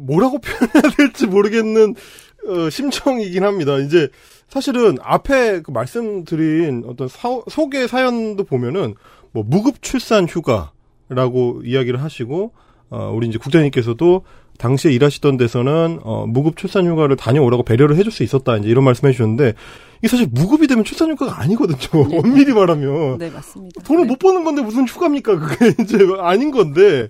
[0.06, 1.96] 뭐라고 표현해야 될지 모르겠는
[2.48, 3.78] 어, 심정이긴 합니다.
[3.80, 4.10] 이제
[4.48, 8.96] 사실은 앞에 그 말씀드린 어떤 사- 소개 사연도 보면은
[9.32, 12.52] 뭐 무급 출산 휴가라고 이야기를 하시고
[12.92, 14.24] 어, 우리 이제 국장님께서도
[14.58, 19.12] 당시에 일하시던 데서는 어, 무급 출산 휴가를 다녀오라고 배려를 해줄 수 있었다 이제 이런 말씀해
[19.12, 19.54] 주셨는데
[20.00, 22.04] 이게 사실 무급이 되면 출산 휴가가 아니거든요.
[22.20, 23.82] 엄밀히 말하면 네, 맞습니다.
[23.82, 24.08] 돈을 네.
[24.10, 25.40] 못 버는 건데 무슨 휴가입니까?
[25.40, 27.10] 그게 이제 아닌 건데.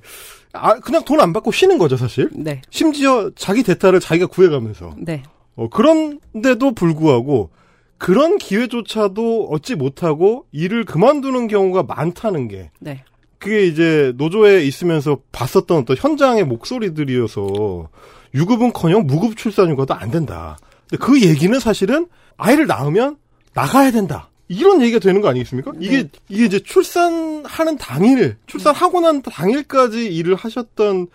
[0.55, 2.29] 아, 그냥 돈 안 받고 쉬는 거죠, 사실.
[2.33, 2.61] 네.
[2.69, 4.93] 심지어 자기 대타를 자기가 구해가면서.
[4.97, 5.23] 네.
[5.55, 7.49] 어, 그런데도 불구하고
[7.97, 13.03] 그런 기회조차도 얻지 못하고 일을 그만두는 경우가 많다는 게 네.
[13.39, 17.89] 그게 이제 노조에 있으면서 봤었던 어떤 현장의 목소리들이어서
[18.33, 20.57] 유급은커녕 무급 출산휴가도 안 된다.
[20.89, 23.17] 근데 그 얘기는 사실은 아이를 낳으면
[23.53, 24.29] 나가야 된다.
[24.47, 25.71] 이런 얘기가 되는 거 아니겠습니까?
[25.79, 31.07] 이게 이게 이제 출산하는 당일, 출산하고 난 당일까지 일을 하셨던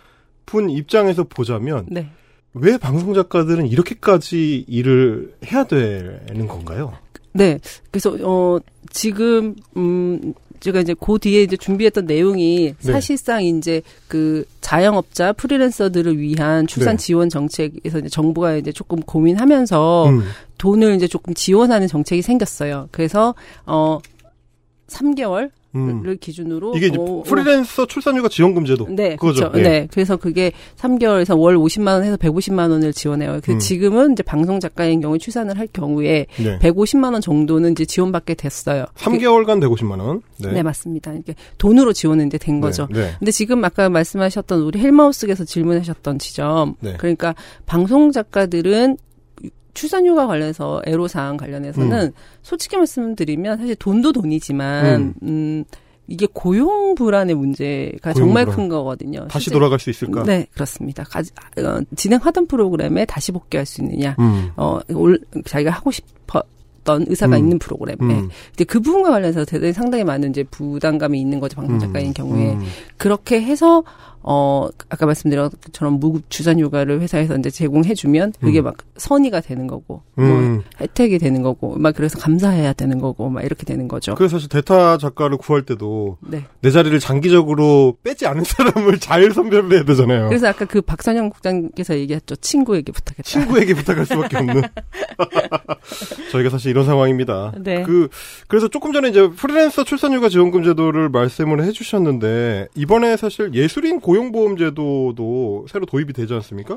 [0.47, 2.11] 분 입장에서 보자면 네.
[2.55, 6.93] 왜 방송 작가들은 이렇게까지 일을 해야 되는 건가요?
[7.33, 7.59] 네.
[7.93, 8.59] 그래서 어
[8.91, 12.93] 지금 음 제가 이제 그 뒤에 이제 준비했던 내용이 네.
[12.93, 17.03] 사실상 이제 그 자영업자 프리랜서들을 위한 출산 네.
[17.03, 20.23] 지원 정책에서 이제 정부가 이제 조금 고민하면서 음.
[20.59, 22.89] 돈을 이제 조금 지원하는 정책이 생겼어요.
[22.93, 23.35] 그래서
[23.67, 23.99] 어
[24.89, 26.17] 3개월 을 음.
[26.21, 28.89] 기준으로 이게 이제 어, 프리랜서 출산휴가 지원금 제도.
[28.89, 29.51] 네, 그거죠.
[29.53, 29.59] 그렇죠.
[29.61, 29.63] 예.
[29.63, 29.89] 네.
[29.93, 33.39] 그래서 그게 3개월에서 월 50만 원 해서 150만 원을 지원해요.
[33.45, 33.59] 그 음.
[33.61, 36.59] 지금은 이제 방송 작가인 경우에 출산을 할 경우에 네.
[36.59, 38.87] 150만 원 정도는 이제 지원받게 됐어요.
[38.97, 40.23] 3개월간 150만 원.
[40.39, 41.13] 네, 맞습니다.
[41.13, 42.89] 이게 돈으로 지원은 이제 된 거죠.
[42.91, 43.03] 네.
[43.03, 43.15] 네.
[43.21, 46.97] 근데 지금 아까 말씀하셨던 우리 헬마우스에서 질문하셨던 지점, 네.
[46.99, 48.97] 그러니까 방송 작가들은
[49.75, 52.13] 출산휴가 관련해서 애로사항 관련해서는
[52.43, 55.65] 솔직히 말씀드리면 사실 돈도 돈이지만 음,
[56.09, 58.57] 이게 고용 불안의 문제가 고용 정말 불안.
[58.57, 59.29] 큰 거거든요.
[59.29, 60.25] 다시 실제- 돌아갈 수 있을까?
[60.25, 61.05] 네, 그렇습니다.
[61.05, 64.51] 가지, 어, 진행하던 프로그램에 다시 복귀할 수 있느냐, 음.
[64.57, 67.39] 어, 올, 자기가 하고 싶었던 의사가 음.
[67.39, 67.97] 있는 프로그램에.
[68.01, 68.29] 음.
[68.49, 72.13] 근데 그 부분과 관련해서 대단히 상당히 많은 이제 부담감이 있는 거죠, 방송 작가인 음.
[72.13, 72.55] 경우에.
[72.55, 72.65] 음.
[72.97, 73.85] 그렇게 해서,
[74.23, 78.65] 어, 아까 말씀드린 것처럼 무급 주산 휴가를 회사에서 이제 제공해주면 그게 음.
[78.65, 80.63] 막 선의가 되는 거고, 뭐 음.
[80.81, 84.15] 혜택이 되는 거고, 막 그래서 감사해야 되는 거고, 막 이렇게 되는 거죠.
[84.15, 86.45] 그래서 사실 대타 작가를 구할 때도 네.
[86.61, 90.29] 내 자리를 장기적으로 빼지 않은 사람을 잘 선별을 해야 되잖아요.
[90.29, 92.37] 그래서 아까 그 박선영 국장께서 얘기했죠.
[92.37, 93.23] 친구에게 부탁했다.
[93.23, 94.63] 친구에게 부탁할 수밖에 없는.
[96.31, 97.53] 저희가 사실 이런 상황입니다.
[97.59, 97.83] 네.
[97.83, 98.09] 그
[98.49, 104.57] 그래서 조금 전에 이제 프리랜서 출산휴가 지원금 제도를 말씀을 해주셨는데 이번에 사실 예술인 고 용보험
[104.57, 106.77] 제도도 새로 도입이 되지 않습니까?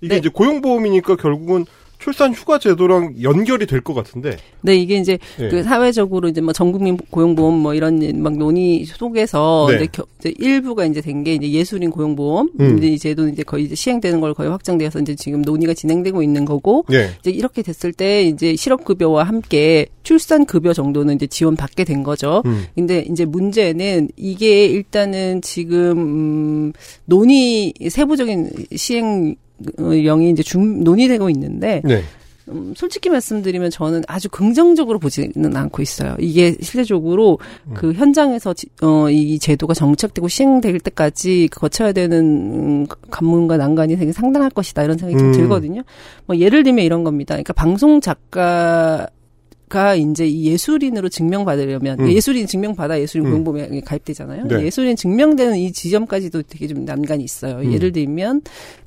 [0.00, 0.18] 이게 네.
[0.18, 1.66] 이제 고용보험이니까 결국은
[2.00, 4.36] 출산 휴가 제도랑 연결이 될 것 같은데.
[4.62, 5.48] 네, 이게 이제 예.
[5.48, 9.76] 그 사회적으로 이제 뭐 전국민 고용보험 뭐 이런 막 논의 속에서 네.
[9.76, 12.78] 이제, 겨- 이제 일부가 이제 된 게 이제 예술인 고용보험 음.
[12.78, 16.44] 이제 이 제도는 이제 거의 이제 시행되는 걸 거의 확정되어서 이제 지금 논의가 진행되고 있는
[16.46, 17.10] 거고 예.
[17.20, 22.42] 이제 이렇게 됐을 때 이제 실업급여와 함께 출산급여 정도는 이제 지원 받게 된 거죠.
[22.46, 22.64] 음.
[22.74, 26.72] 근데 이제 문제는 이게 일단은 지금 음,
[27.04, 29.34] 논의 세부적인 시행
[29.78, 32.02] 령이 이제 중 논의되고 있는데 네.
[32.48, 36.16] 음, 솔직히 말씀드리면 저는 아주 긍정적으로 보지는 않고 있어요.
[36.18, 37.38] 이게 실제적으로
[37.68, 37.74] 음.
[37.74, 44.10] 그 현장에서 지- 어, 이 제도가 정착되고 시행될 때까지 거쳐야 되는 음, 관문과 난관이 되게
[44.12, 45.32] 상당할 것이다 이런 생각이 음.
[45.32, 45.82] 좀 들거든요.
[46.26, 47.34] 뭐 예를 들면 이런 겁니다.
[47.34, 49.06] 그러니까 방송 작가
[49.68, 52.10] 가 이제 이 예술인으로 증명받으려면 음.
[52.10, 53.30] 예술인 증명받아 예술인 음.
[53.30, 54.46] 고용보험에 가입되잖아요.
[54.48, 54.64] 네.
[54.64, 57.58] 예술인 증명되는 이 지점까지도 되게 좀 난관이 있어요.
[57.58, 57.72] 음.
[57.72, 58.42] 예를 들면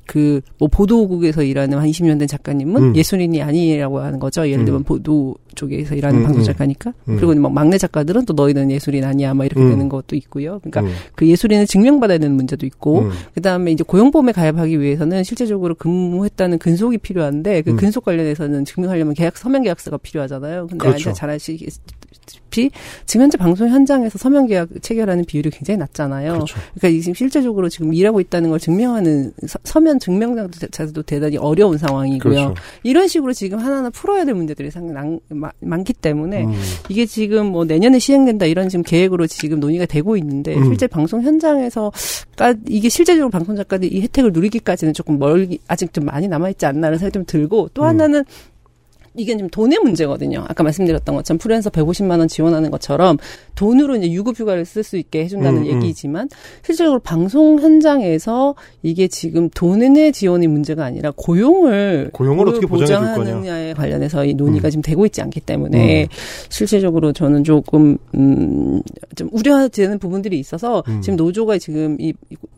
[0.06, 2.96] 그 뭐 보도국에서 일하는 한 20년 된 작가님은 음.
[2.96, 4.48] 예술인이 아니라고 하는 거죠.
[4.48, 4.84] 예를 들면 음.
[4.84, 6.44] 보도 쪽에서 일하는 음, 방송 음.
[6.44, 6.92] 작가니까.
[7.08, 7.16] 음.
[7.16, 9.70] 그리고 뭐 막내 작가들은 또 너희는 예술인 아니야, 막 이렇게 음.
[9.70, 10.60] 되는 것도 있고요.
[10.60, 10.94] 그러니까 음.
[11.14, 13.10] 그 예술인을 증명받아야 되는 문제도 있고, 음.
[13.34, 17.76] 그다음에 이제 고용보험에 가입하기 위해서는 실제적으로 근무했다는 근속이 필요한데 그 음.
[17.76, 20.68] 근속 관련해서는 증명하려면 계약 서면 계약서가 필요하잖아요.
[20.68, 21.12] 근데 그렇죠.
[21.12, 21.58] 잘 아시
[22.54, 22.70] 다시피
[23.04, 26.32] 지금 현재 방송 현장에서 서면 계약 체결하는 비율이 굉장히 낮잖아요.
[26.34, 26.56] 그렇죠.
[26.74, 32.34] 그러니까 이 지금 실제적으로 지금 일하고 있다는 걸 증명하는 서, 면 증명자도 대단히 어려운 상황이고요.
[32.34, 32.54] 그렇죠.
[32.84, 36.52] 이런 식으로 지금 하나하나 풀어야 될 문제들이 상당히 많- 많기 때문에 음.
[36.88, 40.64] 이게 지금 뭐 내년에 시행된다 이런 지금 계획으로 지금 논의가 되고 있는데 음.
[40.64, 41.92] 실제 방송 현장에서
[42.36, 46.66] 까 이게 실제적으로 방송 작가들이 이 혜택을 누리기까지는 조금 멀기 아직 좀 많이 남아 있지
[46.66, 47.88] 않나라는 생각이 좀 들고 또 음.
[47.88, 48.24] 하나는
[49.16, 50.44] 이게 좀 돈의 문제거든요.
[50.48, 53.16] 아까 말씀드렸던 것처럼 프리랜서 150만 원 지원하는 것처럼
[53.54, 55.82] 돈으로 이제 유급 휴가를 쓸 수 있게 해준다는 음, 음.
[55.82, 56.28] 얘기지만
[56.64, 63.14] 실제적으로 방송 현장에서 이게 지금 돈의 지원이 문제가 아니라 고용을 고용을 어떻게 보장해 줄 거냐.
[63.16, 64.70] 보장하느냐에 관련해서 이 논의가 음.
[64.70, 66.08] 지금 되고 있지 않기 때문에
[66.48, 71.00] 실질적으로 저는 조금 음좀 우려되는 부분들이 있어서 음.
[71.00, 72.12] 지금 노조가 지금 이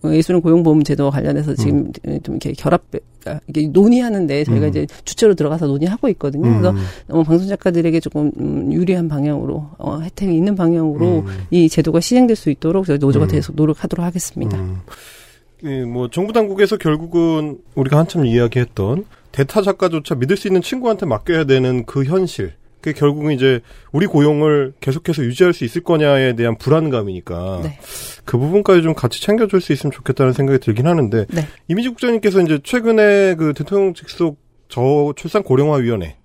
[0.04, 1.92] 예술인 고용보험 제도 관련해서 지금
[2.22, 2.82] 좀 이렇게 결합
[3.48, 4.70] 이게 논의하는데 저희가 음.
[4.70, 6.48] 이제 주체로 들어가서 논의하고 있거든요.
[6.48, 6.78] 그래서 음.
[7.08, 11.46] 어, 방송 작가들에게 조금 음, 유리한 방향으로 어, 혜택이 있는 방향으로 음.
[11.50, 13.28] 이 제도가 시행될 수 있도록 저희 노조가 음.
[13.28, 14.58] 계속 노력하도록 하겠습니다.
[14.58, 14.78] 음.
[15.64, 21.44] 예, 뭐 정부 당국에서 결국은 우리가 한참 이야기했던 대타 작가조차 믿을 수 있는 친구한테 맡겨야
[21.44, 22.54] 되는 그 현실.
[22.86, 23.60] 그게 결국은 이제
[23.90, 27.80] 우리 고용을 계속해서 유지할 수 있을 거냐에 대한 불안감이니까 네.
[28.24, 31.48] 그 부분까지 좀 같이 챙겨줄 수 있으면 좋겠다는 생각이 들긴 하는데 네.
[31.66, 36.16] 이미지 국장님께서 이제 최근에 그 대통령 직속 저출산 고령화 위원회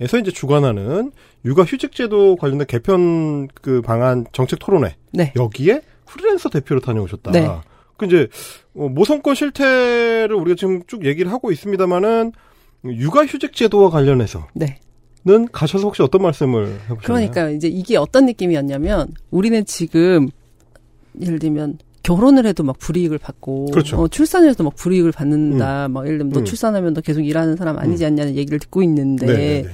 [0.00, 1.12] 에서 이제 주관하는
[1.46, 5.32] 육아 휴직 제도 관련된 개편 그 방안 정책 토론회 네.
[5.36, 7.30] 여기에 프리랜서 대표로 다녀오셨다.
[7.30, 7.48] 네.
[7.96, 8.28] 그 이제
[8.74, 12.32] 어, 모성권 실태를 우리가 지금 쭉 얘기를 하고 있습니다만은
[12.84, 14.48] 육아 휴직 제도와 관련해서
[15.24, 15.48] 는 네.
[15.52, 17.00] 가셔서 혹시 어떤 말씀을 해보셨나요?
[17.02, 20.28] 그러니까 이제 이게 어떤 느낌이었냐면 우리는 지금
[21.20, 24.00] 예를 들면 결혼을 해도 막 불이익을 받고 그렇죠.
[24.00, 25.86] 어, 출산을 해도 막 불이익을 받는다.
[25.88, 26.44] 막 예를 들면 너 음.
[26.44, 29.68] 출산하면 너 계속 일하는 사람 아니지 않냐는 얘기를 듣고 있는데 네, 네.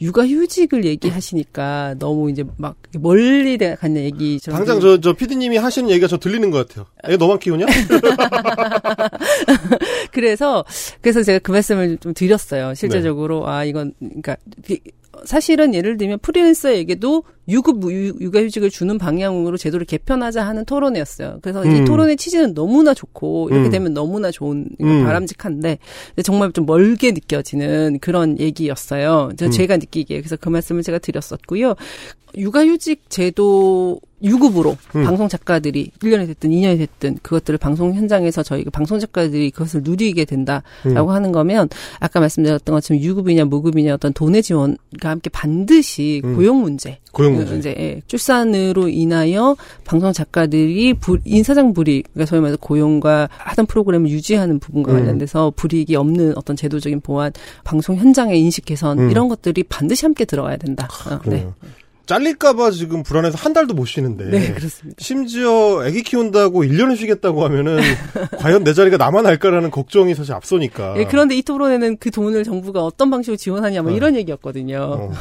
[0.00, 6.18] 육아휴직을 얘기하시니까 너무 이제 막 멀리 가는 얘기처럼 당장 저, 저 피디님이 하시는 얘기가 저
[6.18, 6.86] 들리는 것 같아요.
[7.08, 7.66] 애 너만 키우냐?
[10.12, 10.64] 그래서
[11.00, 12.74] 그래서 제가 그 말씀을 좀 드렸어요.
[12.74, 14.36] 실제적으로 아 이건 그러니까
[15.24, 21.38] 사실은 예를 들면 프리랜서에게도 유급 유- 육아휴직을 주는 방향으로 제도를 개편하자 하는 토론회였어요.
[21.42, 21.84] 그래서 이 음.
[21.84, 23.70] 토론의 취지는 너무나 좋고 이렇게 음.
[23.70, 25.04] 되면 너무나 좋은 음.
[25.04, 25.78] 바람직한데
[26.24, 29.30] 정말 좀 멀게 느껴지는 그런 얘기였어요.
[29.36, 29.50] 저 음.
[29.50, 31.74] 제가 느끼기에 그래서 그 말씀을 제가 드렸었고요.
[32.36, 35.04] 육아휴직 제도 유급으로 음.
[35.04, 40.62] 방송 작가들이 1년이 됐든 2년이 됐든 그것들을 방송 현장에서 저희가 방송 작가들이 그것을 누리게 된다라고
[40.86, 41.08] 음.
[41.10, 41.68] 하는 거면
[42.00, 46.34] 아까 말씀드렸던 것처럼 유급이냐 무급이냐 어떤 돈의 지원과 함께 반드시 음.
[46.34, 47.56] 고용 문제 고용 그 문제.
[47.70, 54.10] 이제 예, 출산으로 인하여 방송 작가들이 불- 인사장 불이익, 그러니까 소위 말해서 고용과 하던 프로그램을
[54.10, 54.98] 유지하는 부분과 음.
[54.98, 57.32] 관련돼서 불이익이 없는 어떤 제도적인 보완,
[57.64, 59.10] 방송 현장의 인식 개선 음.
[59.10, 60.88] 이런 것들이 반드시 함께 들어가야 된다.
[61.10, 61.46] 어, 네.
[62.06, 64.24] 잘릴까봐 지금 불안해서 한 달도 못 쉬는데.
[64.26, 64.96] 네, 그렇습니다.
[64.98, 67.80] 심지어 아기 키운다고 1년을 쉬겠다고 하면은
[68.38, 70.94] 과연 내 자리가 남아날까라는 걱정이 사실 앞서니까.
[70.98, 73.96] 예, 그런데 이 토론에는 그 돈을 정부가 어떤 방식으로 지원하냐 뭐 네.
[73.96, 74.78] 이런 얘기였거든요.
[74.78, 75.12] 어.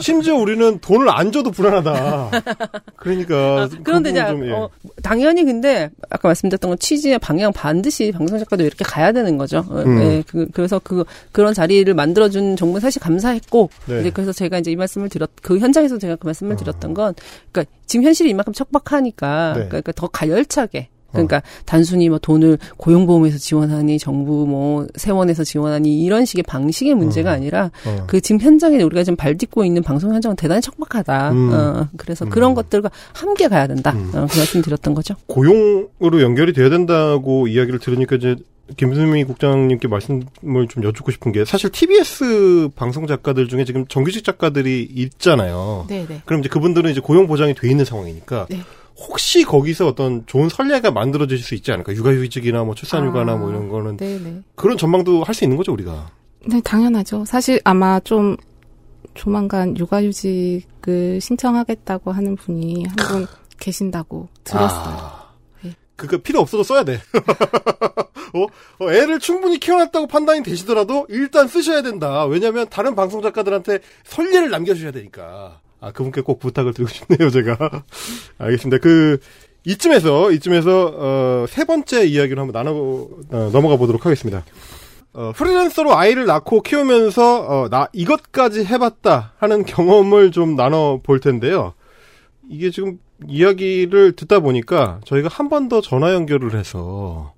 [0.00, 2.30] 심지어 우리는 돈을 안 줘도 불안하다.
[2.96, 4.52] 그러니까 아, 그런데 그 이제 부분 좀, 예.
[4.52, 4.70] 어,
[5.02, 9.64] 당연히 근데 아까 말씀드렸던 건 취지의 방향 반드시 방송 작가도 이렇게 가야 되는 거죠.
[9.68, 9.98] 어, 음.
[10.00, 14.00] 예, 그, 그래서 그 그런 자리를 만들어준 정부 는 사실 감사했고 네.
[14.00, 16.56] 이제 그래서 제가 이제 이 말씀을 드렸 그 현장에서 제가 그 말씀을 어.
[16.56, 17.14] 드렸던 건
[17.52, 19.68] 그러니까 지금 현실이 이만큼 척박하니까 네.
[19.68, 26.42] 그러니까 더 가열차게 그러니까 단순히 뭐 돈을 고용보험에서 지원하니 정부 뭐 세원에서 지원하니 이런 식의
[26.42, 27.32] 방식의 문제가 어.
[27.34, 28.04] 아니라 어.
[28.06, 31.30] 그 지금 현장에 우리가 지금 발 딛고 있는 방송 현장은 대단히 척박하다.
[31.30, 31.50] 음.
[31.52, 32.30] 어, 그래서 음.
[32.30, 33.92] 그런 것들과 함께 가야 된다.
[33.92, 34.10] 음.
[34.14, 35.14] 어, 그 말씀 드렸던 거죠.
[35.26, 38.36] 고용으로 연결이 돼야 된다고 이야기를 들으니까 이제
[38.76, 44.82] 김수미 국장님께 말씀을 좀 여쭙고 싶은 게 사실 TBS 방송 작가들 중에 지금 정규직 작가들이
[44.90, 45.84] 있잖아요.
[45.88, 46.22] 네, 네.
[46.24, 48.60] 그럼 이제 그분들은 이제 고용 보장이 돼 있는 상황이니까 네.
[48.96, 51.92] 혹시 거기서 어떤 좋은 선례가 만들어질 수 있지 않을까?
[51.94, 54.40] 육아휴직이나 뭐 출산휴가나 아, 뭐 이런 거는 네, 네.
[54.54, 56.10] 그런 전망도 할 수 있는 거죠 우리가.
[56.46, 57.24] 네, 당연하죠.
[57.24, 58.36] 사실 아마 좀
[59.14, 63.26] 조만간 육아휴직을 신청하겠다고 하는 분이 한 분
[63.58, 64.96] 계신다고 들었어요.
[64.96, 65.30] 아,
[65.62, 65.72] 네.
[65.96, 66.98] 그거 필요 없어도 써야 돼.
[68.34, 68.46] 어?
[68.80, 72.24] 어, 애를 충분히 키워놨다고 판단이 되시더라도 일단 쓰셔야 된다.
[72.26, 75.60] 왜냐하면 다른 방송 작가들한테 선례를 남겨주셔야 되니까.
[75.80, 77.56] 아 그분께 꼭 부탁을 드리고 싶네요 제가.
[78.38, 78.78] 알겠습니다.
[78.82, 79.18] 그
[79.66, 82.72] 이쯤에서 이쯤에서 어, 세 번째 이야기를 한번 나눠
[83.30, 84.44] 어, 넘어가 보도록 하겠습니다.
[85.12, 91.74] 어, 프리랜서로 아이를 낳고 키우면서 어, 나 이것까지 해봤다 하는 경험을 좀 나눠 볼 텐데요.
[92.50, 97.33] 이게 지금 이야기를 듣다 보니까 저희가 한 번 더 전화 연결을 해서 어,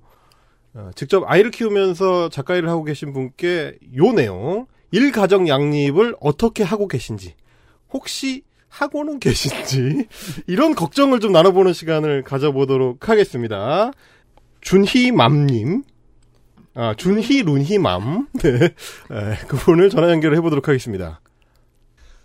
[0.95, 6.87] 직접 아이를 키우면서 작가 일을 하고 계신 분께 요 내용 일 가정 양립을 어떻게 하고
[6.87, 7.35] 계신지
[7.89, 10.07] 혹시 하고는 계신지
[10.47, 13.91] 이런 걱정을 좀 나눠보는 시간을 가져보도록 하겠습니다.
[14.61, 15.83] 준희맘님
[16.79, 18.27] 아, 준희 룬희맘.
[18.39, 18.49] 네.
[18.49, 21.21] 에, 그분을 전화 연결을 해보도록 하겠습니다.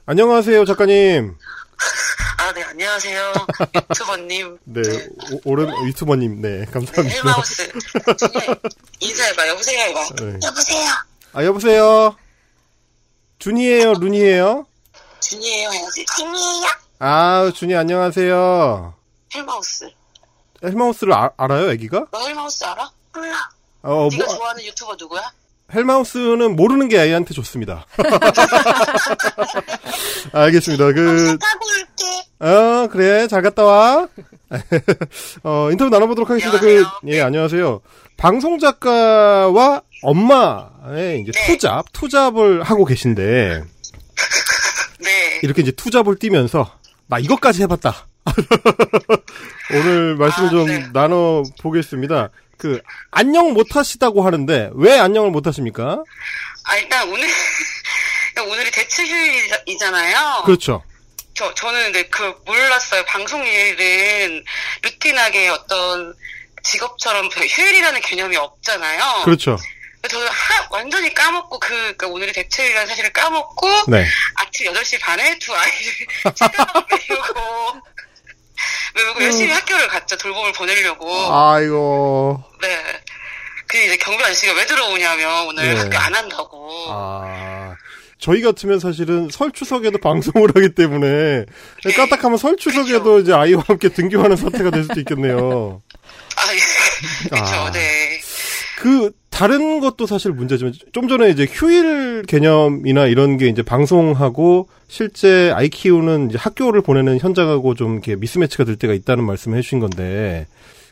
[0.04, 1.36] 안녕하세요, 작가님.
[2.42, 3.32] 아, 네, 안녕하세요.
[3.90, 4.58] 유튜버님.
[4.64, 4.80] 네,
[5.32, 6.40] 오, 오랜 유튜버님.
[6.42, 7.16] 네, 감사합니다.
[7.16, 7.70] 헬마우스.
[8.98, 10.00] 인사해봐, 여보세요, 해봐.
[10.16, 10.38] 네.
[10.44, 10.90] 여보세요.
[11.34, 12.16] 아, 여보세요?
[13.38, 14.66] 준이에요, 룬이에요?
[15.20, 16.04] 준이에요, 해야지.
[16.16, 16.66] 준이에요.
[16.98, 18.94] 아, 준이 안녕하세요.
[19.34, 19.88] 헬마우스.
[20.64, 22.06] 헬마우스를 아- 알아요, 애기가?
[22.10, 22.90] 너 헬마우스 알아?
[23.14, 23.50] 몰라.
[23.82, 25.32] 어, 네가 뭐, 좋아하는 유튜버 누구야?
[25.74, 27.86] 헬마우스는 모르는 게 애한테 좋습니다.
[30.32, 30.92] 알겠습니다.
[30.92, 31.38] 그, 올게.
[32.40, 33.26] 어, 그래.
[33.28, 34.08] 잘 갔다 와.
[35.44, 36.58] 어, 인터뷰 나눠보도록 하겠습니다.
[36.60, 37.00] 그, 안녕하세요.
[37.08, 37.80] 예, 안녕하세요.
[38.16, 41.46] 방송 작가와 엄마의 이제 네.
[41.46, 43.62] 투잡, 투잡을 하고 계신데,
[45.00, 45.40] 네.
[45.42, 46.70] 이렇게 이제 투잡을 뛰면서,
[47.06, 48.06] 나 이것까지 해봤다.
[49.74, 50.86] 오늘 말씀을 아, 좀 네.
[50.92, 52.28] 나눠보겠습니다.
[52.62, 56.04] 그, 안녕 못 하시다고 하는데, 왜 안녕을 못 하십니까?
[56.62, 57.26] 아, 일단 오늘,
[58.48, 60.42] 오늘이 대체 휴일이잖아요.
[60.44, 60.84] 그렇죠.
[61.34, 63.04] 저, 저는 근데 그 몰랐어요.
[63.06, 64.44] 방송 일은
[64.82, 66.14] 루틴하게 어떤
[66.62, 69.22] 직업처럼 그 휴일이라는 개념이 없잖아요.
[69.24, 69.58] 그렇죠.
[70.08, 74.06] 저는 하, 완전히 까먹고 그, 그러니까 오늘이 대체휴일이라는 사실을 까먹고 네.
[74.36, 77.80] 아침 8시 반에 두 아이를 책가방 메우고
[78.94, 80.16] 메우고 열심히 학교를 갔죠.
[80.16, 81.08] 돌봄을 보내려고.
[81.32, 82.42] 아이고.
[82.60, 82.68] 네.
[83.66, 85.80] 그 이제 경비 아저씨가 왜 들어오냐면 오늘 네.
[85.80, 86.68] 학교 안 한다고.
[86.90, 87.74] 아.
[88.18, 91.44] 저희 같으면 사실은 설 추석에도 방송을 하기 때문에
[91.84, 91.92] 네.
[91.92, 93.20] 까딱하면 설 추석에도 그렇죠.
[93.20, 95.82] 이제 아이와 함께 등교하는 사태가 될 수도 있겠네요.
[96.36, 97.54] 아, 그렇죠.
[97.54, 97.72] 아.
[97.72, 98.20] 네.
[98.78, 105.50] 그 다른 것도 사실 문제지만 좀 전에 이제 휴일 개념이나 이런 게 이제 방송하고 실제
[105.54, 110.46] 아이 키우는 이제 학교를 보내는 현장하고 좀 이렇게 미스매치가 될 때가 있다는 말씀을 해주신 건데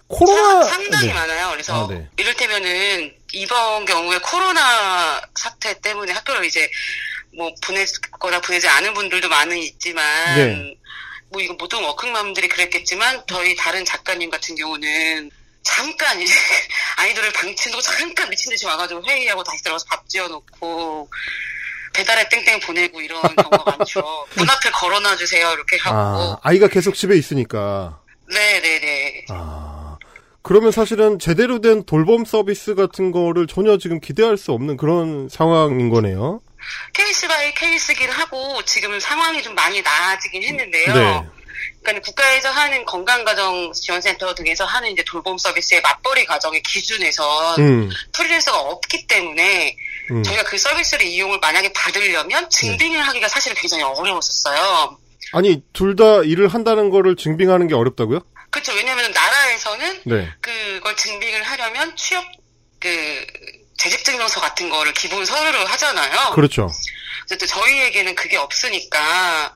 [0.08, 1.12] 코로나 상- 상당히 네.
[1.12, 1.50] 많아요.
[1.52, 2.08] 그래서 아, 네.
[2.16, 6.68] 이를테면은 이번 경우에 코로나 사태 때문에 학교를 이제
[7.36, 10.02] 뭐 보냈거나 보내지 않은 분들도 많은 있지만
[10.36, 10.74] 네.
[11.30, 15.30] 뭐 이거 모든 워킹맘들이 그랬겠지만 저희 다른 작가님 같은 경우는
[15.62, 16.32] 잠깐 이제
[16.96, 21.08] 아이들을 방치해놓고 잠깐 미친 듯이 와가지고 회의하고 다시 들어가서 밥 지어놓고
[21.92, 24.00] 배달에 땡땡 보내고 이런 경우가 많죠.
[24.36, 29.98] 문 앞에 걸어놔 주세요 이렇게 하고 아 아이가 계속 집에 있으니까 네네네 아
[30.42, 35.90] 그러면 사실은 제대로 된 돌봄 서비스 같은 거를 전혀 지금 기대할 수 없는 그런 상황인
[35.90, 36.40] 거네요.
[36.94, 40.94] case by case긴 하고 지금 상황이 좀 많이 나아지긴 했는데요.
[40.94, 41.28] 네.
[41.82, 48.58] 그러니까 국가에서 하는 건강가정 지원센터 등에서 하는 이제 돌봄 서비스의 맞벌이 가정의 기준에선 음, 프리랜서가
[48.58, 49.76] 없기 때문에
[50.10, 50.22] 음.
[50.22, 54.98] 저희가 그 서비스를 이용을 만약에 받으려면 증빙을 하기가 사실은 굉장히 어려웠었어요.
[55.32, 58.20] 아니 둘 다 일을 한다는 거를 증빙하는 게 어렵다고요?
[58.50, 58.72] 그렇죠.
[58.72, 60.28] 왜냐하면 나라에서는 네.
[60.40, 62.24] 그걸 증빙을 하려면 취업
[62.80, 63.26] 그
[63.78, 66.32] 재직증명서 같은 거를 기본 서류로 하잖아요.
[66.34, 66.68] 그렇죠.
[67.46, 69.54] 저희에게는 그게 없으니까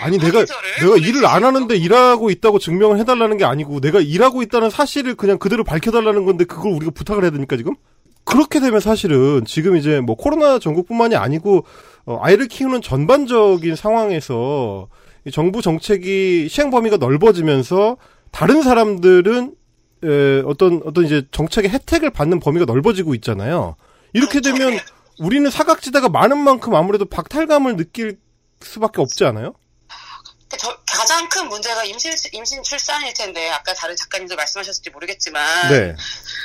[0.00, 0.44] 아니 내가
[0.80, 5.38] 내가 일을 수안 하는데 일하고 있다고 증명을 해달라는 게 아니고 내가 일하고 있다는 사실을 그냥
[5.38, 7.74] 그대로 밝혀달라는 건데 그걸 우리가 부탁을 해야 됩니까 지금?
[8.24, 11.64] 그렇게 되면 사실은 지금 이제 뭐 코로나 전국뿐만이 아니고
[12.04, 14.88] 어, 아이를 키우는 전반적인 상황에서
[15.24, 17.96] 이 정부 정책이 시행 범위가 넓어지면서
[18.32, 19.54] 다른 사람들은
[20.04, 23.76] 에, 어떤 어떤 이제 정책의 혜택을 받는 범위가 넓어지고 있잖아요.
[24.12, 24.78] 이렇게 되면
[25.20, 28.18] 우리는 사각지대가 많은 만큼 아무래도 박탈감을 느낄
[28.60, 29.54] 수밖에 없지 않아요?
[30.48, 35.96] 그 저- 가장 큰 문제가 임신, 임신 출산일 텐데, 아까 다른 작가님들 말씀하셨을지 모르겠지만, 네.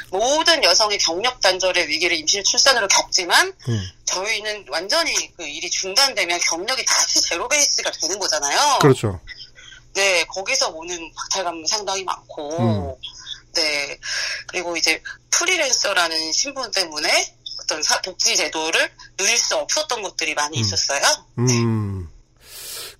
[0.09, 3.89] 모든 여성의 경력 단절의 위기를 임신 출산으로 겪지만, 음.
[4.05, 8.79] 저희는 완전히 그 일이 중단되면 경력이 다시 제로 베이스가 되는 거잖아요.
[8.81, 9.19] 그렇죠.
[9.93, 12.95] 네, 거기서 오는 박탈감은 상당히 많고, 음.
[13.53, 13.99] 네.
[14.47, 20.61] 그리고 이제 프리랜서라는 신분 때문에 어떤 사- 복지 제도를 누릴 수 없었던 것들이 많이 음.
[20.61, 21.01] 있었어요.
[21.37, 22.09] 음.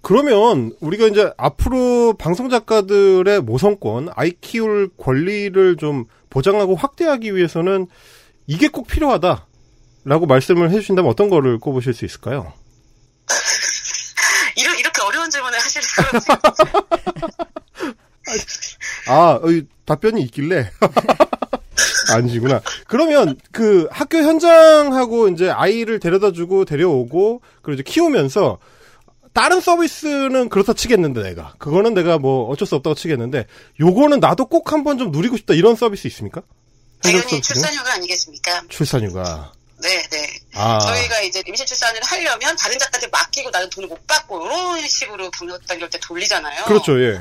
[0.01, 7.87] 그러면 우리가 이제 앞으로 방송 작가들의 모성권, 아이 키울 권리를 좀 보장하고 확대하기 위해서는
[8.47, 12.53] 이게 꼭 필요하다라고 말씀을 해주신다면 어떤 거를 꼽으실 수 있을까요?
[14.57, 16.39] 이렇게, 이렇게 어려운 질문을 하실 수가
[19.07, 19.41] 아, 어,
[19.85, 20.71] 답변이 있길래.
[22.13, 22.61] 아니시구나.
[22.87, 28.57] 그러면 그 학교 현장하고 이제 아이를 데려다 주고 데려오고 그리고 이제 키우면서
[29.33, 33.47] 다른 서비스는 그렇다 치겠는데 내가 그거는 내가 뭐 어쩔 수 없다고 치겠는데
[33.79, 36.41] 요거는 나도 꼭 한번 좀 누리고 싶다 이런 서비스 있습니까?
[37.01, 37.41] 당연히?
[37.41, 38.63] 출산휴가 아니겠습니까?
[38.69, 39.53] 출산휴가.
[39.81, 40.39] 네, 네.
[40.53, 45.31] 아, 저희가 이제 임신 출산을 하려면 다른 작가들 맡기고 나는 돈을 못 받고 이런 식으로
[45.31, 46.65] 경력 단결 때 돌리잖아요.
[46.65, 47.19] 그렇죠, 예.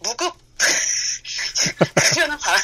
[0.00, 0.34] 무급
[1.94, 2.58] 급여는 바라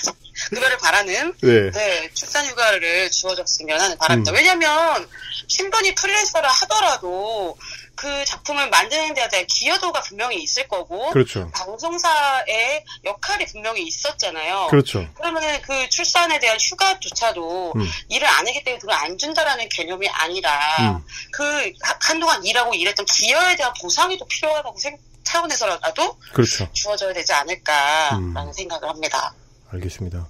[0.51, 1.71] 급여를 바라는 네.
[1.71, 4.33] 네 출산휴가를 주어졌으면 하는 바랍니다.
[4.33, 4.37] 음.
[4.37, 5.09] 왜냐하면
[5.49, 7.57] 신분이 프리랜서라 하더라도
[8.01, 11.51] 그 작품을 만드는 데 대한 기여도가 분명히 있을 거고 그렇죠.
[11.51, 14.69] 방송사의 역할이 분명히 있었잖아요.
[14.71, 15.07] 그렇죠.
[15.13, 17.87] 그러면은 그 출산에 대한 휴가조차도 음.
[18.09, 21.05] 일을 안 했기 때문에 돈을 안 준다라는 개념이 아니라 음.
[21.31, 21.45] 그
[21.83, 26.73] 하- 한동안 일하고 일했던 기여에 대한 보상이 또 필요하다고 생, 차원에서라도 그렇죠.
[26.73, 28.53] 주어져야 되지 않을까라는 음.
[28.55, 29.35] 생각을 합니다.
[29.73, 30.27] 알겠습니다.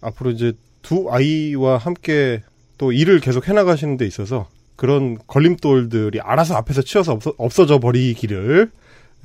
[0.00, 2.40] 앞으로 이제 두 아이와 함께
[2.78, 8.70] 또 일을 계속 해나가시는 데 있어서 그런 걸림돌들이 알아서 앞에서 치워서 없어, 없어 져 버리기를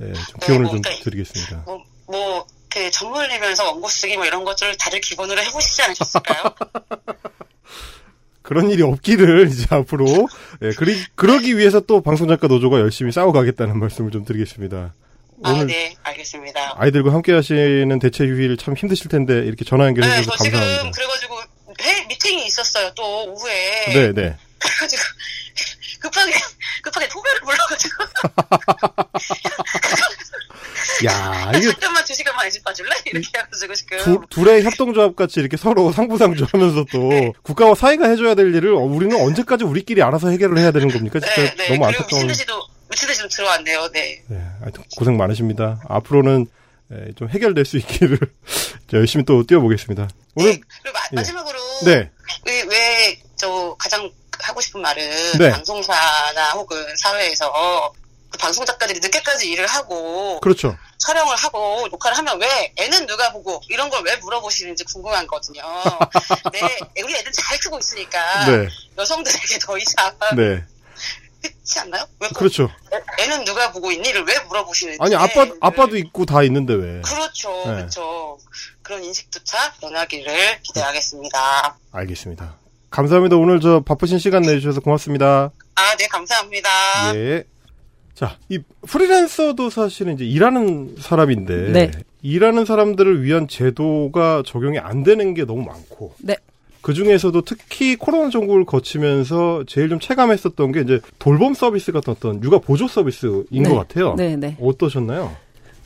[0.00, 1.62] 예, 좀 기원을 뭐, 좀 그러니까 드리겠습니다.
[1.66, 6.44] 뭐, 뭐, 그, 전문 내면서 원고 쓰기 뭐 이런 것들을 다들 기본으로 해보시지 않으셨을까요?
[8.42, 10.06] 그런 일이 없기를 이제 앞으로
[10.62, 14.94] 예, 그리, 그러기 위해서 또 방송작가 노조가 열심히 싸워가겠다는 말씀을 좀 드리겠습니다.
[15.42, 16.74] 아, 오늘 네, 알겠습니다.
[16.76, 20.58] 아이들과 함께 하시는 대체 휴일 참 힘드실 텐데 이렇게 전화 연결해 네, 주셔서 저 지금
[20.58, 20.90] 감사합니다.
[20.90, 21.40] 그래가지고
[21.80, 22.90] 회 미팅이 있었어요.
[22.94, 23.86] 또 오후에.
[23.94, 24.36] 네, 네.
[24.58, 25.02] 그래가지고
[26.00, 26.32] 급하게
[26.82, 28.04] 급하게 후배를 불러가지고
[31.06, 32.90] 야, 이게 잠깐만 두 시간만 이집 봐줄래?
[33.06, 37.32] 이렇게 해가지고 지금 두, 둘의 협동조합 같이 이렇게 서로 상부상조하면서 또 네.
[37.42, 41.20] 국가와 사이가 해줘야 될 일을 어, 우리는 언제까지 우리끼리 알아서 해결을 해야 되는 겁니까?
[41.20, 41.68] 진짜 네, 네.
[41.68, 42.08] 너무 안타까운.
[42.08, 42.52] 미친 듯이도
[42.90, 43.90] 미친 듯이 좀 들어왔네요.
[43.92, 44.22] 네.
[44.28, 45.80] 네, 하여튼 고생 많으십니다.
[45.88, 46.46] 앞으로는
[46.92, 48.18] 예, 좀 해결될 수 있기를
[48.92, 50.08] 열심히 또 뛰어보겠습니다.
[50.34, 50.60] 오늘 네.
[50.82, 51.16] 그리고 마, 예.
[51.16, 52.10] 마지막으로 네,
[52.46, 54.10] 왜저 가장
[54.42, 55.50] 하고 싶은 말은 네.
[55.50, 57.92] 방송사나 혹은 사회에서
[58.30, 60.76] 그 방송 작가들이 늦게까지 일을 하고 그렇죠.
[60.98, 65.62] 촬영을 하고 녹화를 하면 왜 애는 누가 보고 이런 걸 왜 물어보시는지 궁금한 거거든요.
[66.52, 68.68] 네, 우리 애들 잘 크고 있으니까 네.
[68.98, 70.64] 여성들에게 더 이상 네.
[71.42, 72.06] 그렇지 않나요?
[72.20, 72.70] 왜꼭 그렇죠.
[72.92, 77.00] 애- 애는 누가 보고 있니를 왜 물어보시는지 아니 아빠 아빠도 있고 다 있는데 왜?
[77.00, 77.74] 그렇죠, 네.
[77.76, 78.38] 그렇죠.
[78.82, 81.76] 그런 인식조차 변하기를 기대하겠습니다.
[81.92, 82.56] 알겠습니다.
[82.90, 83.36] 감사합니다.
[83.36, 85.50] 오늘 저 바쁘신 시간 내주셔서 고맙습니다.
[85.76, 86.68] 아, 네, 감사합니다.
[87.14, 87.44] 예.
[88.14, 91.90] 자, 이 프리랜서도 사실은 이제 일하는 사람인데 네.
[92.20, 96.36] 일하는 사람들을 위한 제도가 적용이 안 되는 게 너무 많고 네.
[96.82, 102.42] 그 중에서도 특히 코로나 정국을 거치면서 제일 좀 체감했었던 게 이제 돌봄 서비스 같은 어떤
[102.42, 103.62] 육아 보조 서비스인 네.
[103.62, 104.14] 것 같아요.
[104.16, 104.56] 네, 네.
[104.60, 105.34] 어떠셨나요?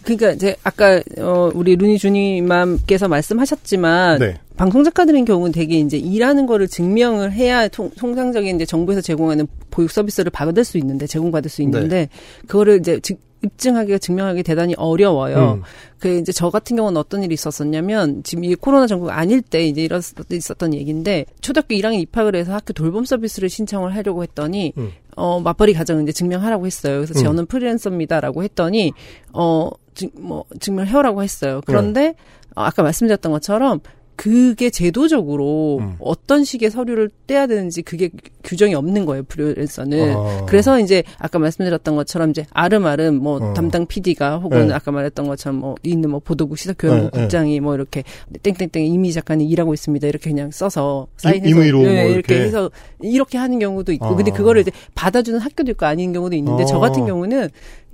[0.05, 4.39] 그러니까 이제 아까 어 우리 루니 주님맘께서 말씀하셨지만 네.
[4.57, 9.91] 방송 작가들인 경우는 되게 이제 일하는 거를 증명을 해야 통, 통상적인 이제 정부에서 제공하는 보육
[9.91, 12.09] 서비스를 받을 수 있는데 제공받을 수 있는데
[12.47, 15.59] 그거를 이제 즉 입증하기가 증명하기 대단히 어려워요.
[15.59, 15.63] 음.
[15.99, 19.83] 그 이제 저 같은 경우는 어떤 일이 있었었냐면 지금 이 코로나 전국 아닐 때 이제
[19.83, 24.93] 이런 있었던 얘기인데 초등학교 1학년 입학을 해서 학교 돌봄 서비스를 신청을 하려고 했더니 음.
[25.17, 26.97] 어 맞벌이 가정을 이제 증명하라고 했어요.
[26.97, 27.23] 그래서 음.
[27.23, 28.93] 저는 프리랜서입니다라고 했더니
[29.33, 31.61] 어 증, 뭐 증명해오라고 했어요.
[31.67, 32.15] 그런데
[32.55, 33.81] 어, 아까 말씀드렸던 것처럼
[34.17, 35.97] 그게 제도적으로 음.
[35.99, 38.11] 어떤 식의 서류를 떼야 되는지 그게
[38.45, 40.15] 규정이 없는 거예요, 프리랜서는.
[40.17, 40.47] 아.
[40.47, 43.55] 그래서 이제 아까 말씀드렸던 것처럼 이제 아름아름 뭐 어.
[43.55, 44.75] 담당 PD가 혹은 네.
[44.75, 47.21] 아까 말했던 것처럼 뭐 있는 뭐 보도국 시사교육국 네, 네.
[47.23, 48.05] 국장이 뭐 이렇게
[48.43, 52.41] 땡땡땡 이미 작가님 일하고 있습니다 이렇게 그냥 써서 사인해서 임의로 뭐 네, 이렇게.
[52.41, 52.71] 해서
[53.01, 54.15] 이렇게 하는 경우도 있고 아.
[54.15, 56.67] 근데 그거를 이제 받아주는 학교도 있고 아닌 경우도 있는데 아.
[56.67, 57.49] 저 같은 경우는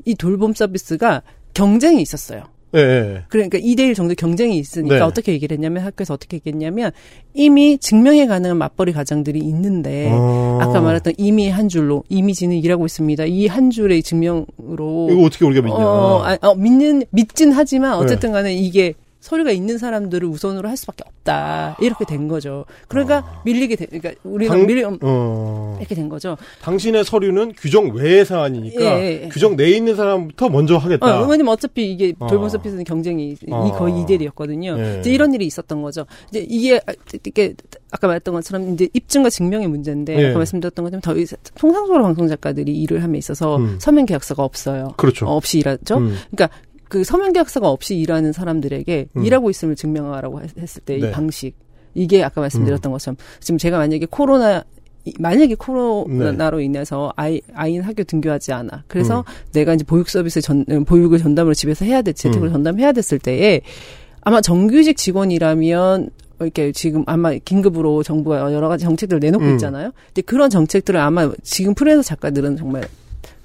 [0.05, 1.23] 이 돌봄 서비스가
[1.61, 2.45] 경쟁이 있었어요.
[2.75, 3.23] 예, 예.
[3.29, 5.01] 그러니까 2대1 정도 경쟁이 있으니까 네.
[5.01, 6.93] 어떻게 얘기를 했냐면 학교에서 어떻게 얘기했냐면
[7.35, 10.59] 이미 증명해 가능한 맞벌이 가정들이 있는데 아.
[10.63, 13.25] 아까 말했던 이미 한 줄로 이미 지는 일하고 있습니다.
[13.27, 15.77] 이 한 줄의 증명으로 이거 어떻게 우리가 믿냐?
[15.85, 18.05] 어, 아, 어, 믿는 믿진 하지만 네.
[18.05, 18.95] 어쨌든 간에 이게
[19.31, 21.77] 서류가 있는 사람들을 우선으로 할 수밖에 없다.
[21.81, 22.65] 이렇게 된 거죠.
[22.89, 24.57] 그러니까 밀리게 되, 그러니까 우리가 아.
[24.57, 25.77] 당- 밀리 어.
[25.79, 26.37] 이렇게 된 거죠.
[26.63, 29.29] 당신의 서류는 규정 외의 사안이니까 예, 예.
[29.29, 31.21] 규정 내에 있는 사람부터 먼저 하겠다.
[31.23, 32.27] 어, 왜냐면 어차피 이게 아.
[32.27, 33.71] 돌봄 서비스는 경쟁이 이 아.
[33.73, 34.77] 거의 이대리였거든요.
[34.79, 34.99] 예.
[34.99, 36.07] 이제 이런 일이 있었던 거죠.
[36.31, 36.93] 이제 이게 아,
[37.25, 37.55] 이게
[37.93, 40.29] 아까 말했던 것처럼 이제 입증과 증명의 문제인데 예.
[40.31, 43.77] 아까 말씀드렸던 것처럼 더 이상 통상적으로 방송 작가들이 일을 함에 있어서 음.
[43.81, 44.95] 서면 계약서가 없어요.
[44.97, 45.27] 그렇죠.
[45.27, 45.99] 어, 없이 일하죠.
[45.99, 46.17] 음.
[46.33, 46.49] 그러니까
[46.91, 49.25] 그 서면 계약서가 없이 일하는 사람들에게 음.
[49.25, 51.11] 일하고 있음을 증명하라고 했- 했을 때이 네.
[51.13, 51.55] 방식
[51.95, 54.63] 이게 아까 말씀드렸던 것처럼 지금 제가 만약에 코로나
[55.07, 56.65] 이- 만약에 코로나로 네.
[56.65, 58.85] 인해서 아이 아이는 학교 등교하지 않아.
[58.87, 59.25] 그래서 음.
[59.53, 62.53] 내가 이제 보육 서비스 전 음, 보육을 전담으로 집에서 해야 돼 재택으로 음.
[62.55, 63.61] 전담해야 됐을 때에
[64.23, 66.11] 아마 정규직 직원이라면
[66.41, 69.53] 이렇게 지금 아마 긴급으로 정부가 여러 가지 정책들을 내놓고 음.
[69.53, 69.93] 있잖아요.
[70.09, 72.87] 근데 그런 정책들을 아마 지금 프리랜서 작가들은 정말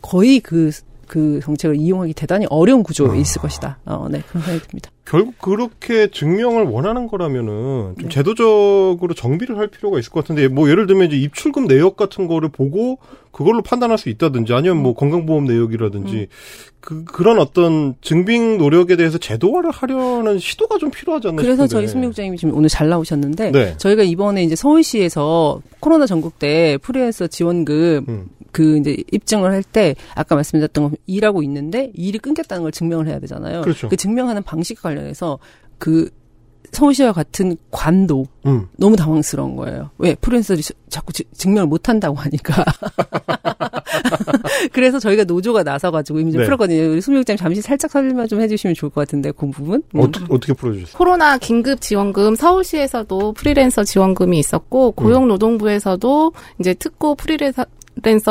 [0.01, 0.71] 거의 그,
[1.07, 3.79] 그 정책을 이용하기 대단히 어려운 구조에 있을 것이다.
[3.85, 4.91] 어, 네, 그런 생각이 듭니다.
[5.05, 8.09] 결국 그렇게 증명을 원하는 거라면은 좀 네.
[8.09, 12.49] 제도적으로 정비를 할 필요가 있을 것 같은데 뭐 예를 들면 이제 입출금 내역 같은 거를
[12.49, 12.97] 보고
[13.31, 14.83] 그걸로 판단할 수 있다든지 아니면 음.
[14.83, 16.27] 뭐 건강보험 내역이라든지
[16.79, 21.71] 그 그런 어떤 증빙 노력에 대해서 제도화를 하려는 시도가 좀 필요하지 않나 그래서 싶은데.
[21.71, 23.77] 저희 승리국장님이 지금 오늘 잘 나오셨는데 네.
[23.77, 28.27] 저희가 이번에 이제 서울시에서 코로나 전국 때 프리랜서 지원금 음.
[28.51, 33.19] 그 이제 입증을 할 때 아까 말씀드렸던 거 일하고 있는데 일이 끊겼다는 걸 증명을 해야
[33.19, 33.63] 되잖아요.
[33.63, 33.89] 그렇죠.
[33.89, 35.39] 그 증명하는 방식 관련해서
[35.77, 36.09] 그
[36.71, 38.67] 서울시와 같은 관도 음.
[38.77, 39.91] 너무 당황스러운 거예요.
[39.97, 42.65] 왜 프리랜서들이 저- 자꾸 지- 증명을 못 한다고 하니까.
[44.73, 46.45] 그래서 저희가 노조가 나서가지고 이미 좀 네.
[46.45, 46.91] 풀었거든요.
[46.91, 49.83] 우리 수미국장 잠시 살짝 설명 좀 해주시면 좋을 것 같은데 그 부분.
[49.95, 49.99] 음.
[49.99, 50.97] 어떻게 어떻게 풀어주셨어요?
[50.97, 57.65] 코로나 긴급 지원금 서울시에서도 프리랜서 지원금이 있었고 고용노동부에서도 이제 특고 프리랜서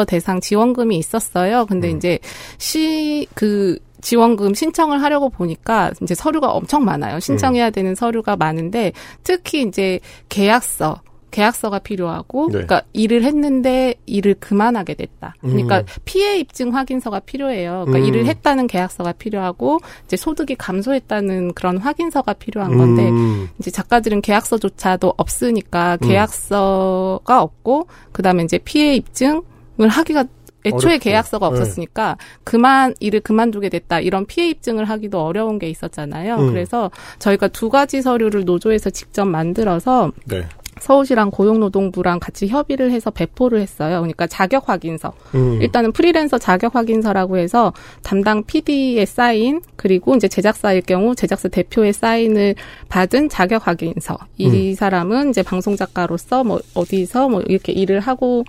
[0.07, 1.67] 대상 지원금이 있었어요.
[1.67, 1.97] 근데 음.
[1.97, 2.19] 이제
[2.59, 7.21] 시 그 지원금 신청을 하려고 보니까 이제 서류가 엄청 많아요.
[7.21, 8.93] 신청해야 되는 서류가 많은데
[9.23, 9.99] 특히 이제
[10.29, 11.01] 계약서
[11.31, 12.53] 계약서가 필요하고 네.
[12.53, 15.35] 그러니까 일을 했는데 일을 그만하게 됐다.
[15.41, 15.85] 그러니까 음.
[16.05, 17.87] 피해 입증 확인서가 필요해요.
[17.87, 18.05] 그러니까 음.
[18.05, 23.49] 일을 했다는 계약서가 필요하고 이제 소득이 감소했다는 그런 확인서가 필요한 건데 음.
[23.59, 26.09] 이제 작가들은 계약서조차도 없으니까 음.
[26.09, 30.27] 계약서가 없고 그다음에 이제 피해 입증을 하기가
[30.65, 31.05] 애초에 어렵죠.
[31.05, 31.53] 계약서가 네.
[31.53, 36.37] 없었으니까 그만 일을 그만두게 됐다 이런 피해 입증을 하기도 어려운 게 있었잖아요.
[36.37, 36.51] 음.
[36.51, 40.45] 그래서 저희가 두 가지 서류를 노조에서 직접 만들어서 네.
[40.81, 44.01] 서울시랑 고용노동부랑 같이 협의를 해서 배포를 했어요.
[44.01, 45.13] 그러니까 자격 확인서.
[45.35, 45.61] 음.
[45.63, 52.55] 일단은 프리랜서 자격 확인서라고 해서 담당 PD의 사인 그리고 이제 제작사일 경우 제작사 대표의 사인을
[52.89, 54.19] 받은 자격 확인서.
[54.37, 54.75] 이 음.
[54.75, 58.45] 사람은 이제 방송 작가로서 뭐 어디서 뭐 이렇게 일을 하고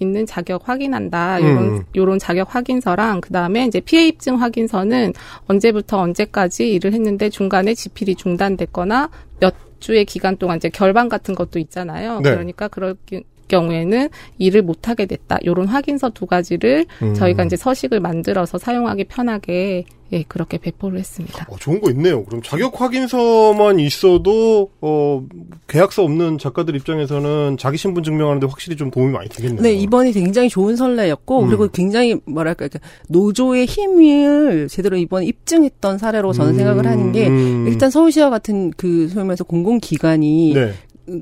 [0.00, 1.40] 있는 자격 확인한다.
[1.42, 1.82] 요런 음.
[1.94, 5.12] 요런 자격 확인서랑 그다음에 이제 피해 입증 확인서는
[5.46, 11.58] 언제부터 언제까지 일을 했는데 중간에 지필이 중단됐거나 몇 주의 기간 동안 이제 결방 같은 것도
[11.58, 12.20] 있잖아요.
[12.20, 12.30] 네.
[12.30, 15.38] 그러니까 그럴 기- 경우에는 일을 못 하게 됐다.
[15.44, 17.12] 요런 확인서 두 가지를 음.
[17.12, 21.46] 저희가 이제 서식을 만들어서 사용하기 편하게 예, 그렇게 배포를 했습니다.
[21.48, 22.24] 어, 좋은 거 있네요.
[22.24, 25.24] 그럼 자격 확인서만 있어도 어
[25.68, 29.62] 계약서 없는 작가들 입장에서는 자기 신분 증명하는데 확실히 좀 도움이 많이 되겠네요.
[29.62, 31.46] 네, 이번이 굉장히 좋은 선례였고, 음.
[31.46, 37.28] 그리고 굉장히, 뭐랄까, 이렇게 노조의 힘을 제대로 이번에 입증했던 사례로 저는 음, 생각을 하는 게,
[37.28, 37.66] 음.
[37.68, 40.72] 일단 서울시와 같은 그, 소위 말해서 공공기관이, 네.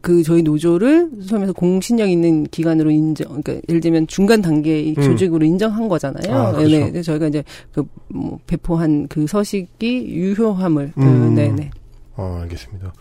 [0.02, 5.02] 그 저희 노조를 소위 말해서 공신력 있는 기관으로 인정, 그러니까 예를 들면 중간 단계의 음.
[5.02, 6.34] 조직으로 인정한 거잖아요.
[6.34, 6.68] 아, 그렇죠.
[6.68, 11.34] 네, 그래서 저희가 이제 그, 뭐, 배포한 그 서식이 유효함을, 음.
[11.34, 11.70] 네, 네.
[12.16, 12.92] 아, 알겠습니다.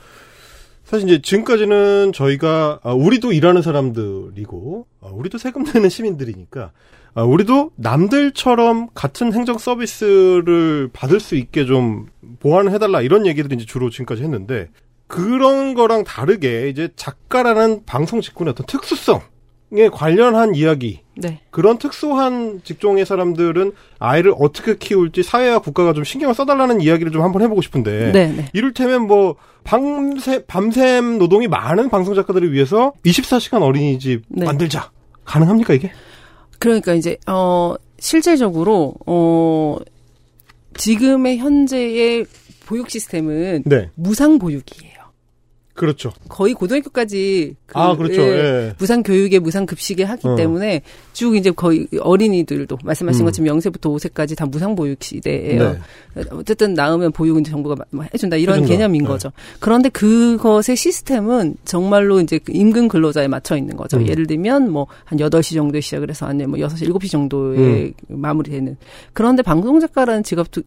[0.88, 6.72] 사실 이제 지금까지는 저희가 아, 우리도 일하는 사람들이고 아, 우리도 세금 내는 시민들이니까
[7.14, 12.06] 아, 우리도 남들처럼 같은 행정 서비스를 받을 수 있게 좀
[12.40, 14.70] 보완을 해달라 이런 얘기들을 이제 주로 지금까지 했는데
[15.08, 21.40] 그런 거랑 다르게 이제 작가라는 방송 직군의 어떤 특수성에 관련한 이야기 네.
[21.50, 27.42] 그런 특수한 직종의 사람들은 아이를 어떻게 키울지 사회와 국가가 좀 신경을 써달라는 이야기를 좀 한번
[27.42, 28.50] 해보고 싶은데 네, 네.
[28.54, 34.46] 이를테면 뭐 밤새 밤샘 노동이 많은 방송 작가들을 위해서 24시간 어린이집 네.
[34.46, 34.92] 만들자
[35.26, 35.92] 가능합니까 이게?
[36.60, 39.78] 그러니까 이제 어 실질적으로 어
[40.76, 42.26] 지금의 현재의
[42.66, 44.87] 보육 시스템은 네, 무상 보육이에요.
[45.78, 46.12] 그렇죠.
[46.28, 48.22] 거의 고등학교까지 그, 아 그렇죠.
[48.22, 48.74] 예, 예.
[48.78, 50.36] 무상 교육에 무상 급식에 하기 어.
[50.36, 50.82] 때문에
[51.14, 53.26] 쭉 이제 거의 어린이들도 말씀하신 음.
[53.26, 55.78] 것처럼 0세부터 5세까지 다 무상 보육 시대예요.
[56.16, 56.24] 네.
[56.32, 57.76] 어쨌든 낳으면 보육은 정부가
[58.14, 58.74] 해준다 이런 해준다.
[58.74, 59.08] 개념인 네.
[59.08, 59.32] 거죠.
[59.60, 63.98] 그런데 그것의 시스템은 정말로 이제 그 임금 근로자에 맞춰 있는 거죠.
[63.98, 64.08] 음.
[64.08, 67.94] 예를 들면 뭐 한 8시 정도에 시작을 해서 아니면 뭐 6시, 7시 정도에 음.
[68.08, 68.78] 마무리되는.
[69.14, 70.66] 그런데 방송 작가라는 직업 특,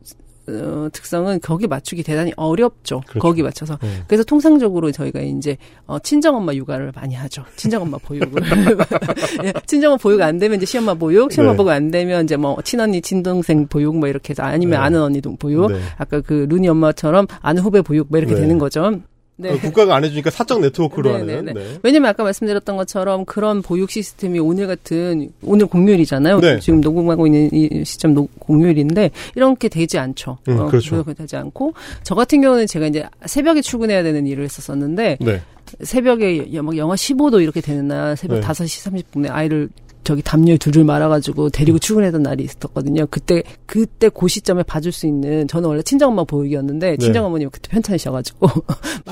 [0.63, 3.01] 어, 특성은 거기 맞추기 대단히 어렵죠.
[3.07, 3.19] 그렇죠.
[3.19, 3.79] 거기 맞춰서.
[3.83, 4.03] 음.
[4.07, 7.45] 그래서 통상적으로 저희가 이제 어, 친정엄마 육아를 많이 하죠.
[7.57, 8.43] 친정엄마 보육을.
[9.45, 11.57] 예, 친정엄마 보육 안 되면 이제 시엄마 보육, 시엄마 네.
[11.57, 14.85] 보육 안 되면 이제 뭐 친언니, 친동생 보육 뭐 이렇게 해서 아니면 네.
[14.85, 15.73] 아는 언니 동 보육.
[15.73, 15.81] 네.
[15.99, 18.41] 아까 그 루니 엄마처럼 아는 후배 보육 뭐 이렇게 네.
[18.41, 19.01] 되는 거죠.
[19.41, 19.51] 네.
[19.51, 21.45] 어, 국가가 안 해주니까 사적 네트워크로 네, 하는.
[21.47, 21.79] 네, 네.
[21.83, 26.41] 왜냐면 아까 말씀드렸던 것처럼 그런 보육 시스템이 오늘 같은 오늘 공휴일이잖아요.
[26.41, 26.61] 네.
[26.61, 30.39] 지금 녹음하고 있는 이 시점 녹- 공휴일인데 이렇게 되지 않죠.
[30.49, 30.91] 음, 그렇죠.
[30.91, 31.73] 그렇게 되지 않고
[32.03, 35.41] 저 같은 경우는 제가 이제 새벽에 출근해야 되는 일을 했었었는데 네.
[35.83, 38.47] 새벽에 막 영하 15도 이렇게 되는 날 새벽 네.
[38.47, 39.69] 5시 30분에 아이를
[40.05, 43.07] 저기 담요에 둘둘 말아가지고 데리고 출근했던 날이 있었거든요.
[43.11, 46.97] 그때 그때 그 시점에 봐줄 수 있는 저는 원래 친정엄마 보육이었는데 네.
[46.97, 48.49] 친정어머니가 그때 편찮으셔가지고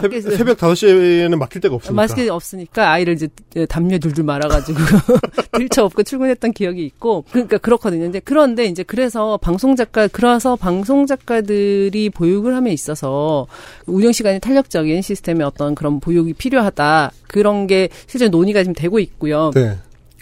[0.01, 1.95] 새벽, 새벽 5시에는 맡길 데가 없으니까.
[1.95, 3.29] 마스크 없으니까 아이를 이제
[3.69, 4.79] 담요에 둘둘 말아가지고
[5.59, 8.07] 들쳐 업고 출근했던 기억이 있고 그러니까 그렇거든요.
[8.07, 13.47] 이제 그런데 이제 그래서 방송 작가 그래서 방송 작가들이 보육을 함에 있어서
[13.87, 19.51] 운영 시간이 탄력적인 시스템의 어떤 그런 보육이 필요하다 그런 게 실제 논의가 지금 되고 있고요.
[19.55, 19.77] 네.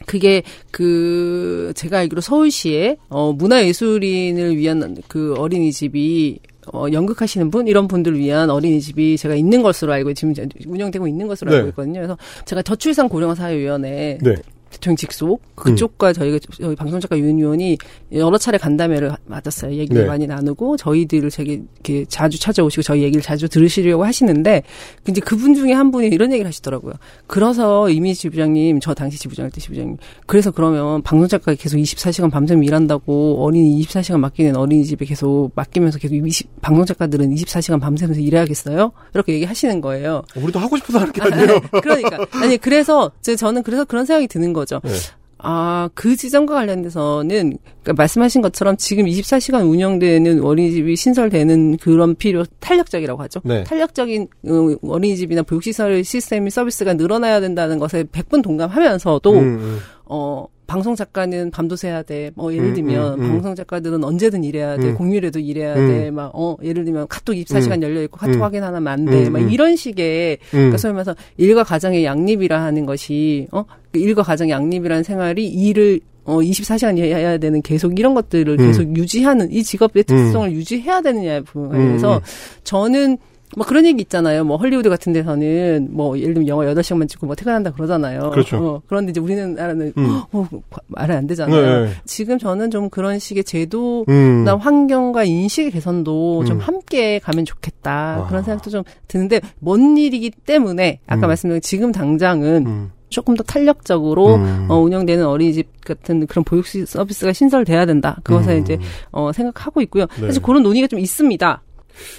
[0.04, 6.38] 그게 그 제가 알기로 서울시에 어 문화예술인을 위한 그 어린이집이
[6.72, 10.34] 어 연극하시는 분 이런 분들을 위한 어린이집이 제가 있는 것으로 알고 지금
[10.66, 11.56] 운영되고 있는 것으로 네.
[11.58, 12.00] 알고 있거든요.
[12.00, 14.34] 그래서 제가 저출산 고령화 사회위원회 네.
[14.76, 17.78] 대통령 직속 그쪽과 저희가 저희 방송작가 유니온이
[18.12, 19.72] 여러 차례 간담회를 맞았어요.
[19.72, 20.08] 얘기를 네.
[20.08, 24.62] 많이 나누고 저희들을 되게 이렇게 자주 찾아오시고 저희 얘기를 자주 들으시려고 하시는데
[25.08, 26.94] 이제 그분 중에 한 분이 이런 얘기를 하시더라고요.
[27.26, 29.96] 그래서 이미 지부장님 저 당시 지부장일 때 지부장님
[30.26, 36.60] 그래서 그러면 방송작가 계속 24시간 밤샘 일한다고 어린이 24시간 맡기는 어린이집에 계속 맡기면서 계속 20,
[36.60, 38.92] 방송작가들은 24시간 밤새면서 일해야겠어요?
[39.14, 40.22] 이렇게 얘기하시는 거예요.
[40.34, 41.60] 우리도 하고 싶어서 하는 게 아니에요.
[41.82, 44.65] 그러니까 아니 그래서 제 저는 그래서 그런 생각이 드는 거죠.
[44.82, 44.90] 네.
[45.38, 53.22] 아, 그 지점과 관련돼서는 그러니까 말씀하신 것처럼 지금 24시간 운영되는 어린이집이 신설되는 그런 필요 탄력적이라고
[53.24, 53.40] 하죠.
[53.44, 53.62] 네.
[53.64, 59.78] 탄력적인 어, 어린이집이나 보육시설 시스템이 서비스가 늘어나야 된다는 것에 100분 동감하면서도 음, 음.
[60.06, 62.32] 어 방송 작가는 밤도 새야 돼.
[62.34, 63.28] 뭐 예를 음, 들면 음, 음.
[63.28, 64.88] 방송 작가들은 언제든 일해야 돼.
[64.88, 64.94] 음.
[64.96, 65.88] 공휴일에도 일해야 음.
[65.88, 66.10] 돼.
[66.10, 67.82] 막 어 예를 들면 카톡 24시간 음.
[67.82, 68.42] 열려 있고 카톡 음.
[68.42, 69.28] 확인하면 안 돼.
[69.28, 69.50] 음, 막 음.
[69.50, 70.50] 이런 식의 음.
[70.50, 73.64] 그러니까 소위 말해서 일과 가정의 양립이라 하는 것이 어
[73.96, 78.66] 일과 가정의 양립이라는 생활이 일을 어 24시간 해야 되는 계속 이런 것들을 음.
[78.66, 82.20] 계속 유지하는 이 직업의 특성을 유지해야 되느냐에 부분에서 음.
[82.64, 83.18] 저는
[83.56, 84.44] 뭐 그런 얘기 있잖아요.
[84.44, 88.30] 뭐 헐리우드 같은 데서는 뭐 예를 들면 영화 8시간만 찍고 뭐 퇴근한다 그러잖아요.
[88.30, 88.56] 그렇죠.
[88.56, 90.20] 어, 그런데 이제 우리나라는 음.
[90.32, 90.48] 어,
[90.88, 91.84] 말이 안 되잖아요.
[91.84, 91.90] 네.
[92.04, 94.42] 지금 저는 좀 그런 식의 제도 음.
[94.44, 96.60] 나 환경과 인식의 개선도 좀 음.
[96.60, 98.22] 함께 가면 좋겠다.
[98.24, 98.26] 아.
[98.26, 101.28] 그런 생각도 좀 드는데 먼 일이기 때문에 아까 음.
[101.28, 102.90] 말씀드린 지금 당장은 음.
[103.08, 104.66] 조금 더 탄력적으로 음.
[104.68, 108.18] 어, 운영되는 어린이집 같은 그런 보육 시- 서비스가 신설돼야 된다.
[108.24, 108.62] 그것을 음.
[108.62, 108.78] 이제
[109.12, 110.06] 어, 생각하고 있고요.
[110.20, 110.26] 네.
[110.26, 111.62] 사실 그런 논의가 좀 있습니다.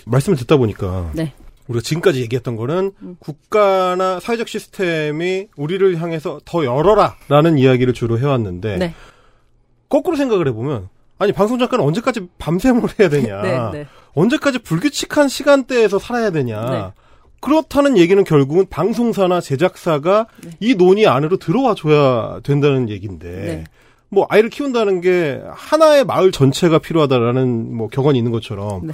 [0.05, 1.33] 말씀을 듣다 보니까 네.
[1.67, 3.15] 우리가 지금까지 얘기했던 거는 음.
[3.19, 8.93] 국가나 사회적 시스템이 우리를 향해서 더 열어라라는 이야기를 주로 해왔는데 네.
[9.89, 13.87] 거꾸로 생각을 해보면 아니 방송 작가는 언제까지 밤샘을 해야 되냐 네, 네.
[14.13, 16.91] 언제까지 불규칙한 시간대에서 살아야 되냐 네.
[17.39, 20.51] 그렇다는 얘기는 결국은 방송사나 제작사가 네.
[20.59, 23.63] 이 논의 안으로 들어와 줘야 된다는 얘기인데 네.
[24.09, 28.93] 뭐 아이를 키운다는 게 하나의 마을 전체가 필요하다라는 뭐 격언이 있는 것처럼 네.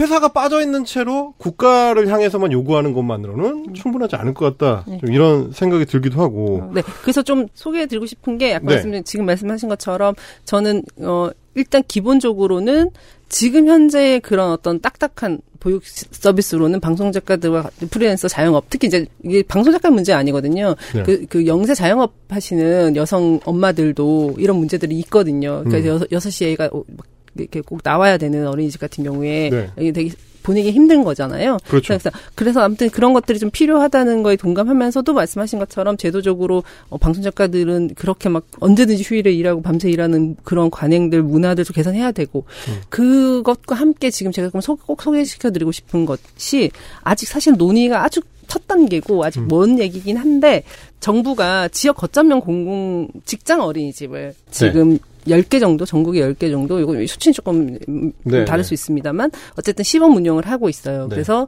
[0.00, 4.84] 회사가 빠져 있는 채로 국가를 향해서만 요구하는 것만으로는 충분하지 않을 것 같다.
[4.88, 4.98] 네.
[4.98, 6.70] 좀 이런 생각이 들기도 하고.
[6.74, 6.82] 네.
[7.02, 8.74] 그래서 좀 소개해 드리고 싶은 게 아까 네.
[8.74, 10.14] 말씀 지금 말씀하신 것처럼
[10.44, 12.90] 저는 어 일단 기본적으로는
[13.28, 19.42] 지금 현재의 그런 어떤 딱딱한 보육 시- 서비스로는 방송 작가들과 프리랜서 자영업 특히 이제 이게
[19.42, 20.74] 방송 작가 문제 아니거든요.
[20.94, 21.02] 네.
[21.02, 25.62] 그, 그 영세 자영업 하시는 여성 엄마들도 이런 문제들이 있거든요.
[25.64, 25.94] 그러니까 음.
[25.94, 29.70] 여섯 여섯 시 애가 막 이렇게 꼭 나와야 되는 어린이집 같은 경우에 네.
[29.78, 30.10] 이게 되게
[30.42, 31.56] 보내기 힘든 거잖아요.
[31.68, 31.86] 그렇죠.
[31.86, 37.94] 그래서 그래서 아무튼 그런 것들이 좀 필요하다는 거에 동감하면서도 말씀하신 것처럼 제도적으로 어, 방송 작가들은
[37.94, 42.80] 그렇게 막 언제든지 휴일에 일하고 밤새 일하는 그런 관행들 문화들 좀 개선해야 되고 음.
[42.88, 46.72] 그것과 함께 지금 제가 그럼 소- 꼭 소개시켜드리고 싶은 것이
[47.02, 49.48] 아직 사실 논의가 아주 첫 단계고 아직 음.
[49.48, 50.64] 먼 얘기긴 한데
[50.98, 54.50] 정부가 지역 거점형 공공 직장 어린이집을 네.
[54.50, 58.68] 지금 10개 정도, 전국에 10개 정도, 이거 수치는 조금 음, 네, 다를 네.
[58.68, 61.02] 수 있습니다만, 어쨌든 시범 운영을 하고 있어요.
[61.08, 61.08] 네.
[61.10, 61.46] 그래서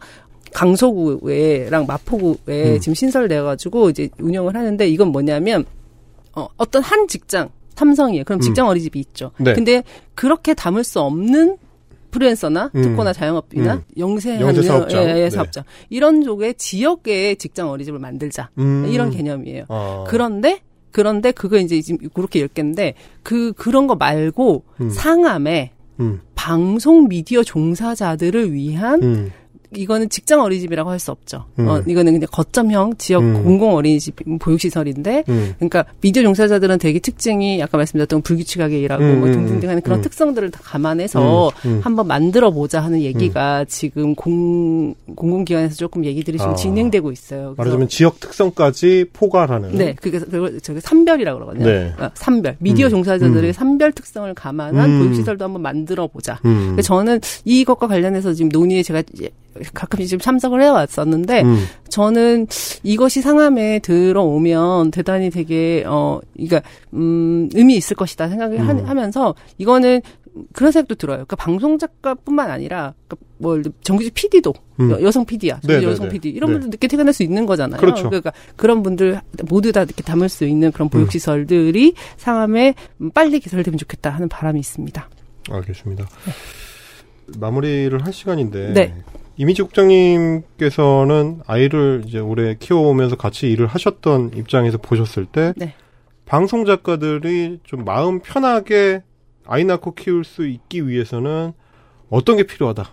[0.52, 2.80] 강서구에랑 마포구에 음.
[2.80, 5.64] 지금 신설돼가지고 이제 운영을 하는데 이건 뭐냐면,
[6.34, 8.24] 어, 어떤 한 직장, 삼성이에요.
[8.24, 9.32] 그럼 직장 어린이집이 있죠.
[9.40, 9.44] 음.
[9.44, 9.52] 네.
[9.54, 9.82] 근데
[10.14, 11.58] 그렇게 담을 수 없는
[12.14, 12.82] 프리랜서나 음.
[12.82, 13.82] 특고나 자영업이나 음.
[13.98, 15.02] 영세하는 영세 사업장.
[15.02, 15.30] 예, 예, 네.
[15.30, 15.64] 사업장.
[15.90, 18.50] 이런 쪽에 지역의 직장 어린이집을 만들자.
[18.58, 18.86] 음.
[18.88, 19.64] 이런 개념이에요.
[19.68, 20.04] 아.
[20.06, 20.60] 그런데
[20.94, 24.90] 그런데 그거 이제 지금 그렇게 열 개인데 그 그런 거 말고 음.
[24.90, 26.20] 상암에 음.
[26.36, 29.32] 방송 미디어 종사자들을 위한 음.
[29.76, 31.44] 이거는 직장 어린이집이라고 할 수 없죠.
[31.58, 31.68] 음.
[31.68, 33.42] 어, 이거는 그냥 거점형 지역 음.
[33.44, 35.54] 공공 어린이집 보육시설인데 음.
[35.58, 39.98] 그러니까 미디어 종사자들은 되게 특징이 아까 말씀드렸던 불규칙하게 일하고 음, 뭐 음, 등등등 하는 그런
[39.98, 40.02] 음.
[40.02, 41.80] 특성들을 다 감안해서 음, 음.
[41.82, 46.54] 한번 만들어 보자 하는 얘기가 지금 공 공공기관에서 조금 얘기들이 지금 아.
[46.54, 47.54] 진행되고 있어요.
[47.58, 49.72] 말하자면 지역 특성까지 포괄하는.
[49.76, 51.66] 네, 그게 그걸 저기 산별이라고 그러거든요.
[51.66, 51.92] 네.
[51.98, 53.52] 어, 산별 미디어 음, 종사자들의 음.
[53.52, 54.98] 산별 특성을 감안한 음.
[55.00, 56.40] 보육시설도 한번 만들어 보자.
[56.44, 56.76] 음.
[56.82, 59.02] 저는 이것과 관련해서 지금 논의에 제가
[59.72, 61.64] 가끔 지금 참석을 해왔었는데 음.
[61.88, 62.46] 저는
[62.82, 68.84] 이것이 상암에 들어오면 대단히 되게 어 그러니까 음 의미 있을 것이다 생각을 하- 음.
[68.84, 70.00] 하 면서 이거는
[70.52, 71.18] 그런 생각도 들어요.
[71.18, 74.90] 그러니까 방송 작가뿐만 아니라 그러니까 뭐 정규직 PD도 음.
[75.00, 76.14] 여, 성 PD야, 네, 네, 여성 네.
[76.14, 76.54] PD 이런 네.
[76.54, 77.80] 분들 늦게 퇴근할 수 있는 거잖아요.
[77.80, 78.08] 그렇죠.
[78.10, 80.90] 러니까 그런 분들 모두 다 이렇게 담을 수 있는 그런 음.
[80.90, 85.08] 보육시설들이 상암에 음, 빨리 개설되면 좋겠다 하는 바람이 있습니다.
[85.50, 86.06] 알겠습니다.
[87.38, 88.72] 마무리를 할 시간인데.
[88.72, 88.94] 네.
[89.36, 95.74] 이미지 국장님께서는 아이를 이제 오래 키워오면서 같이 일을 하셨던 입장에서 보셨을 때 네.
[96.24, 99.02] 방송 작가들이 좀 마음 편하게
[99.46, 101.52] 아이 낳고 키울 수 있기 위해서는
[102.10, 102.88] 어떤 게 필요하다.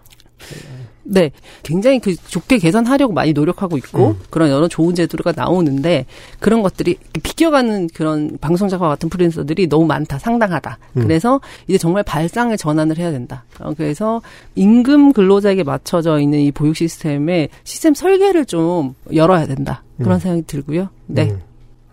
[1.03, 1.31] 네,
[1.63, 4.19] 굉장히 그 좋게 개선하려고 많이 노력하고 있고 음.
[4.29, 6.05] 그런 여러 좋은 제도가 나오는데
[6.39, 10.77] 그런 것들이 비껴가는 그런 방송작과 같은 프리랜서들이 너무 많다, 상당하다.
[10.97, 11.01] 음.
[11.03, 13.45] 그래서 이제 정말 발상의 전환을 해야 된다.
[13.59, 14.21] 어, 그래서
[14.55, 19.83] 임금 근로자에게 맞춰져 있는 이 보육 시스템의 시스템 설계를 좀 열어야 된다.
[19.97, 20.19] 그런 음.
[20.19, 20.89] 생각이 들고요.
[21.07, 21.41] 네, 음,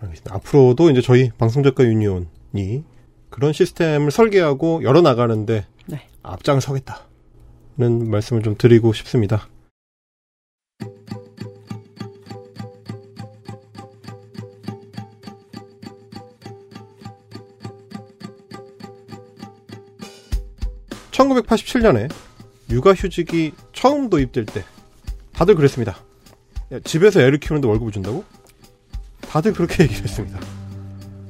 [0.01, 0.35] 알겠습니다.
[0.35, 2.83] 앞으로도 이제 저희 방송 작가 유니온이
[3.29, 6.01] 그런 시스템을 설계하고 열어 나가는데 네.
[6.23, 7.08] 앞장서겠다
[7.79, 9.47] 는 말씀을 좀 드리고 싶습니다.
[21.11, 22.11] (1987년에)
[22.69, 24.65] 육아휴직이 처음 도입될 때
[25.31, 25.99] 다들 그랬습니다.
[26.73, 28.25] 야, 집에서 애를 키우는데 월급을 준다고?
[29.21, 30.37] 다들 그렇게 얘기를 했습니다.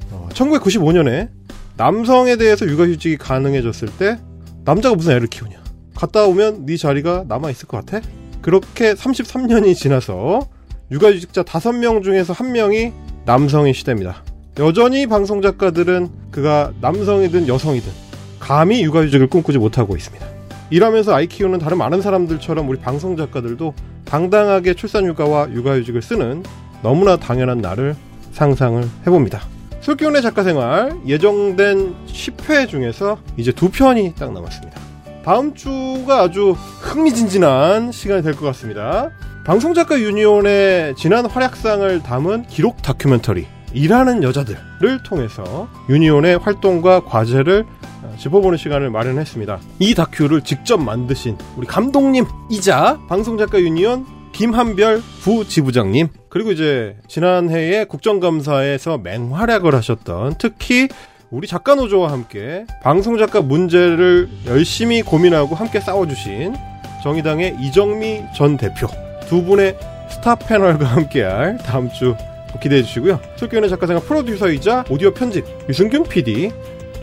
[0.09, 1.29] 어, 1995년에
[1.77, 4.19] 남성에 대해서 육아휴직이 가능해졌을 때
[4.65, 5.58] 남자가 무슨 애를 키우냐?
[5.99, 8.07] 갔다 오면 네 자리가 남아 있을 것 같아?
[8.41, 10.47] 그렇게 33년이 지나서
[10.91, 12.93] 육아휴직자 5명 중에서 1명이
[13.25, 14.23] 남성의 시대입니다.
[14.59, 17.91] 여전히 방송 작가들은 그가 남성이든 여성이든
[18.39, 20.25] 감히 육아휴직을 꿈꾸지 못하고 있습니다.
[20.69, 23.73] 일하면서 아이 키우는 다른 많은 사람들처럼 우리 방송 작가들도
[24.05, 26.43] 당당하게 출산 휴가와 육아휴직을 쓰는
[26.81, 27.97] 너무나 당연한 날을
[28.31, 29.41] 상상을 해봅니다.
[29.81, 34.88] 술기운의 작가 생활 예정된 10회 중에서 이제 두 편이 딱 남았습니다.
[35.23, 36.51] 다음 주가 아주
[36.81, 39.09] 흥미진진한 시간이 될 것 같습니다.
[39.45, 47.65] 방송작가 유니온의 지난 활약상을 담은 기록 다큐멘터리 일하는 여자들을 통해서 유니온의 활동과 과제를
[48.03, 49.59] 어, 짚어보는 시간을 마련했습니다.
[49.79, 59.75] 이 다큐를 직접 만드신 우리 감독님이자 방송작가 유니온 김한별 부지부장님 그리고 이제 지난해에 국정감사에서 맹활약을
[59.75, 60.87] 하셨던 특히
[61.31, 66.55] 우리 작가 노조와 함께 방송 작가 문제를 열심히 고민하고 함께 싸워주신
[67.03, 68.87] 정의당의 이정미 전 대표
[69.27, 69.77] 두 분의
[70.09, 72.15] 스타 패널과 함께할 다음 주
[72.63, 73.19] 기대해 주시고요.
[73.35, 76.51] 술기운의 작가생활 프로듀서이자 오디오 편집 유승균 PD,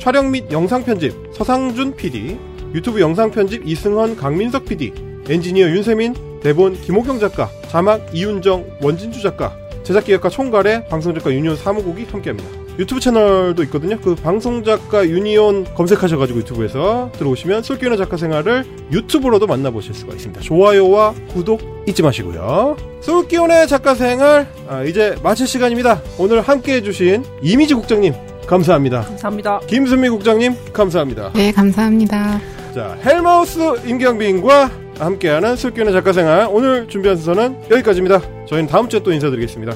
[0.01, 2.37] 촬영 및 영상 편집 서상준 PD,
[2.75, 4.93] 유튜브 영상 편집 이승헌 강민석 PD,
[5.29, 11.55] 엔지니어 윤세민, 대본 김호경 작가, 자막 이윤정 원진주 작가, 제작 기획과 총괄의 방송 작가 유니온
[11.55, 12.66] 사무국이 함께합니다.
[12.79, 13.99] 유튜브 채널도 있거든요.
[14.01, 20.43] 그 방송작가 유니온 검색하셔가지고 유튜브에서 들어오시면 솔기운의 작가 생활을 유튜브로도 만나보실 수가 있습니다.
[20.43, 22.77] 좋아요와 구독 잊지 마시고요.
[23.01, 26.03] 솔기운의 작가 생활 아, 이제 마칠 시간입니다.
[26.19, 28.13] 오늘 함께해 주신 이미지 국장님
[28.47, 29.03] 감사합니다.
[29.03, 29.61] 감사합니다.
[29.67, 31.33] 김순미 국장님 감사합니다.
[31.35, 32.41] 네, 감사합니다.
[32.75, 38.21] 자 헬마우스 임경빈과 함께하는 술기운의 작가 생활 오늘 준비한 순서는 여기까지입니다.
[38.47, 39.73] 저희는 다음 주에 또 인사드리겠습니다.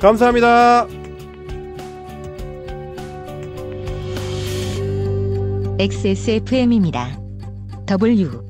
[0.00, 0.86] 감사합니다.
[5.78, 7.18] XSFM입니다.
[7.86, 8.45] W